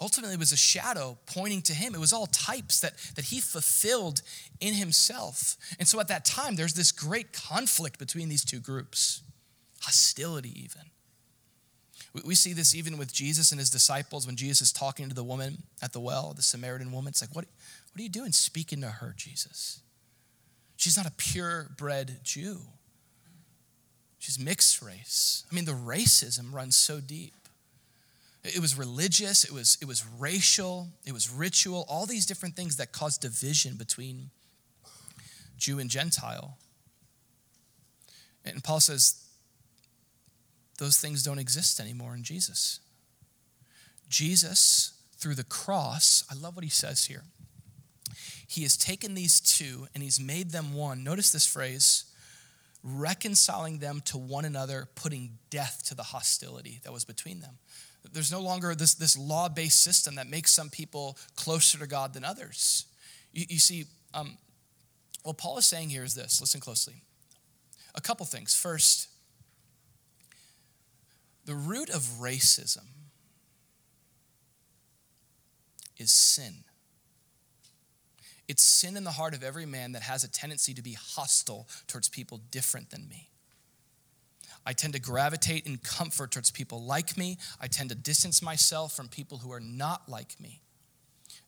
ultimately 0.00 0.34
it 0.34 0.38
was 0.38 0.52
a 0.52 0.56
shadow 0.56 1.16
pointing 1.26 1.62
to 1.62 1.72
him. 1.72 1.94
It 1.94 2.00
was 2.00 2.12
all 2.12 2.26
types 2.26 2.80
that, 2.80 2.96
that 3.14 3.26
he 3.26 3.40
fulfilled 3.40 4.22
in 4.60 4.74
himself. 4.74 5.56
And 5.78 5.88
so 5.88 6.00
at 6.00 6.08
that 6.08 6.24
time, 6.24 6.56
there's 6.56 6.74
this 6.74 6.92
great 6.92 7.32
conflict 7.32 7.98
between 7.98 8.28
these 8.28 8.44
two 8.44 8.60
groups, 8.60 9.22
hostility, 9.82 10.52
even. 10.62 10.82
We, 12.12 12.22
we 12.26 12.34
see 12.34 12.52
this 12.52 12.74
even 12.74 12.98
with 12.98 13.12
Jesus 13.12 13.50
and 13.50 13.58
his 13.58 13.70
disciples 13.70 14.26
when 14.26 14.36
Jesus 14.36 14.60
is 14.60 14.72
talking 14.72 15.08
to 15.08 15.14
the 15.14 15.24
woman 15.24 15.62
at 15.82 15.92
the 15.92 16.00
well, 16.00 16.32
the 16.34 16.42
Samaritan 16.42 16.92
woman. 16.92 17.10
It's 17.10 17.22
like, 17.22 17.34
what, 17.34 17.46
what 17.92 18.00
are 18.00 18.02
you 18.02 18.08
doing 18.08 18.32
speaking 18.32 18.80
to 18.82 18.88
her, 18.88 19.14
Jesus? 19.16 19.80
She's 20.76 20.96
not 20.96 21.06
a 21.06 21.12
purebred 21.12 22.22
Jew. 22.22 22.58
She's 24.18 24.38
mixed 24.38 24.82
race. 24.82 25.44
I 25.50 25.54
mean, 25.54 25.64
the 25.64 25.72
racism 25.72 26.52
runs 26.52 26.76
so 26.76 27.00
deep. 27.00 27.32
It 28.54 28.60
was 28.60 28.78
religious, 28.78 29.44
it 29.44 29.52
was, 29.52 29.76
it 29.80 29.86
was 29.86 30.04
racial, 30.18 30.88
it 31.04 31.12
was 31.12 31.30
ritual, 31.30 31.84
all 31.88 32.06
these 32.06 32.26
different 32.26 32.54
things 32.54 32.76
that 32.76 32.92
caused 32.92 33.20
division 33.20 33.76
between 33.76 34.30
Jew 35.56 35.78
and 35.78 35.90
Gentile. 35.90 36.56
And 38.44 38.62
Paul 38.62 38.80
says 38.80 39.24
those 40.78 40.98
things 40.98 41.22
don't 41.22 41.38
exist 41.38 41.80
anymore 41.80 42.14
in 42.14 42.22
Jesus. 42.22 42.80
Jesus, 44.08 44.92
through 45.16 45.34
the 45.34 45.44
cross, 45.44 46.22
I 46.30 46.34
love 46.34 46.54
what 46.54 46.64
he 46.64 46.70
says 46.70 47.06
here. 47.06 47.24
He 48.46 48.62
has 48.62 48.76
taken 48.76 49.14
these 49.14 49.40
two 49.40 49.88
and 49.94 50.02
he's 50.02 50.20
made 50.20 50.50
them 50.50 50.74
one. 50.74 51.02
Notice 51.02 51.32
this 51.32 51.46
phrase 51.46 52.04
reconciling 52.84 53.78
them 53.80 54.00
to 54.04 54.16
one 54.16 54.44
another, 54.44 54.88
putting 54.94 55.38
death 55.50 55.82
to 55.86 55.94
the 55.94 56.04
hostility 56.04 56.80
that 56.84 56.92
was 56.92 57.04
between 57.04 57.40
them. 57.40 57.58
There's 58.12 58.32
no 58.32 58.40
longer 58.40 58.74
this, 58.74 58.94
this 58.94 59.16
law 59.16 59.48
based 59.48 59.82
system 59.82 60.16
that 60.16 60.28
makes 60.28 60.52
some 60.52 60.70
people 60.70 61.16
closer 61.36 61.78
to 61.78 61.86
God 61.86 62.12
than 62.14 62.24
others. 62.24 62.86
You, 63.32 63.46
you 63.48 63.58
see, 63.58 63.84
um, 64.14 64.38
what 65.22 65.38
Paul 65.38 65.58
is 65.58 65.66
saying 65.66 65.90
here 65.90 66.04
is 66.04 66.14
this 66.14 66.40
listen 66.40 66.60
closely. 66.60 67.02
A 67.94 68.00
couple 68.00 68.26
things. 68.26 68.54
First, 68.54 69.08
the 71.44 71.54
root 71.54 71.88
of 71.88 72.02
racism 72.20 72.86
is 75.96 76.12
sin. 76.12 76.64
It's 78.48 78.62
sin 78.62 78.96
in 78.96 79.04
the 79.04 79.12
heart 79.12 79.34
of 79.34 79.42
every 79.42 79.66
man 79.66 79.92
that 79.92 80.02
has 80.02 80.22
a 80.22 80.30
tendency 80.30 80.72
to 80.74 80.82
be 80.82 80.92
hostile 80.92 81.66
towards 81.88 82.08
people 82.08 82.40
different 82.50 82.90
than 82.90 83.08
me. 83.08 83.30
I 84.66 84.72
tend 84.72 84.94
to 84.94 85.00
gravitate 85.00 85.64
in 85.64 85.78
comfort 85.78 86.32
towards 86.32 86.50
people 86.50 86.82
like 86.82 87.16
me. 87.16 87.38
I 87.60 87.68
tend 87.68 87.90
to 87.90 87.94
distance 87.94 88.42
myself 88.42 88.92
from 88.92 89.06
people 89.06 89.38
who 89.38 89.52
are 89.52 89.60
not 89.60 90.08
like 90.08 90.40
me. 90.40 90.60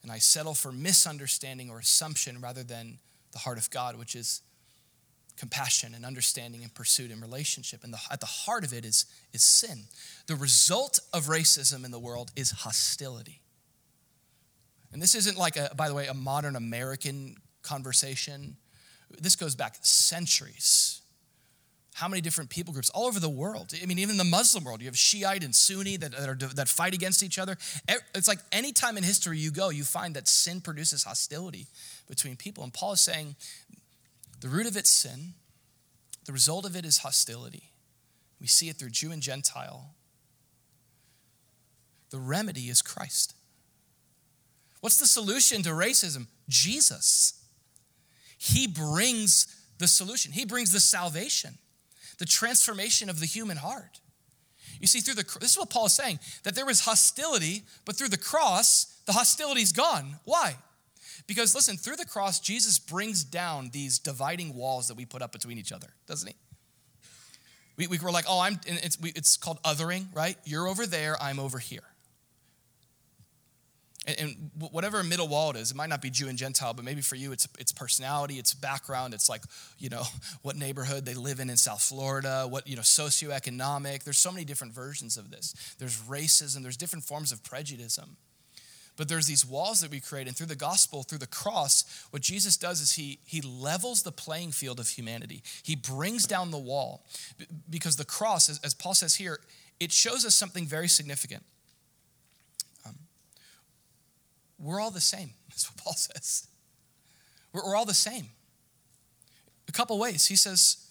And 0.04 0.12
I 0.12 0.18
settle 0.18 0.54
for 0.54 0.70
misunderstanding 0.70 1.68
or 1.68 1.80
assumption 1.80 2.40
rather 2.40 2.62
than 2.62 3.00
the 3.32 3.38
heart 3.38 3.58
of 3.58 3.68
God, 3.70 3.98
which 3.98 4.14
is 4.14 4.42
compassion 5.36 5.94
and 5.94 6.06
understanding 6.06 6.62
and 6.62 6.72
pursuit 6.72 7.10
and 7.10 7.20
relationship. 7.20 7.82
And 7.82 7.92
the, 7.92 7.98
at 8.08 8.20
the 8.20 8.26
heart 8.26 8.64
of 8.64 8.72
it 8.72 8.84
is, 8.84 9.06
is 9.32 9.42
sin. 9.42 9.84
The 10.28 10.36
result 10.36 11.00
of 11.12 11.24
racism 11.26 11.84
in 11.84 11.90
the 11.90 11.98
world 11.98 12.30
is 12.36 12.52
hostility. 12.52 13.42
And 14.92 15.02
this 15.02 15.16
isn't 15.16 15.36
like, 15.36 15.56
a, 15.56 15.72
by 15.76 15.88
the 15.88 15.94
way, 15.94 16.06
a 16.06 16.14
modern 16.14 16.54
American 16.54 17.36
conversation. 17.62 18.56
This 19.10 19.34
goes 19.34 19.56
back 19.56 19.78
centuries 19.82 21.02
how 21.98 22.06
many 22.06 22.20
different 22.20 22.48
people 22.48 22.72
groups 22.72 22.90
all 22.90 23.06
over 23.06 23.18
the 23.18 23.28
world. 23.28 23.74
I 23.82 23.84
mean, 23.84 23.98
even 23.98 24.18
the 24.18 24.24
Muslim 24.24 24.62
world, 24.62 24.80
you 24.80 24.86
have 24.86 24.96
Shiite 24.96 25.42
and 25.42 25.52
Sunni 25.52 25.96
that, 25.96 26.12
that, 26.12 26.28
are, 26.28 26.34
that 26.54 26.68
fight 26.68 26.94
against 26.94 27.24
each 27.24 27.40
other. 27.40 27.56
It's 28.14 28.28
like 28.28 28.38
any 28.52 28.70
time 28.70 28.96
in 28.96 29.02
history 29.02 29.36
you 29.36 29.50
go, 29.50 29.70
you 29.70 29.82
find 29.82 30.14
that 30.14 30.28
sin 30.28 30.60
produces 30.60 31.02
hostility 31.02 31.66
between 32.08 32.36
people. 32.36 32.62
And 32.62 32.72
Paul 32.72 32.92
is 32.92 33.00
saying 33.00 33.34
the 34.40 34.48
root 34.48 34.68
of 34.68 34.76
it's 34.76 34.90
sin, 34.90 35.34
the 36.24 36.32
result 36.32 36.64
of 36.64 36.76
it 36.76 36.84
is 36.84 36.98
hostility. 36.98 37.72
We 38.40 38.46
see 38.46 38.68
it 38.68 38.76
through 38.76 38.90
Jew 38.90 39.10
and 39.10 39.20
Gentile. 39.20 39.96
The 42.10 42.20
remedy 42.20 42.68
is 42.68 42.80
Christ. 42.80 43.34
What's 44.80 45.00
the 45.00 45.06
solution 45.08 45.64
to 45.64 45.70
racism? 45.70 46.28
Jesus. 46.48 47.44
He 48.38 48.68
brings 48.68 49.52
the 49.78 49.88
solution, 49.88 50.30
He 50.30 50.44
brings 50.44 50.70
the 50.70 50.78
salvation. 50.78 51.58
The 52.18 52.24
transformation 52.24 53.08
of 53.08 53.20
the 53.20 53.26
human 53.26 53.56
heart. 53.56 54.00
You 54.80 54.86
see, 54.86 55.00
through 55.00 55.14
the 55.14 55.24
this 55.40 55.52
is 55.52 55.58
what 55.58 55.70
Paul 55.70 55.86
is 55.86 55.92
saying 55.92 56.20
that 56.44 56.54
there 56.54 56.66
was 56.66 56.80
hostility, 56.80 57.64
but 57.84 57.96
through 57.96 58.08
the 58.08 58.18
cross, 58.18 59.00
the 59.06 59.12
hostility's 59.12 59.72
gone. 59.72 60.18
Why? 60.24 60.56
Because 61.26 61.54
listen, 61.54 61.76
through 61.76 61.96
the 61.96 62.06
cross, 62.06 62.40
Jesus 62.40 62.78
brings 62.78 63.24
down 63.24 63.70
these 63.72 63.98
dividing 63.98 64.54
walls 64.54 64.88
that 64.88 64.96
we 64.96 65.04
put 65.04 65.22
up 65.22 65.32
between 65.32 65.58
each 65.58 65.72
other, 65.72 65.88
doesn't 66.06 66.28
he? 66.28 66.36
We, 67.76 67.86
we 67.86 67.98
were 67.98 68.10
like, 68.10 68.24
oh, 68.28 68.40
I'm, 68.40 68.58
it's, 68.66 69.00
we, 69.00 69.10
it's 69.10 69.36
called 69.36 69.62
othering, 69.62 70.06
right? 70.14 70.36
You're 70.44 70.66
over 70.66 70.86
there, 70.86 71.20
I'm 71.22 71.38
over 71.38 71.58
here. 71.58 71.82
And, 74.06 74.20
and, 74.20 74.50
whatever 74.70 75.02
middle 75.02 75.28
wall 75.28 75.50
it 75.50 75.56
is, 75.56 75.72
it 75.72 75.76
might 75.76 75.88
not 75.88 76.00
be 76.00 76.08
Jew 76.08 76.28
and 76.28 76.38
Gentile, 76.38 76.72
but 76.72 76.84
maybe 76.84 77.00
for 77.00 77.16
you, 77.16 77.32
it's, 77.32 77.48
it's 77.58 77.72
personality, 77.72 78.38
it's 78.38 78.54
background, 78.54 79.12
it's 79.12 79.28
like, 79.28 79.42
you 79.78 79.88
know, 79.88 80.04
what 80.42 80.56
neighborhood 80.56 81.04
they 81.04 81.14
live 81.14 81.40
in 81.40 81.50
in 81.50 81.56
South 81.56 81.82
Florida, 81.82 82.46
what, 82.48 82.66
you 82.66 82.76
know, 82.76 82.82
socioeconomic. 82.82 84.04
There's 84.04 84.18
so 84.18 84.30
many 84.30 84.44
different 84.44 84.72
versions 84.72 85.16
of 85.16 85.30
this. 85.30 85.74
There's 85.78 85.98
racism, 86.02 86.62
there's 86.62 86.76
different 86.76 87.04
forms 87.04 87.32
of 87.32 87.42
prejudice. 87.42 87.98
But 88.98 89.08
there's 89.08 89.26
these 89.26 89.46
walls 89.46 89.80
that 89.80 89.92
we 89.92 90.00
create, 90.00 90.26
and 90.26 90.36
through 90.36 90.48
the 90.48 90.56
gospel, 90.56 91.04
through 91.04 91.18
the 91.18 91.28
cross, 91.28 91.84
what 92.10 92.20
Jesus 92.20 92.56
does 92.56 92.80
is 92.80 92.94
he, 92.94 93.20
he 93.24 93.40
levels 93.40 94.02
the 94.02 94.10
playing 94.10 94.50
field 94.50 94.80
of 94.80 94.88
humanity. 94.88 95.44
He 95.62 95.76
brings 95.76 96.26
down 96.26 96.50
the 96.50 96.58
wall. 96.58 97.06
Because 97.70 97.94
the 97.94 98.04
cross, 98.04 98.48
as, 98.48 98.58
as 98.64 98.74
Paul 98.74 98.94
says 98.94 99.14
here, 99.14 99.38
it 99.78 99.92
shows 99.92 100.26
us 100.26 100.34
something 100.34 100.66
very 100.66 100.88
significant. 100.88 101.44
Um, 102.84 102.96
we're 104.58 104.80
all 104.80 104.90
the 104.90 105.00
same, 105.00 105.30
that's 105.48 105.70
what 105.70 105.76
Paul 105.82 105.94
says. 105.94 106.46
We're, 107.52 107.64
we're 107.64 107.76
all 107.76 107.84
the 107.84 107.94
same. 107.94 108.28
A 109.68 109.72
couple 109.72 109.98
ways. 109.98 110.26
He 110.26 110.36
says, 110.36 110.88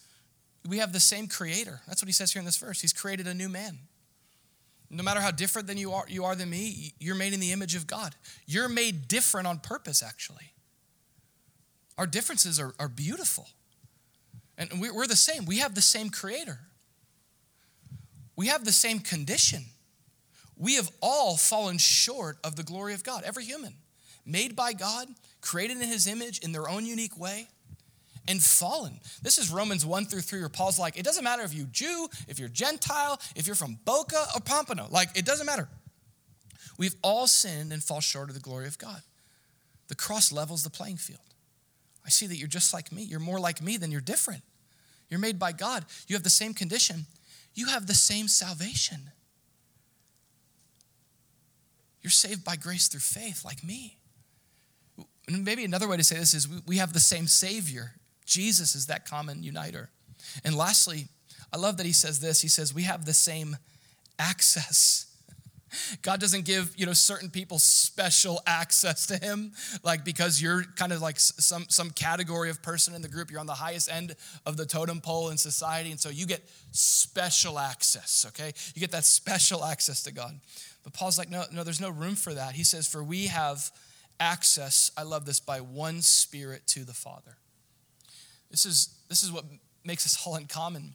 we 0.66 0.78
have 0.78 0.92
the 0.92 1.00
same 1.00 1.26
creator. 1.26 1.80
That's 1.86 2.02
what 2.02 2.08
he 2.08 2.12
says 2.12 2.32
here 2.32 2.40
in 2.40 2.46
this 2.46 2.56
verse. 2.56 2.80
He's 2.80 2.92
created 2.92 3.26
a 3.26 3.34
new 3.34 3.48
man. 3.48 3.78
No 4.90 5.02
matter 5.02 5.20
how 5.20 5.30
different 5.30 5.68
than 5.68 5.76
you 5.76 5.92
are, 5.92 6.04
you 6.08 6.24
are 6.24 6.34
than 6.34 6.48
me, 6.50 6.94
you're 6.98 7.14
made 7.14 7.32
in 7.32 7.40
the 7.40 7.52
image 7.52 7.74
of 7.74 7.86
God. 7.86 8.14
You're 8.46 8.68
made 8.68 9.06
different 9.06 9.46
on 9.46 9.58
purpose, 9.58 10.02
actually. 10.02 10.52
Our 11.98 12.06
differences 12.06 12.58
are, 12.58 12.74
are 12.78 12.88
beautiful. 12.88 13.48
And 14.56 14.80
we're 14.80 15.06
the 15.06 15.16
same. 15.16 15.44
We 15.44 15.58
have 15.58 15.74
the 15.74 15.82
same 15.82 16.10
creator. 16.10 16.60
We 18.34 18.46
have 18.46 18.64
the 18.64 18.72
same 18.72 19.00
condition. 19.00 19.66
We 20.58 20.74
have 20.74 20.90
all 21.00 21.36
fallen 21.36 21.78
short 21.78 22.38
of 22.44 22.56
the 22.56 22.64
glory 22.64 22.92
of 22.94 23.04
God, 23.04 23.22
every 23.24 23.44
human. 23.44 23.74
Made 24.26 24.56
by 24.56 24.72
God, 24.72 25.08
created 25.40 25.78
in 25.78 25.88
his 25.88 26.06
image 26.06 26.40
in 26.40 26.52
their 26.52 26.68
own 26.68 26.84
unique 26.84 27.18
way 27.18 27.48
and 28.26 28.42
fallen. 28.42 29.00
This 29.22 29.38
is 29.38 29.50
Romans 29.50 29.86
1 29.86 30.06
through 30.06 30.20
3, 30.20 30.40
where 30.40 30.48
Paul's 30.48 30.78
like, 30.78 30.98
it 30.98 31.04
doesn't 31.04 31.24
matter 31.24 31.42
if 31.42 31.54
you're 31.54 31.66
Jew, 31.66 32.08
if 32.26 32.38
you're 32.38 32.48
Gentile, 32.48 33.18
if 33.36 33.46
you're 33.46 33.56
from 33.56 33.78
Boca 33.84 34.26
or 34.34 34.40
Pompano. 34.40 34.86
Like, 34.90 35.16
it 35.16 35.24
doesn't 35.24 35.46
matter. 35.46 35.68
We've 36.76 36.94
all 37.02 37.26
sinned 37.26 37.72
and 37.72 37.82
fall 37.82 38.00
short 38.00 38.28
of 38.28 38.34
the 38.34 38.40
glory 38.40 38.66
of 38.66 38.78
God. 38.78 39.00
The 39.88 39.94
cross 39.94 40.30
levels 40.30 40.62
the 40.62 40.70
playing 40.70 40.98
field. 40.98 41.20
I 42.04 42.10
see 42.10 42.26
that 42.26 42.36
you're 42.36 42.48
just 42.48 42.74
like 42.74 42.92
me. 42.92 43.02
You're 43.02 43.20
more 43.20 43.40
like 43.40 43.62
me 43.62 43.76
than 43.76 43.90
you're 43.90 44.00
different. 44.00 44.42
You're 45.08 45.20
made 45.20 45.38
by 45.38 45.52
God. 45.52 45.84
You 46.06 46.16
have 46.16 46.22
the 46.22 46.30
same 46.30 46.52
condition. 46.52 47.06
You 47.54 47.66
have 47.68 47.86
the 47.86 47.94
same 47.94 48.28
salvation. 48.28 49.10
You're 52.02 52.10
saved 52.10 52.44
by 52.44 52.56
grace 52.56 52.88
through 52.88 53.00
faith, 53.00 53.44
like 53.44 53.64
me. 53.64 53.98
And 55.26 55.44
maybe 55.44 55.64
another 55.64 55.88
way 55.88 55.96
to 55.96 56.04
say 56.04 56.16
this 56.16 56.34
is 56.34 56.48
we 56.66 56.78
have 56.78 56.92
the 56.92 57.00
same 57.00 57.26
Savior. 57.26 57.92
Jesus 58.24 58.74
is 58.74 58.86
that 58.86 59.08
common 59.08 59.42
uniter. 59.42 59.90
And 60.44 60.56
lastly, 60.56 61.08
I 61.52 61.56
love 61.56 61.76
that 61.78 61.86
he 61.86 61.92
says 61.92 62.20
this. 62.20 62.40
He 62.40 62.48
says, 62.48 62.74
We 62.74 62.82
have 62.82 63.04
the 63.04 63.14
same 63.14 63.56
access. 64.18 65.08
God 66.02 66.20
doesn't 66.20 66.44
give, 66.44 66.72
you 66.76 66.86
know, 66.86 66.92
certain 66.92 67.30
people 67.30 67.58
special 67.58 68.40
access 68.46 69.06
to 69.06 69.16
him, 69.16 69.52
like 69.82 70.04
because 70.04 70.40
you're 70.40 70.62
kind 70.76 70.92
of 70.92 71.00
like 71.00 71.18
some, 71.18 71.66
some 71.68 71.90
category 71.90 72.50
of 72.50 72.62
person 72.62 72.94
in 72.94 73.02
the 73.02 73.08
group. 73.08 73.30
You're 73.30 73.40
on 73.40 73.46
the 73.46 73.52
highest 73.52 73.90
end 73.90 74.14
of 74.46 74.56
the 74.56 74.66
totem 74.66 75.00
pole 75.00 75.30
in 75.30 75.36
society, 75.36 75.90
and 75.90 76.00
so 76.00 76.08
you 76.08 76.26
get 76.26 76.42
special 76.72 77.58
access, 77.58 78.24
okay? 78.28 78.52
You 78.74 78.80
get 78.80 78.92
that 78.92 79.04
special 79.04 79.64
access 79.64 80.02
to 80.04 80.12
God. 80.12 80.38
But 80.84 80.92
Paul's 80.92 81.18
like, 81.18 81.30
no, 81.30 81.44
no, 81.52 81.64
there's 81.64 81.80
no 81.80 81.90
room 81.90 82.14
for 82.14 82.32
that. 82.34 82.54
He 82.54 82.64
says, 82.64 82.86
for 82.86 83.02
we 83.02 83.26
have 83.26 83.70
access, 84.20 84.90
I 84.96 85.02
love 85.02 85.26
this, 85.26 85.40
by 85.40 85.60
one 85.60 86.02
spirit 86.02 86.66
to 86.68 86.84
the 86.84 86.94
Father. 86.94 87.36
This 88.50 88.64
is, 88.64 88.94
this 89.08 89.22
is 89.22 89.30
what 89.30 89.44
makes 89.84 90.06
us 90.06 90.26
all 90.26 90.36
in 90.36 90.46
common. 90.46 90.94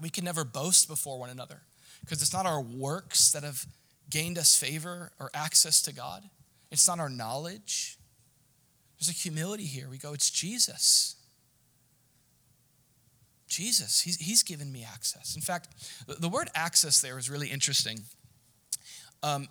We 0.00 0.10
can 0.10 0.24
never 0.24 0.44
boast 0.44 0.88
before 0.88 1.18
one 1.18 1.30
another 1.30 1.62
because 2.00 2.22
it's 2.22 2.32
not 2.32 2.46
our 2.46 2.60
works 2.60 3.32
that 3.32 3.42
have 3.42 3.66
gained 4.08 4.38
us 4.38 4.56
favor 4.56 5.12
or 5.18 5.30
access 5.34 5.82
to 5.82 5.94
God. 5.94 6.22
It's 6.70 6.86
not 6.86 6.98
our 6.98 7.08
knowledge. 7.08 7.98
There's 8.98 9.08
a 9.08 9.12
humility 9.12 9.64
here. 9.64 9.88
We 9.88 9.98
go, 9.98 10.12
it's 10.12 10.30
Jesus. 10.30 11.16
Jesus, 13.48 14.00
he's, 14.00 14.16
he's 14.16 14.42
given 14.42 14.70
me 14.70 14.86
access. 14.90 15.34
In 15.34 15.42
fact, 15.42 15.68
the 16.06 16.28
word 16.28 16.48
access 16.54 17.00
there 17.00 17.18
is 17.18 17.28
really 17.28 17.48
interesting. 17.48 18.00
Um, 19.22 19.48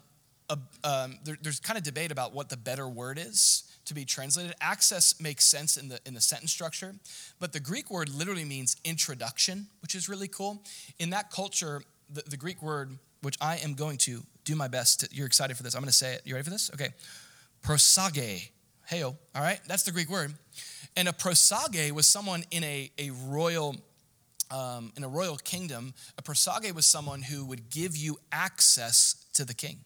um, 0.84 1.20
there, 1.24 1.38
there's 1.42 1.60
kind 1.60 1.78
of 1.78 1.84
debate 1.84 2.12
about 2.12 2.34
what 2.34 2.50
the 2.50 2.58
better 2.58 2.88
word 2.88 3.20
is 3.20 3.64
to 3.86 3.94
be 3.94 4.06
translated. 4.06 4.56
Access 4.62 5.20
makes 5.22 5.46
sense 5.46 5.78
in 5.78 5.90
the, 5.90 6.00
in 6.06 6.14
the 6.14 6.22
sentence 6.22 6.52
structure, 6.52 6.96
but 7.40 7.54
the 7.54 7.60
Greek 7.60 7.92
word 7.92 8.10
literally 8.10 8.46
means 8.46 8.76
introduction, 8.84 9.68
which 9.82 9.94
is 9.94 10.10
really 10.10 10.28
cool. 10.28 10.64
In 10.98 11.12
that 11.12 11.32
culture, 11.32 11.84
the, 12.10 12.24
the 12.24 12.38
Greek 12.38 12.62
word, 12.62 12.98
which 13.22 13.38
I 13.42 13.58
am 13.58 13.76
going 13.76 13.98
to 14.00 14.24
do 14.44 14.56
my 14.56 14.68
best, 14.68 15.02
to, 15.02 15.10
you're 15.12 15.28
excited 15.28 15.56
for 15.56 15.64
this, 15.64 15.76
I'm 15.76 15.82
going 15.82 15.90
to 15.90 15.96
say 15.96 16.14
it. 16.14 16.22
You 16.26 16.34
ready 16.34 16.44
for 16.46 16.52
this? 16.52 16.72
Okay. 16.74 16.90
Prosage. 17.64 18.50
Heyo. 18.90 19.16
All 19.36 19.42
right, 19.44 19.60
that's 19.68 19.84
the 19.84 19.92
Greek 19.92 20.10
word. 20.10 20.34
And 20.96 21.08
a 21.08 21.14
prosage 21.14 21.92
was 21.92 22.08
someone 22.08 22.44
in 22.50 22.64
a, 22.64 22.90
a 22.98 23.12
royal 23.12 23.76
um, 24.52 24.92
in 24.98 25.04
a 25.04 25.08
royal 25.08 25.38
kingdom, 25.38 25.94
a 26.18 26.24
prosage 26.24 26.74
was 26.74 26.88
someone 26.88 27.22
who 27.22 27.46
would 27.46 27.70
give 27.70 27.96
you 27.96 28.18
access 28.32 29.19
to 29.34 29.46
the 29.46 29.54
king. 29.54 29.80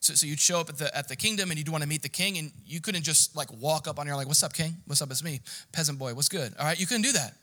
So, 0.00 0.14
so 0.14 0.26
you'd 0.26 0.40
show 0.40 0.58
up 0.58 0.68
at 0.68 0.78
the, 0.78 0.96
at 0.96 1.06
the 1.06 1.14
kingdom 1.14 1.50
and 1.50 1.58
you'd 1.58 1.68
want 1.68 1.82
to 1.82 1.88
meet 1.88 2.02
the 2.02 2.08
king, 2.08 2.36
and 2.36 2.50
you 2.66 2.80
couldn't 2.80 3.02
just 3.02 3.36
like 3.36 3.52
walk 3.52 3.86
up 3.86 4.00
on 4.00 4.06
your 4.06 4.16
like, 4.16 4.26
What's 4.26 4.42
up, 4.42 4.52
king? 4.52 4.76
What's 4.86 5.00
up? 5.00 5.10
It's 5.10 5.22
me, 5.22 5.40
peasant 5.72 5.98
boy. 5.98 6.14
What's 6.14 6.28
good? 6.28 6.52
All 6.58 6.66
right, 6.66 6.78
you 6.78 6.86
couldn't 6.86 7.02
do 7.02 7.12
that. 7.12 7.34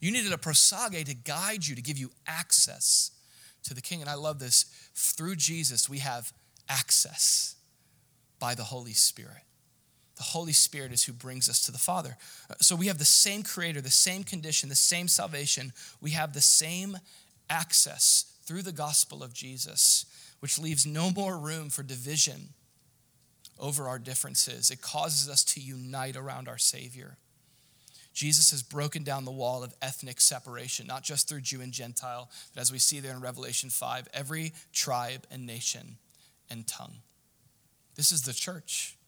You 0.00 0.10
needed 0.10 0.32
a 0.32 0.38
prosage 0.38 1.04
to 1.04 1.14
guide 1.14 1.66
you, 1.66 1.74
to 1.74 1.82
give 1.82 1.98
you 1.98 2.10
access 2.26 3.10
to 3.64 3.74
the 3.74 3.80
king. 3.80 4.00
And 4.00 4.08
I 4.08 4.14
love 4.14 4.38
this. 4.38 4.64
Through 4.94 5.36
Jesus, 5.36 5.88
we 5.88 5.98
have 5.98 6.32
access 6.68 7.56
by 8.38 8.54
the 8.54 8.64
Holy 8.64 8.92
Spirit. 8.92 9.42
The 10.16 10.22
Holy 10.22 10.52
Spirit 10.52 10.92
is 10.92 11.04
who 11.04 11.12
brings 11.12 11.48
us 11.48 11.64
to 11.66 11.72
the 11.72 11.78
Father. 11.78 12.16
So 12.60 12.76
we 12.76 12.86
have 12.86 12.98
the 12.98 13.04
same 13.04 13.42
creator, 13.42 13.80
the 13.80 13.90
same 13.90 14.24
condition, 14.24 14.68
the 14.68 14.74
same 14.74 15.08
salvation. 15.08 15.72
We 16.00 16.10
have 16.10 16.32
the 16.32 16.40
same 16.40 16.98
access 17.50 18.33
through 18.46 18.62
the 18.62 18.72
gospel 18.72 19.22
of 19.22 19.32
Jesus 19.32 20.06
which 20.44 20.58
leaves 20.58 20.84
no 20.84 21.10
more 21.10 21.38
room 21.38 21.70
for 21.70 21.82
division 21.82 22.50
over 23.58 23.88
our 23.88 23.98
differences. 23.98 24.70
It 24.70 24.82
causes 24.82 25.26
us 25.26 25.42
to 25.44 25.60
unite 25.60 26.16
around 26.16 26.48
our 26.48 26.58
Savior. 26.58 27.16
Jesus 28.12 28.50
has 28.50 28.62
broken 28.62 29.04
down 29.04 29.24
the 29.24 29.30
wall 29.30 29.64
of 29.64 29.74
ethnic 29.80 30.20
separation, 30.20 30.86
not 30.86 31.02
just 31.02 31.28
through 31.28 31.40
Jew 31.40 31.62
and 31.62 31.72
Gentile, 31.72 32.30
but 32.54 32.60
as 32.60 32.70
we 32.70 32.78
see 32.78 33.00
there 33.00 33.12
in 33.12 33.20
Revelation 33.20 33.70
5, 33.70 34.08
every 34.12 34.52
tribe 34.72 35.26
and 35.30 35.46
nation 35.46 35.96
and 36.50 36.66
tongue. 36.66 36.96
This 37.94 38.12
is 38.12 38.20
the 38.20 38.34
church, 38.34 38.98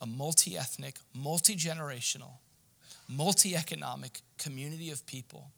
a 0.00 0.06
multi 0.06 0.56
ethnic, 0.56 0.98
multi 1.12 1.56
generational, 1.56 2.38
multi 3.08 3.56
economic 3.56 4.20
community 4.38 4.90
of 4.90 5.04
people 5.04 5.50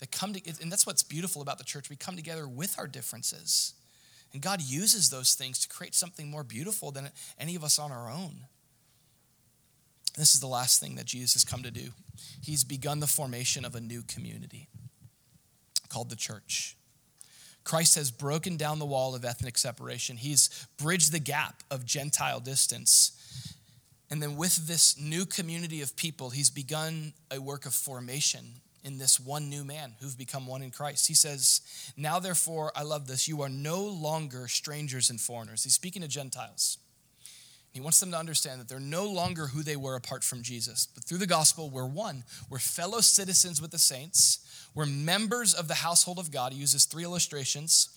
that 0.00 0.10
come 0.10 0.32
to, 0.32 0.40
and 0.60 0.70
that's 0.70 0.86
what's 0.86 1.02
beautiful 1.02 1.40
about 1.40 1.58
the 1.58 1.64
church. 1.64 1.88
We 1.88 1.96
come 1.96 2.16
together 2.16 2.48
with 2.48 2.78
our 2.78 2.86
differences 2.86 3.74
and 4.32 4.42
God 4.42 4.62
uses 4.62 5.10
those 5.10 5.34
things 5.34 5.58
to 5.60 5.68
create 5.68 5.94
something 5.94 6.30
more 6.30 6.44
beautiful 6.44 6.90
than 6.90 7.10
any 7.38 7.56
of 7.56 7.64
us 7.64 7.78
on 7.78 7.90
our 7.90 8.10
own. 8.10 8.46
This 10.16 10.34
is 10.34 10.40
the 10.40 10.46
last 10.46 10.80
thing 10.80 10.96
that 10.96 11.06
Jesus 11.06 11.34
has 11.34 11.44
come 11.44 11.62
to 11.62 11.70
do. 11.70 11.90
He's 12.42 12.64
begun 12.64 13.00
the 13.00 13.06
formation 13.06 13.64
of 13.64 13.74
a 13.74 13.80
new 13.80 14.02
community 14.02 14.68
called 15.88 16.10
the 16.10 16.16
church. 16.16 16.76
Christ 17.64 17.96
has 17.96 18.10
broken 18.10 18.56
down 18.56 18.78
the 18.78 18.86
wall 18.86 19.14
of 19.14 19.24
ethnic 19.24 19.58
separation. 19.58 20.16
He's 20.16 20.66
bridged 20.78 21.12
the 21.12 21.18
gap 21.18 21.62
of 21.70 21.84
Gentile 21.84 22.40
distance. 22.40 23.12
And 24.10 24.20
then, 24.22 24.36
with 24.36 24.66
this 24.66 24.98
new 24.98 25.24
community 25.24 25.82
of 25.82 25.94
people, 25.94 26.30
he's 26.30 26.50
begun 26.50 27.12
a 27.30 27.40
work 27.40 27.66
of 27.66 27.74
formation 27.74 28.60
in 28.82 28.98
this 28.98 29.20
one 29.20 29.48
new 29.48 29.64
man 29.64 29.94
who've 30.00 30.16
become 30.16 30.46
one 30.46 30.62
in 30.62 30.70
Christ. 30.70 31.08
He 31.08 31.14
says, 31.14 31.60
Now 31.96 32.18
therefore, 32.18 32.72
I 32.74 32.82
love 32.82 33.06
this, 33.06 33.28
you 33.28 33.42
are 33.42 33.48
no 33.48 33.82
longer 33.82 34.48
strangers 34.48 35.10
and 35.10 35.20
foreigners. 35.20 35.64
He's 35.64 35.74
speaking 35.74 36.02
to 36.02 36.08
Gentiles. 36.08 36.78
He 37.72 37.80
wants 37.80 38.00
them 38.00 38.10
to 38.10 38.18
understand 38.18 38.60
that 38.60 38.68
they're 38.68 38.80
no 38.80 39.06
longer 39.06 39.46
who 39.46 39.62
they 39.62 39.76
were 39.76 39.94
apart 39.94 40.24
from 40.24 40.42
Jesus. 40.42 40.88
But 40.92 41.04
through 41.04 41.18
the 41.18 41.26
gospel, 41.26 41.70
we're 41.70 41.86
one. 41.86 42.24
We're 42.48 42.58
fellow 42.58 43.00
citizens 43.00 43.62
with 43.62 43.70
the 43.70 43.78
saints. 43.78 44.68
We're 44.74 44.86
members 44.86 45.54
of 45.54 45.68
the 45.68 45.74
household 45.74 46.18
of 46.18 46.32
God. 46.32 46.52
He 46.52 46.58
uses 46.58 46.84
three 46.84 47.04
illustrations. 47.04 47.88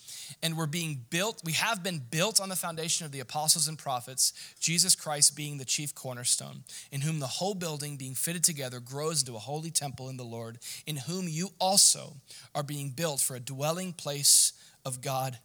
And 0.42 0.56
we're 0.56 0.66
being 0.66 1.04
built, 1.10 1.42
we 1.44 1.52
have 1.52 1.82
been 1.82 1.98
built 1.98 2.40
on 2.40 2.48
the 2.48 2.56
foundation 2.56 3.06
of 3.06 3.12
the 3.12 3.20
apostles 3.20 3.68
and 3.68 3.78
prophets, 3.78 4.32
Jesus 4.60 4.94
Christ 4.94 5.36
being 5.36 5.58
the 5.58 5.64
chief 5.64 5.94
cornerstone, 5.94 6.64
in 6.90 7.02
whom 7.02 7.20
the 7.20 7.26
whole 7.26 7.54
building 7.54 7.96
being 7.96 8.14
fitted 8.14 8.44
together 8.44 8.80
grows 8.80 9.20
into 9.20 9.36
a 9.36 9.40
holy 9.40 9.70
temple 9.70 10.08
in 10.08 10.16
the 10.16 10.24
Lord, 10.24 10.58
in 10.86 10.96
whom 10.96 11.28
you 11.28 11.50
also 11.58 12.14
are 12.54 12.62
being 12.62 12.90
built 12.90 13.20
for 13.20 13.36
a 13.36 13.40
dwelling 13.40 13.92
place 13.92 14.52
of 14.84 15.00
God 15.00 15.38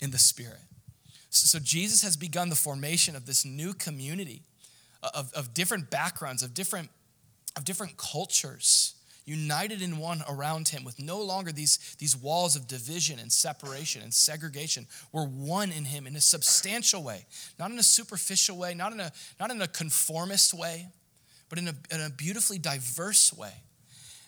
in 0.00 0.10
the 0.10 0.18
Spirit. 0.18 0.60
So, 1.30 1.60
Jesus 1.60 2.02
has 2.02 2.16
begun 2.16 2.48
the 2.48 2.56
formation 2.56 3.14
of 3.14 3.24
this 3.24 3.44
new 3.44 3.72
community 3.72 4.42
uh, 5.02 5.10
of, 5.14 5.32
of 5.32 5.54
different 5.54 5.88
backgrounds, 5.88 6.42
of 6.42 6.54
different, 6.54 6.90
of 7.56 7.64
different 7.64 7.96
cultures, 7.96 8.94
united 9.30 9.80
in 9.80 9.98
one 9.98 10.22
around 10.28 10.68
him 10.68 10.82
with 10.82 10.98
no 10.98 11.20
longer 11.22 11.52
these, 11.52 11.78
these 11.98 12.16
walls 12.16 12.56
of 12.56 12.66
division 12.66 13.18
and 13.20 13.32
separation 13.32 14.02
and 14.02 14.12
segregation. 14.12 14.86
We're 15.12 15.26
one 15.26 15.70
in 15.70 15.84
him 15.84 16.06
in 16.06 16.16
a 16.16 16.20
substantial 16.20 17.04
way, 17.04 17.26
not 17.58 17.70
in 17.70 17.78
a 17.78 17.82
superficial 17.84 18.58
way, 18.58 18.74
not 18.74 18.92
in 18.92 18.98
a, 18.98 19.12
not 19.38 19.50
in 19.50 19.62
a 19.62 19.68
conformist 19.68 20.52
way, 20.52 20.88
but 21.48 21.58
in 21.58 21.68
a, 21.68 21.74
in 21.92 22.00
a 22.00 22.10
beautifully 22.10 22.58
diverse 22.58 23.32
way. 23.32 23.52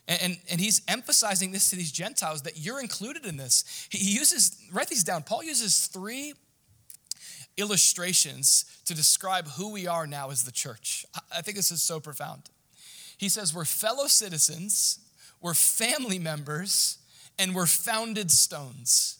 And, 0.09 0.39
and, 0.51 0.61
he's 0.61 0.83
emphasizing 0.89 1.53
this 1.53 1.71
to 1.71 1.77
these 1.77 1.93
Gentiles 1.93 2.43
that 2.43 2.59
you're 2.59 2.81
included 2.81 3.25
in 3.25 3.37
this. 3.37 3.89
He 3.89 4.13
uses, 4.13 4.57
write 4.73 4.89
these 4.89 5.05
down. 5.05 5.23
Paul 5.23 5.45
uses 5.45 5.87
three 5.87 6.35
illustrations 7.57 8.65
to 8.87 8.95
describe 8.95 9.47
who 9.47 9.71
we 9.71 9.87
are 9.87 10.07
now 10.07 10.31
as 10.31 10.43
the 10.43 10.51
church. 10.51 11.07
I 11.33 11.41
think 11.41 11.57
this 11.57 11.71
is 11.71 11.83
so 11.83 12.01
profound. 12.01 12.51
He 13.19 13.29
says, 13.29 13.55
We're 13.55 13.65
fellow 13.65 14.07
citizens, 14.07 14.99
we're 15.41 15.55
family 15.55 16.19
members, 16.19 16.99
and 17.39 17.55
we're 17.55 17.67
founded 17.67 18.31
stones. 18.31 19.19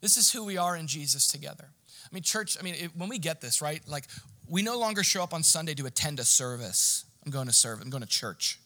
This 0.00 0.16
is 0.16 0.32
who 0.32 0.44
we 0.44 0.58
are 0.58 0.76
in 0.76 0.86
Jesus 0.86 1.28
together. 1.28 1.68
I 2.04 2.14
mean, 2.14 2.22
church, 2.22 2.56
I 2.58 2.62
mean, 2.62 2.74
it, 2.74 2.90
when 2.96 3.08
we 3.08 3.18
get 3.18 3.40
this, 3.40 3.62
right? 3.62 3.80
Like, 3.88 4.04
we 4.48 4.62
no 4.62 4.78
longer 4.78 5.02
show 5.02 5.22
up 5.22 5.32
on 5.32 5.42
Sunday 5.42 5.74
to 5.74 5.86
attend 5.86 6.20
a 6.20 6.24
service. 6.24 7.04
I'm 7.24 7.32
going 7.32 7.46
to 7.46 7.52
serve, 7.52 7.80
I'm 7.80 7.90
going 7.90 8.02
to 8.02 8.08
church. 8.08 8.58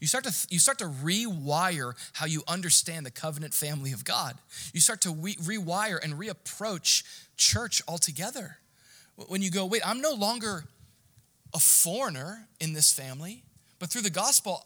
You 0.00 0.06
start 0.06 0.24
to, 0.24 0.46
you 0.50 0.58
start 0.58 0.78
to 0.78 0.86
rewire 0.86 1.94
how 2.12 2.26
you 2.26 2.42
understand 2.46 3.06
the 3.06 3.10
covenant 3.10 3.54
family 3.54 3.92
of 3.92 4.04
God. 4.04 4.36
You 4.72 4.80
start 4.80 5.00
to 5.02 5.10
re- 5.10 5.36
rewire 5.36 6.02
and 6.02 6.14
reapproach 6.14 7.04
church 7.36 7.82
altogether. 7.88 8.58
When 9.28 9.42
you 9.42 9.50
go, 9.50 9.66
wait, 9.66 9.82
I'm 9.86 10.00
no 10.00 10.12
longer 10.12 10.64
a 11.54 11.58
foreigner 11.58 12.48
in 12.60 12.72
this 12.72 12.92
family, 12.92 13.44
but 13.78 13.90
through 13.90 14.02
the 14.02 14.10
gospel, 14.10 14.64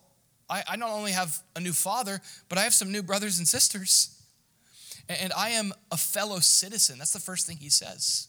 I, 0.49 0.63
I 0.69 0.77
not 0.77 0.91
only 0.91 1.13
have 1.13 1.39
a 1.57 1.61
new 1.61 1.73
father, 1.73 2.21
but 2.49 2.59
I 2.59 2.63
have 2.63 2.75
some 2.75 2.91
new 2.93 3.03
brothers 3.03 3.39
and 3.39 3.47
sisters. 3.47 4.15
And, 5.09 5.19
and 5.21 5.33
I 5.33 5.51
am 5.51 5.73
a 5.91 5.97
fellow 5.97 6.39
citizen. 6.41 6.99
That's 6.99 7.13
the 7.13 7.21
first 7.21 7.47
thing 7.47 7.59
he 7.59 7.71
says. 7.71 8.29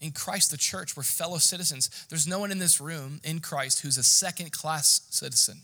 In 0.00 0.10
Christ, 0.10 0.50
the 0.50 0.56
church, 0.56 0.96
we're 0.96 1.04
fellow 1.04 1.38
citizens. 1.38 2.06
There's 2.08 2.26
no 2.26 2.40
one 2.40 2.50
in 2.50 2.58
this 2.58 2.80
room 2.80 3.20
in 3.22 3.38
Christ 3.38 3.82
who's 3.82 3.98
a 3.98 4.02
second 4.02 4.50
class 4.50 5.02
citizen. 5.10 5.60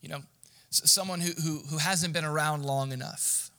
You 0.00 0.08
know, 0.10 0.20
someone 0.70 1.20
who, 1.20 1.32
who, 1.32 1.58
who 1.68 1.78
hasn't 1.78 2.14
been 2.14 2.24
around 2.24 2.64
long 2.64 2.92
enough. 2.92 3.50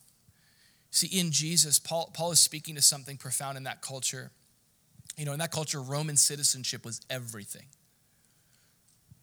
See, 0.91 1.08
in 1.08 1.32
Jesus, 1.32 1.80
Paul, 1.80 2.12
Paul 2.14 2.32
is 2.32 2.39
speaking 2.39 2.76
to 2.76 2.82
something 2.82 3.18
profound 3.18 3.58
in 3.58 3.64
that 3.64 3.82
culture. 3.82 4.32
You 5.20 5.26
know, 5.26 5.34
in 5.34 5.39
that 5.39 5.51
culture, 5.51 5.82
Roman 5.82 6.15
citizenship 6.15 6.86
was 6.86 7.01
everything. 7.09 7.65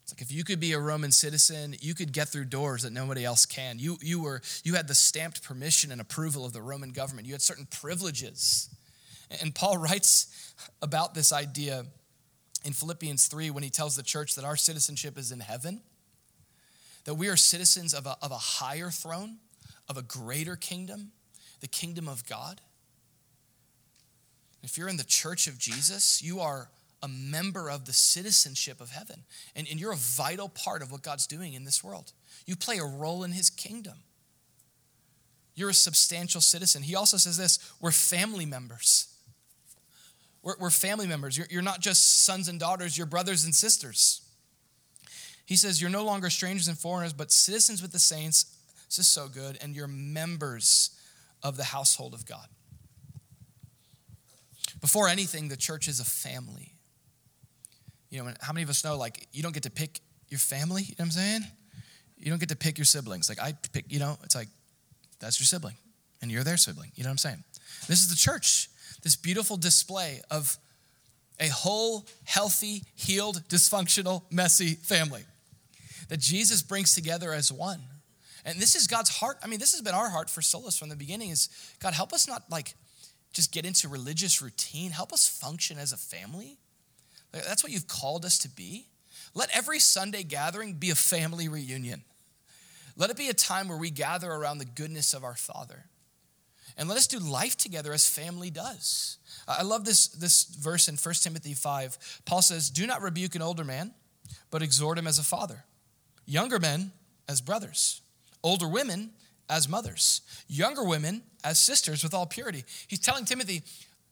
It's 0.03 0.13
like 0.13 0.21
if 0.21 0.31
you 0.31 0.45
could 0.45 0.61
be 0.61 0.75
a 0.75 0.79
Roman 0.79 1.11
citizen, 1.11 1.75
you 1.81 1.95
could 1.95 2.13
get 2.13 2.29
through 2.29 2.45
doors 2.45 2.83
that 2.83 2.93
nobody 2.93 3.25
else 3.25 3.47
can. 3.47 3.79
You, 3.79 3.97
you, 4.03 4.21
were, 4.21 4.43
you 4.63 4.75
had 4.75 4.89
the 4.89 4.95
stamped 4.95 5.43
permission 5.43 5.91
and 5.91 5.99
approval 5.99 6.45
of 6.45 6.53
the 6.53 6.61
Roman 6.61 6.91
government. 6.91 7.27
You 7.27 7.33
had 7.33 7.41
certain 7.41 7.65
privileges. 7.65 8.69
And 9.41 9.55
Paul 9.55 9.79
writes 9.79 10.55
about 10.83 11.15
this 11.15 11.33
idea 11.33 11.87
in 12.63 12.75
Philippians 12.75 13.27
3 13.29 13.49
when 13.49 13.63
he 13.63 13.71
tells 13.71 13.97
the 13.97 14.03
church 14.03 14.35
that 14.35 14.45
our 14.45 14.57
citizenship 14.57 15.17
is 15.17 15.33
in 15.33 15.41
heaven, 15.41 15.81
that 17.07 17.15
we 17.15 17.29
are 17.29 17.37
citizens 17.37 17.95
of 17.95 18.05
a, 18.05 18.19
of 18.21 18.33
a 18.33 18.39
higher 18.39 18.91
throne, 18.91 19.39
of 19.89 19.97
a 19.97 20.03
greater 20.03 20.57
kingdom, 20.57 21.13
the 21.61 21.69
kingdom 21.69 22.07
of 22.07 22.27
God. 22.27 22.61
If 24.67 24.77
you're 24.77 24.89
in 24.89 24.97
the 24.97 25.05
church 25.05 25.47
of 25.47 25.59
Jesus, 25.59 26.21
you 26.21 26.41
are 26.41 26.69
a 27.01 27.07
member 27.07 27.71
of 27.71 27.85
the 27.85 27.93
citizenship 27.93 28.81
of 28.81 28.91
heaven, 28.91 29.23
and, 29.55 29.69
and 29.71 29.79
you're 29.79 29.93
a 29.93 29.97
vital 29.97 30.49
part 30.49 30.83
of 30.83 30.91
what 30.91 31.03
God's 31.03 31.29
doing 31.29 31.55
in 31.55 31.65
this 31.65 31.85
world. 31.85 32.13
You 32.47 32.57
play 32.57 32.79
a 32.79 32.85
role 32.85 33.23
in 33.23 33.31
his 33.31 33.49
kingdom. 33.49 33.99
You're 35.55 35.71
a 35.71 35.75
substantial 35.75 36.41
citizen. 36.41 36.83
He 36.83 36.97
also 36.97 37.17
says 37.17 37.37
this 37.37 37.61
we're 37.81 37.93
family 37.93 38.45
members. 38.45 39.07
We're, 40.43 40.57
we're 40.59 40.71
family 40.71 41.07
members. 41.07 41.39
You're, 41.39 41.47
you're 41.49 41.63
not 41.63 41.81
just 41.81 42.25
sons 42.25 42.49
and 42.49 42.59
daughters, 42.59 42.99
you're 42.99 43.07
brothers 43.07 43.45
and 43.45 43.55
sisters. 43.55 44.21
He 45.47 45.55
says, 45.55 45.81
You're 45.81 45.91
no 45.91 46.05
longer 46.05 46.29
strangers 46.29 46.67
and 46.67 46.77
foreigners, 46.77 47.13
but 47.13 47.31
citizens 47.31 47.81
with 47.81 47.93
the 47.93 48.01
saints. 48.01 48.47
This 48.89 48.99
is 48.99 49.07
so 49.07 49.29
good. 49.29 49.59
And 49.63 49.77
you're 49.77 49.87
members 49.87 50.91
of 51.41 51.57
the 51.57 51.65
household 51.65 52.15
of 52.15 52.27
God. 52.27 52.49
Before 54.87 55.09
anything, 55.09 55.49
the 55.49 55.57
church 55.57 55.89
is 55.89 55.99
a 55.99 56.05
family. 56.05 56.71
You 58.09 58.23
know, 58.23 58.31
how 58.41 58.53
many 58.53 58.63
of 58.63 58.71
us 58.71 58.85
know, 58.85 58.97
like, 58.97 59.27
you 59.33 59.43
don't 59.43 59.53
get 59.53 59.65
to 59.65 59.71
pick 59.71 59.99
your 60.29 60.39
family? 60.39 60.83
You 60.83 60.91
know 60.91 60.95
what 60.99 61.05
I'm 61.07 61.11
saying? 61.11 61.41
You 62.17 62.31
don't 62.31 62.39
get 62.39 62.51
to 62.51 62.57
pick 62.57 62.79
your 62.79 62.85
siblings. 62.85 63.29
Like, 63.29 63.43
I 63.43 63.55
pick, 63.73 63.87
you 63.89 63.99
know, 63.99 64.17
it's 64.23 64.37
like, 64.37 64.47
that's 65.19 65.41
your 65.41 65.47
sibling, 65.47 65.75
and 66.23 66.31
you're 66.31 66.45
their 66.45 66.57
sibling. 66.57 66.93
You 66.95 67.03
know 67.03 67.09
what 67.09 67.15
I'm 67.15 67.19
saying? 67.19 67.43
This 67.89 68.01
is 68.03 68.11
the 68.11 68.15
church 68.15 68.69
this 69.03 69.17
beautiful 69.17 69.57
display 69.57 70.21
of 70.31 70.57
a 71.41 71.49
whole, 71.49 72.07
healthy, 72.23 72.85
healed, 72.95 73.43
dysfunctional, 73.49 74.23
messy 74.31 74.75
family 74.75 75.25
that 76.11 76.21
Jesus 76.21 76.63
brings 76.63 76.95
together 76.95 77.33
as 77.33 77.51
one. 77.51 77.81
And 78.45 78.61
this 78.61 78.77
is 78.77 78.87
God's 78.87 79.11
heart. 79.11 79.39
I 79.43 79.49
mean, 79.49 79.59
this 79.59 79.73
has 79.73 79.83
been 79.83 79.95
our 79.95 80.11
heart 80.11 80.31
for 80.31 80.43
Solus 80.43 80.79
from 80.79 80.91
the 80.91 80.97
beginning 80.97 81.31
is 81.31 81.49
God, 81.81 81.93
help 81.93 82.13
us 82.13 82.29
not 82.29 82.45
like 82.53 82.75
just 83.37 83.53
get 83.53 83.67
into 83.67 83.89
religious 83.89 84.41
routine. 84.41 84.91
Help 84.91 85.13
us 85.13 85.29
function 85.29 85.79
as 85.79 85.93
a 85.93 85.97
family. 85.97 86.57
That's 87.33 87.63
what 87.63 87.71
you've 87.71 87.87
called 87.87 88.25
us 88.25 88.39
to 88.39 88.49
be. 88.49 88.89
Let 89.35 89.55
every 89.55 89.79
Sunday 89.79 90.23
gathering 90.23 90.73
be 90.73 90.89
a 90.91 90.95
family 90.95 91.47
reunion. 91.47 92.03
Let 92.97 93.11
it 93.11 93.17
be 93.17 93.29
a 93.29 93.35
time 93.35 93.69
where 93.69 93.77
we 93.77 93.91
gather 93.91 94.33
around 94.33 94.59
the 94.59 94.65
goodness 94.65 95.13
of 95.13 95.23
our 95.23 95.35
Father 95.35 95.85
and 96.79 96.89
let 96.89 96.97
us 96.97 97.07
do 97.07 97.19
life 97.19 97.57
together 97.57 97.93
as 97.93 98.09
family 98.09 98.51
does. 98.51 99.19
I 99.47 99.63
love 99.63 99.85
this, 99.85 100.09
this 100.09 100.45
verse 100.45 100.89
in 100.89 100.97
1 100.97 101.15
Timothy 101.17 101.53
5. 101.53 102.23
Paul 102.25 102.41
says, 102.41 102.71
Do 102.71 102.87
not 102.87 103.03
rebuke 103.03 103.35
an 103.35 103.43
older 103.43 103.65
man, 103.65 103.93
but 104.51 104.63
exhort 104.63 104.97
him 104.97 105.07
as 105.07 105.19
a 105.19 105.23
father, 105.23 105.65
younger 106.25 106.59
men 106.59 106.93
as 107.29 107.43
brothers, 107.43 108.01
older 108.43 108.69
women 108.69 109.11
as 109.49 109.69
mothers, 109.69 110.23
younger 110.49 110.85
women 110.85 111.23
as 111.45 111.59
sisters 111.59 112.03
with 112.03 112.15
all 112.15 112.27
purity. 112.27 112.65
He's 112.89 112.99
telling 112.99 113.25
Timothy, 113.25 113.63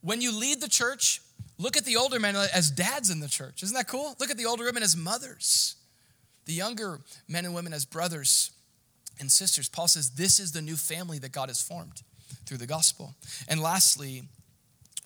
when 0.01 0.21
you 0.21 0.39
lead 0.39 0.61
the 0.61 0.69
church, 0.69 1.21
look 1.59 1.77
at 1.77 1.85
the 1.85 1.97
older 1.97 2.21
men 2.21 2.37
as 2.37 2.71
dads 2.71 3.11
in 3.11 3.21
the 3.21 3.29
church. 3.29 3.63
Isn't 3.63 3.77
that 3.77 3.89
cool? 3.89 4.15
Look 4.21 4.31
at 4.31 4.37
the 4.37 4.47
older 4.47 4.65
women 4.65 4.83
as 4.83 4.97
mothers, 4.97 5.77
the 6.45 6.53
younger 6.53 7.01
men 7.29 7.45
and 7.45 7.55
women 7.55 7.73
as 7.73 7.85
brothers 7.85 8.51
and 9.19 9.31
sisters. 9.31 9.69
Paul 9.69 9.89
says, 9.89 10.11
This 10.11 10.39
is 10.39 10.53
the 10.53 10.63
new 10.63 10.77
family 10.77 11.19
that 11.21 11.33
God 11.33 11.49
has 11.49 11.61
formed 11.61 12.03
through 12.47 12.59
the 12.59 12.67
gospel. 12.67 13.15
And 13.49 13.61
lastly, 13.61 14.25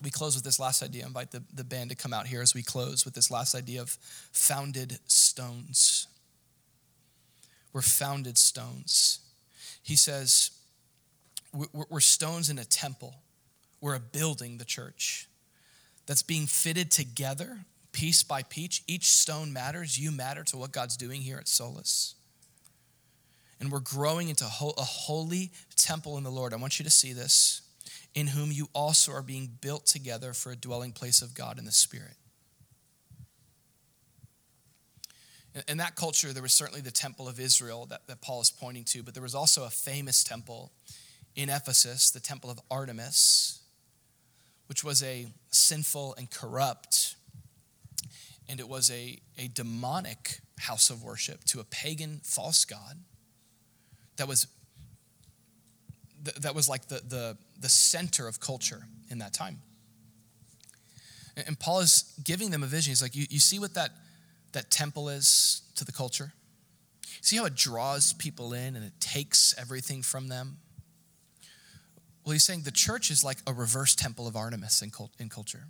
we 0.01 0.09
close 0.09 0.35
with 0.35 0.43
this 0.43 0.59
last 0.59 0.81
idea. 0.81 1.03
I 1.03 1.07
invite 1.07 1.31
the, 1.31 1.43
the 1.53 1.63
band 1.63 1.89
to 1.89 1.95
come 1.95 2.13
out 2.13 2.27
here 2.27 2.41
as 2.41 2.53
we 2.53 2.63
close 2.63 3.05
with 3.05 3.13
this 3.13 3.29
last 3.29 3.55
idea 3.55 3.81
of 3.81 3.97
founded 4.31 4.99
stones. 5.07 6.07
We're 7.73 7.81
founded 7.81 8.37
stones. 8.37 9.19
He 9.81 9.95
says, 9.95 10.51
we're 11.51 11.99
stones 11.99 12.49
in 12.49 12.59
a 12.59 12.65
temple. 12.65 13.15
We're 13.81 13.95
a 13.95 13.99
building, 13.99 14.57
the 14.57 14.65
church, 14.65 15.27
that's 16.05 16.21
being 16.21 16.45
fitted 16.45 16.91
together 16.91 17.59
piece 17.91 18.23
by 18.23 18.43
piece. 18.43 18.81
Each 18.87 19.05
stone 19.05 19.51
matters. 19.51 19.99
You 19.99 20.11
matter 20.11 20.43
to 20.45 20.57
what 20.57 20.71
God's 20.71 20.95
doing 20.95 21.21
here 21.21 21.37
at 21.37 21.47
Solus 21.47 22.15
and 23.59 23.71
we're 23.71 23.79
growing 23.79 24.29
into 24.29 24.45
a 24.45 24.47
holy 24.47 25.51
temple 25.75 26.17
in 26.17 26.23
the 26.23 26.31
Lord. 26.31 26.53
I 26.53 26.57
want 26.57 26.79
you 26.79 26.85
to 26.85 26.89
see 26.89 27.13
this, 27.13 27.61
in 28.15 28.27
whom 28.27 28.51
you 28.51 28.69
also 28.73 29.11
are 29.11 29.21
being 29.21 29.49
built 29.61 29.85
together 29.85 30.33
for 30.33 30.51
a 30.51 30.55
dwelling 30.55 30.93
place 30.93 31.21
of 31.21 31.33
God 31.33 31.59
in 31.59 31.65
the 31.65 31.71
Spirit. 31.71 32.15
In 35.67 35.77
that 35.77 35.95
culture, 35.95 36.31
there 36.31 36.43
was 36.43 36.53
certainly 36.53 36.81
the 36.81 36.91
temple 36.91 37.27
of 37.27 37.39
Israel 37.39 37.85
that, 37.87 38.07
that 38.07 38.21
Paul 38.21 38.41
is 38.41 38.51
pointing 38.51 38.83
to, 38.85 39.01
but 39.03 39.13
there 39.13 39.23
was 39.23 39.33
also 39.35 39.63
a 39.65 39.69
famous 39.69 40.23
temple 40.23 40.71
in 41.35 41.49
Ephesus, 41.49 42.11
the 42.11 42.19
temple 42.19 42.49
of 42.49 42.59
Artemis, 42.69 43.61
which 44.67 44.83
was 44.83 45.01
a 45.01 45.27
sinful 45.49 46.13
and 46.17 46.29
corrupt, 46.29 47.15
and 48.47 48.59
it 48.59 48.69
was 48.69 48.91
a, 48.91 49.19
a 49.37 49.47
demonic 49.47 50.39
house 50.59 50.89
of 50.89 51.03
worship 51.03 51.43
to 51.45 51.59
a 51.59 51.63
pagan 51.63 52.19
false 52.23 52.65
god 52.65 52.97
that 54.17 54.27
was 54.27 54.47
that 56.41 56.53
was 56.53 56.67
like 56.67 56.87
the, 56.87 57.01
the, 57.07 57.37
the 57.59 57.69
center 57.69 58.27
of 58.27 58.39
culture 58.39 58.83
in 59.09 59.19
that 59.19 59.33
time. 59.33 59.61
And 61.47 61.57
Paul 61.57 61.79
is 61.79 62.13
giving 62.23 62.51
them 62.51 62.63
a 62.63 62.65
vision. 62.65 62.91
He's 62.91 63.01
like, 63.01 63.15
you, 63.15 63.25
you 63.29 63.39
see 63.39 63.59
what 63.59 63.73
that, 63.75 63.91
that 64.53 64.71
temple 64.71 65.09
is 65.09 65.61
to 65.75 65.85
the 65.85 65.91
culture? 65.91 66.33
See 67.21 67.37
how 67.37 67.45
it 67.45 67.55
draws 67.55 68.13
people 68.13 68.53
in 68.53 68.75
and 68.75 68.85
it 68.85 68.93
takes 68.99 69.53
everything 69.57 70.01
from 70.01 70.27
them? 70.29 70.57
Well, 72.23 72.33
he's 72.33 72.43
saying 72.43 72.61
the 72.61 72.71
church 72.71 73.09
is 73.09 73.23
like 73.23 73.37
a 73.47 73.53
reverse 73.53 73.95
temple 73.95 74.27
of 74.27 74.35
Artemis 74.35 74.81
in, 74.81 74.91
cult, 74.91 75.11
in 75.19 75.29
culture. 75.29 75.63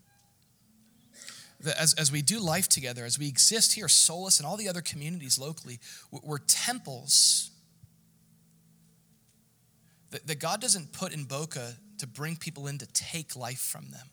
As, 1.78 1.94
as 1.96 2.12
we 2.12 2.22
do 2.22 2.40
life 2.40 2.70
together, 2.70 3.06
as 3.06 3.20
we 3.20 3.28
exist 3.28 3.74
here, 3.74 3.88
Solus 3.88 4.40
and 4.40 4.48
all 4.48 4.58
the 4.58 4.70
other 4.70 4.82
communities 4.82 5.38
locally, 5.38 5.80
we're 6.12 6.38
temples 6.38 7.52
that, 10.12 10.26
that 10.28 10.40
God 10.40 10.62
doesn't 10.62 10.94
put 10.94 11.14
in 11.14 11.26
Boca 11.26 11.76
to 12.00 12.08
bring 12.08 12.36
people 12.36 12.68
in 12.68 12.78
to 12.78 12.88
take 12.88 13.36
life 13.36 13.60
from 13.60 13.92
them, 13.92 14.08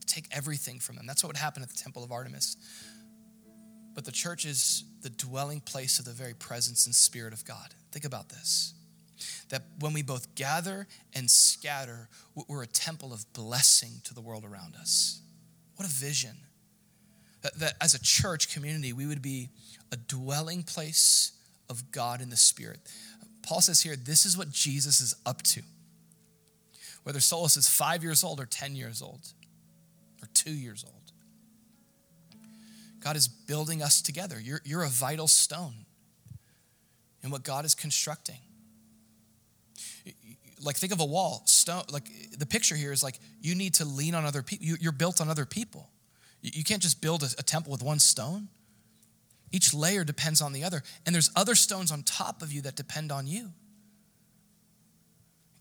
to 0.00 0.06
take 0.06 0.26
everything 0.30 0.78
from 0.78 0.96
them. 0.96 1.06
That's 1.06 1.22
what 1.22 1.28
would 1.28 1.38
happen 1.38 1.62
at 1.62 1.70
the 1.70 1.76
Temple 1.76 2.04
of 2.04 2.12
Artemis. 2.12 2.56
But 3.98 4.04
the 4.04 4.12
church 4.12 4.44
is 4.44 4.84
the 5.02 5.10
dwelling 5.10 5.60
place 5.60 5.98
of 5.98 6.04
the 6.04 6.12
very 6.12 6.32
presence 6.32 6.86
and 6.86 6.94
spirit 6.94 7.32
of 7.32 7.44
God. 7.44 7.74
Think 7.90 8.04
about 8.04 8.28
this 8.28 8.72
that 9.48 9.62
when 9.80 9.92
we 9.92 10.02
both 10.02 10.36
gather 10.36 10.86
and 11.16 11.28
scatter, 11.28 12.08
we're 12.46 12.62
a 12.62 12.68
temple 12.68 13.12
of 13.12 13.24
blessing 13.32 13.94
to 14.04 14.14
the 14.14 14.20
world 14.20 14.44
around 14.44 14.76
us. 14.76 15.20
What 15.74 15.88
a 15.88 15.90
vision. 15.90 16.36
That, 17.42 17.58
that 17.58 17.72
as 17.80 17.94
a 17.94 18.00
church 18.00 18.54
community, 18.54 18.92
we 18.92 19.04
would 19.04 19.20
be 19.20 19.48
a 19.90 19.96
dwelling 19.96 20.62
place 20.62 21.32
of 21.68 21.90
God 21.90 22.20
in 22.20 22.30
the 22.30 22.36
Spirit. 22.36 22.78
Paul 23.42 23.60
says 23.60 23.82
here, 23.82 23.96
this 23.96 24.24
is 24.24 24.38
what 24.38 24.52
Jesus 24.52 25.00
is 25.00 25.16
up 25.26 25.42
to. 25.42 25.62
Whether 27.02 27.18
Solus 27.18 27.56
is 27.56 27.66
five 27.66 28.04
years 28.04 28.22
old 28.22 28.38
or 28.38 28.46
10 28.46 28.76
years 28.76 29.02
old 29.02 29.32
or 30.22 30.28
two 30.34 30.52
years 30.52 30.84
old, 30.86 30.97
God 33.08 33.16
is 33.16 33.26
building 33.26 33.82
us 33.82 34.02
together. 34.02 34.38
You're, 34.38 34.60
you're 34.66 34.82
a 34.82 34.88
vital 34.88 35.28
stone 35.28 35.86
in 37.22 37.30
what 37.30 37.42
God 37.42 37.64
is 37.64 37.74
constructing. 37.74 38.36
Like 40.62 40.76
think 40.76 40.92
of 40.92 41.00
a 41.00 41.06
wall 41.06 41.40
stone 41.46 41.84
like 41.90 42.04
the 42.36 42.44
picture 42.44 42.76
here 42.76 42.92
is 42.92 43.02
like 43.02 43.18
you 43.40 43.54
need 43.54 43.72
to 43.74 43.86
lean 43.86 44.14
on 44.14 44.26
other 44.26 44.42
people 44.42 44.66
you, 44.66 44.90
are 44.90 44.92
built 44.92 45.22
on 45.22 45.30
other 45.30 45.46
people. 45.46 45.88
You, 46.42 46.62
can't 46.62 46.82
just 46.82 47.00
build 47.00 47.22
a, 47.22 47.28
a 47.38 47.42
temple 47.42 47.72
with 47.72 47.82
one 47.82 47.98
stone. 47.98 48.48
Each 49.52 49.72
layer 49.72 50.04
depends 50.04 50.42
on 50.42 50.52
the 50.52 50.62
other 50.62 50.82
and 51.06 51.14
there's 51.14 51.30
other 51.34 51.54
stones 51.54 51.90
on 51.90 52.02
top 52.02 52.42
of 52.42 52.52
you 52.52 52.60
that 52.60 52.76
depend 52.76 53.10
on 53.10 53.26
you. 53.26 53.52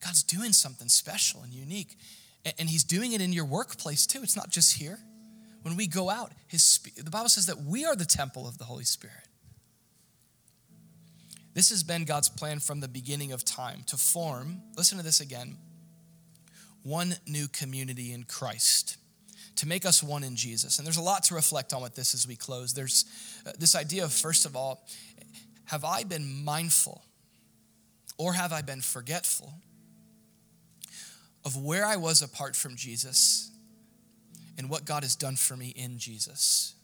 God's 0.04 0.22
doing 0.22 0.52
something 0.52 0.90
special 0.90 1.44
and 1.44 1.54
unique 1.54 1.96
and, 2.44 2.56
and 2.60 2.70
he's 2.70 2.84
doing 2.84 3.14
it 3.14 3.22
in 3.22 3.32
your 3.32 3.46
workplace 3.46 4.06
too. 4.06 4.20
It's 4.22 4.36
not 4.36 4.50
just 4.50 4.80
here 4.80 5.00
when 5.64 5.76
we 5.76 5.88
go 5.88 6.10
out 6.10 6.32
his 6.48 6.80
the 6.96 7.10
bible 7.10 7.30
says 7.30 7.46
that 7.46 7.62
we 7.62 7.86
are 7.86 7.96
the 7.96 8.06
temple 8.06 8.48
of 8.48 8.58
the 8.58 8.64
holy 8.64 8.86
spirit 8.86 9.28
this 11.58 11.72
has 11.72 11.82
been 11.82 12.06
God's 12.06 12.30
plan 12.30 12.60
from 12.60 12.82
the 12.82 12.88
beginning 12.88 13.32
of 13.32 13.44
time 13.44 13.82
to 13.88 13.98
form, 13.98 14.62
listen 14.76 15.00
to 15.00 15.04
this 15.04 15.22
again, 15.22 15.58
one 16.84 17.16
new 17.26 17.48
community 17.48 18.14
in 18.14 18.26
Christ, 18.26 18.98
to 19.56 19.68
make 19.68 19.84
us 19.84 20.04
one 20.04 20.24
in 20.24 20.36
Jesus. 20.36 20.78
And 20.78 20.86
there's 20.86 20.98
a 20.98 21.02
lot 21.02 21.24
to 21.24 21.34
reflect 21.34 21.74
on 21.74 21.82
with 21.82 21.96
this 21.96 22.14
as 22.14 22.28
we 22.28 22.36
close. 22.36 22.76
There's 22.76 23.06
uh, 23.44 23.54
this 23.58 23.74
idea 23.76 24.04
of, 24.04 24.14
first 24.14 24.46
of 24.46 24.56
all, 24.56 24.86
have 25.66 25.84
I 25.84 26.04
been 26.04 26.46
mindful 26.46 27.04
or 28.20 28.34
have 28.34 28.54
I 28.54 28.62
been 28.62 28.82
forgetful 28.82 29.52
of 31.44 31.58
where 31.58 31.88
I 31.88 31.96
was 31.96 32.22
apart 32.22 32.56
from 32.56 32.76
Jesus 32.76 33.50
and 34.58 34.70
what 34.70 34.86
God 34.86 35.04
has 35.04 35.16
done 35.16 35.36
for 35.36 35.56
me 35.56 35.70
in 35.76 35.98
Jesus? 35.98 36.76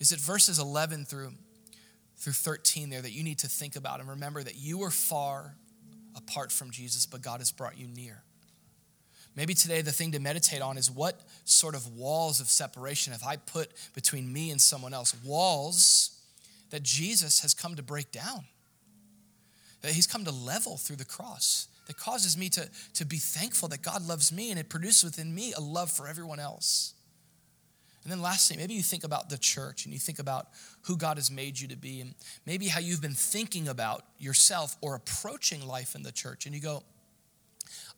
Is 0.00 0.12
it 0.12 0.18
verses 0.18 0.58
11 0.58 1.04
through 1.04 1.32
through 2.16 2.32
13 2.32 2.88
there 2.88 3.02
that 3.02 3.10
you 3.10 3.24
need 3.24 3.38
to 3.40 3.48
think 3.48 3.74
about 3.74 3.98
and 3.98 4.08
remember 4.08 4.42
that 4.42 4.54
you 4.56 4.78
were 4.78 4.92
far 4.92 5.56
apart 6.14 6.52
from 6.52 6.70
Jesus, 6.70 7.04
but 7.04 7.20
God 7.20 7.40
has 7.40 7.50
brought 7.50 7.76
you 7.76 7.88
near. 7.88 8.22
Maybe 9.34 9.54
today 9.54 9.80
the 9.80 9.92
thing 9.92 10.12
to 10.12 10.20
meditate 10.20 10.60
on 10.60 10.78
is 10.78 10.90
what 10.90 11.20
sort 11.44 11.74
of 11.74 11.96
walls 11.96 12.38
of 12.40 12.48
separation 12.48 13.12
have 13.12 13.24
I 13.24 13.36
put 13.36 13.70
between 13.94 14.32
me 14.32 14.50
and 14.50 14.60
someone 14.60 14.94
else? 14.94 15.16
Walls 15.24 16.20
that 16.70 16.82
Jesus 16.82 17.40
has 17.40 17.54
come 17.54 17.74
to 17.76 17.82
break 17.82 18.12
down, 18.12 18.44
that 19.80 19.92
he's 19.92 20.06
come 20.06 20.24
to 20.24 20.30
level 20.30 20.76
through 20.76 20.96
the 20.96 21.04
cross, 21.04 21.66
that 21.92 22.02
causes 22.02 22.38
me 22.38 22.48
to, 22.48 22.68
to 22.94 23.04
be 23.04 23.18
thankful 23.18 23.68
that 23.68 23.82
God 23.82 24.06
loves 24.06 24.32
me 24.32 24.50
and 24.50 24.58
it 24.58 24.70
produces 24.70 25.04
within 25.04 25.34
me 25.34 25.52
a 25.52 25.60
love 25.60 25.90
for 25.90 26.08
everyone 26.08 26.40
else. 26.40 26.94
And 28.02 28.10
then 28.10 28.22
lastly, 28.22 28.56
maybe 28.56 28.72
you 28.72 28.82
think 28.82 29.04
about 29.04 29.28
the 29.28 29.36
church 29.36 29.84
and 29.84 29.92
you 29.92 30.00
think 30.00 30.18
about 30.18 30.48
who 30.82 30.96
God 30.96 31.18
has 31.18 31.30
made 31.30 31.60
you 31.60 31.68
to 31.68 31.76
be, 31.76 32.00
and 32.00 32.14
maybe 32.46 32.66
how 32.66 32.80
you've 32.80 33.02
been 33.02 33.14
thinking 33.14 33.68
about 33.68 34.04
yourself 34.18 34.76
or 34.80 34.96
approaching 34.96 35.66
life 35.66 35.94
in 35.94 36.02
the 36.02 36.10
church. 36.10 36.46
And 36.46 36.54
you 36.54 36.60
go, 36.60 36.82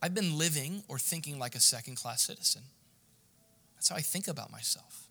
I've 0.03 0.13
been 0.13 0.37
living 0.37 0.83
or 0.89 0.99
thinking 0.99 1.39
like 1.39 1.55
a 1.55 1.61
second 1.61 1.97
class 1.97 2.23
citizen. 2.23 2.63
That's 3.77 3.89
how 3.89 3.97
I 3.97 4.01
think 4.01 4.29
about 4.29 4.53
myself, 4.53 5.04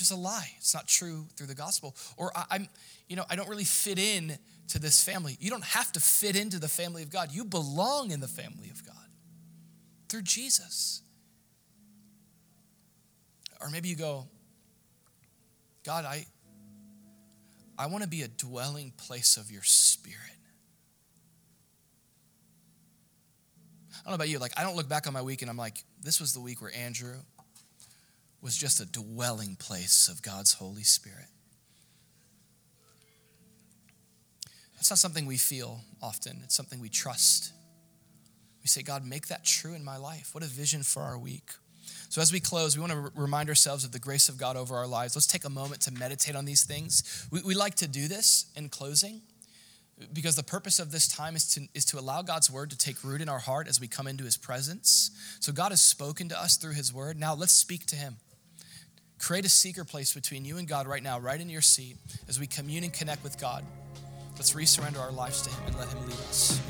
which 0.00 0.06
is 0.06 0.12
a 0.12 0.16
lie. 0.16 0.50
It's 0.56 0.72
not 0.72 0.88
true 0.88 1.26
through 1.36 1.48
the 1.48 1.54
gospel. 1.54 1.94
Or 2.16 2.32
I, 2.34 2.56
am 2.56 2.68
you 3.06 3.16
know, 3.16 3.24
I 3.28 3.36
don't 3.36 3.50
really 3.50 3.64
fit 3.64 3.98
in 3.98 4.38
to 4.68 4.78
this 4.78 5.04
family. 5.04 5.36
You 5.40 5.50
don't 5.50 5.64
have 5.64 5.92
to 5.92 6.00
fit 6.00 6.36
into 6.36 6.58
the 6.58 6.68
family 6.68 7.02
of 7.02 7.10
God. 7.10 7.32
You 7.32 7.44
belong 7.44 8.10
in 8.10 8.18
the 8.20 8.26
family 8.26 8.70
of 8.70 8.82
God 8.86 8.96
through 10.08 10.22
Jesus. 10.22 11.02
Or 13.60 13.68
maybe 13.68 13.90
you 13.90 13.96
go, 13.96 14.26
God, 15.84 16.06
I, 16.06 16.24
I 17.78 17.84
want 17.86 18.02
to 18.02 18.08
be 18.08 18.22
a 18.22 18.28
dwelling 18.28 18.94
place 18.96 19.36
of 19.36 19.50
your 19.50 19.64
spirit. 19.64 20.16
I 23.92 23.96
don't 24.04 24.12
know 24.12 24.14
about 24.14 24.30
you, 24.30 24.38
like, 24.38 24.58
I 24.58 24.62
don't 24.62 24.76
look 24.76 24.88
back 24.88 25.06
on 25.06 25.12
my 25.12 25.20
week 25.20 25.42
and 25.42 25.50
I'm 25.50 25.58
like, 25.58 25.84
this 26.02 26.20
was 26.20 26.32
the 26.32 26.40
week 26.40 26.62
where 26.62 26.74
Andrew 26.74 27.16
was 28.42 28.56
just 28.56 28.80
a 28.80 28.86
dwelling 28.86 29.56
place 29.56 30.08
of 30.08 30.22
God's 30.22 30.54
Holy 30.54 30.82
Spirit. 30.82 31.26
That's 34.74 34.90
not 34.90 34.98
something 34.98 35.26
we 35.26 35.36
feel 35.36 35.80
often, 36.02 36.40
it's 36.44 36.54
something 36.54 36.80
we 36.80 36.88
trust. 36.88 37.52
We 38.62 38.68
say, 38.68 38.82
God, 38.82 39.06
make 39.06 39.28
that 39.28 39.44
true 39.44 39.74
in 39.74 39.84
my 39.84 39.96
life. 39.96 40.30
What 40.34 40.44
a 40.44 40.46
vision 40.46 40.82
for 40.82 41.02
our 41.02 41.18
week. 41.18 41.50
So, 42.08 42.20
as 42.20 42.32
we 42.32 42.40
close, 42.40 42.76
we 42.76 42.80
want 42.80 42.92
to 42.92 43.12
remind 43.14 43.48
ourselves 43.48 43.84
of 43.84 43.92
the 43.92 43.98
grace 43.98 44.28
of 44.28 44.36
God 44.36 44.56
over 44.56 44.74
our 44.74 44.86
lives. 44.86 45.14
Let's 45.14 45.26
take 45.26 45.44
a 45.44 45.50
moment 45.50 45.82
to 45.82 45.92
meditate 45.92 46.34
on 46.34 46.44
these 46.44 46.64
things. 46.64 47.26
We, 47.30 47.40
we 47.42 47.54
like 47.54 47.76
to 47.76 47.88
do 47.88 48.08
this 48.08 48.46
in 48.56 48.68
closing 48.68 49.22
because 50.12 50.34
the 50.34 50.42
purpose 50.42 50.78
of 50.78 50.92
this 50.92 51.06
time 51.06 51.36
is 51.36 51.54
to, 51.54 51.68
is 51.74 51.84
to 51.86 51.98
allow 51.98 52.22
God's 52.22 52.50
word 52.50 52.70
to 52.70 52.78
take 52.78 53.04
root 53.04 53.20
in 53.20 53.28
our 53.28 53.38
heart 53.38 53.68
as 53.68 53.80
we 53.80 53.86
come 53.86 54.06
into 54.06 54.24
his 54.24 54.36
presence. 54.36 55.10
So, 55.40 55.52
God 55.52 55.72
has 55.72 55.80
spoken 55.80 56.28
to 56.30 56.40
us 56.40 56.56
through 56.56 56.74
his 56.74 56.92
word. 56.92 57.18
Now, 57.18 57.34
let's 57.34 57.52
speak 57.52 57.86
to 57.86 57.96
him. 57.96 58.16
Create 59.20 59.44
a 59.44 59.50
secret 59.50 59.86
place 59.86 60.14
between 60.14 60.44
you 60.44 60.58
and 60.58 60.66
God 60.66 60.86
right 60.86 61.02
now, 61.02 61.18
right 61.18 61.40
in 61.40 61.48
your 61.48 61.60
seat, 61.60 61.96
as 62.28 62.40
we 62.40 62.46
commune 62.46 62.84
and 62.84 62.92
connect 62.92 63.22
with 63.22 63.38
God. 63.38 63.64
Let's 64.36 64.54
resurrender 64.54 64.98
our 64.98 65.12
lives 65.12 65.42
to 65.42 65.50
him 65.50 65.66
and 65.66 65.76
let 65.76 65.88
him 65.88 66.00
lead 66.06 66.18
us. 66.28 66.60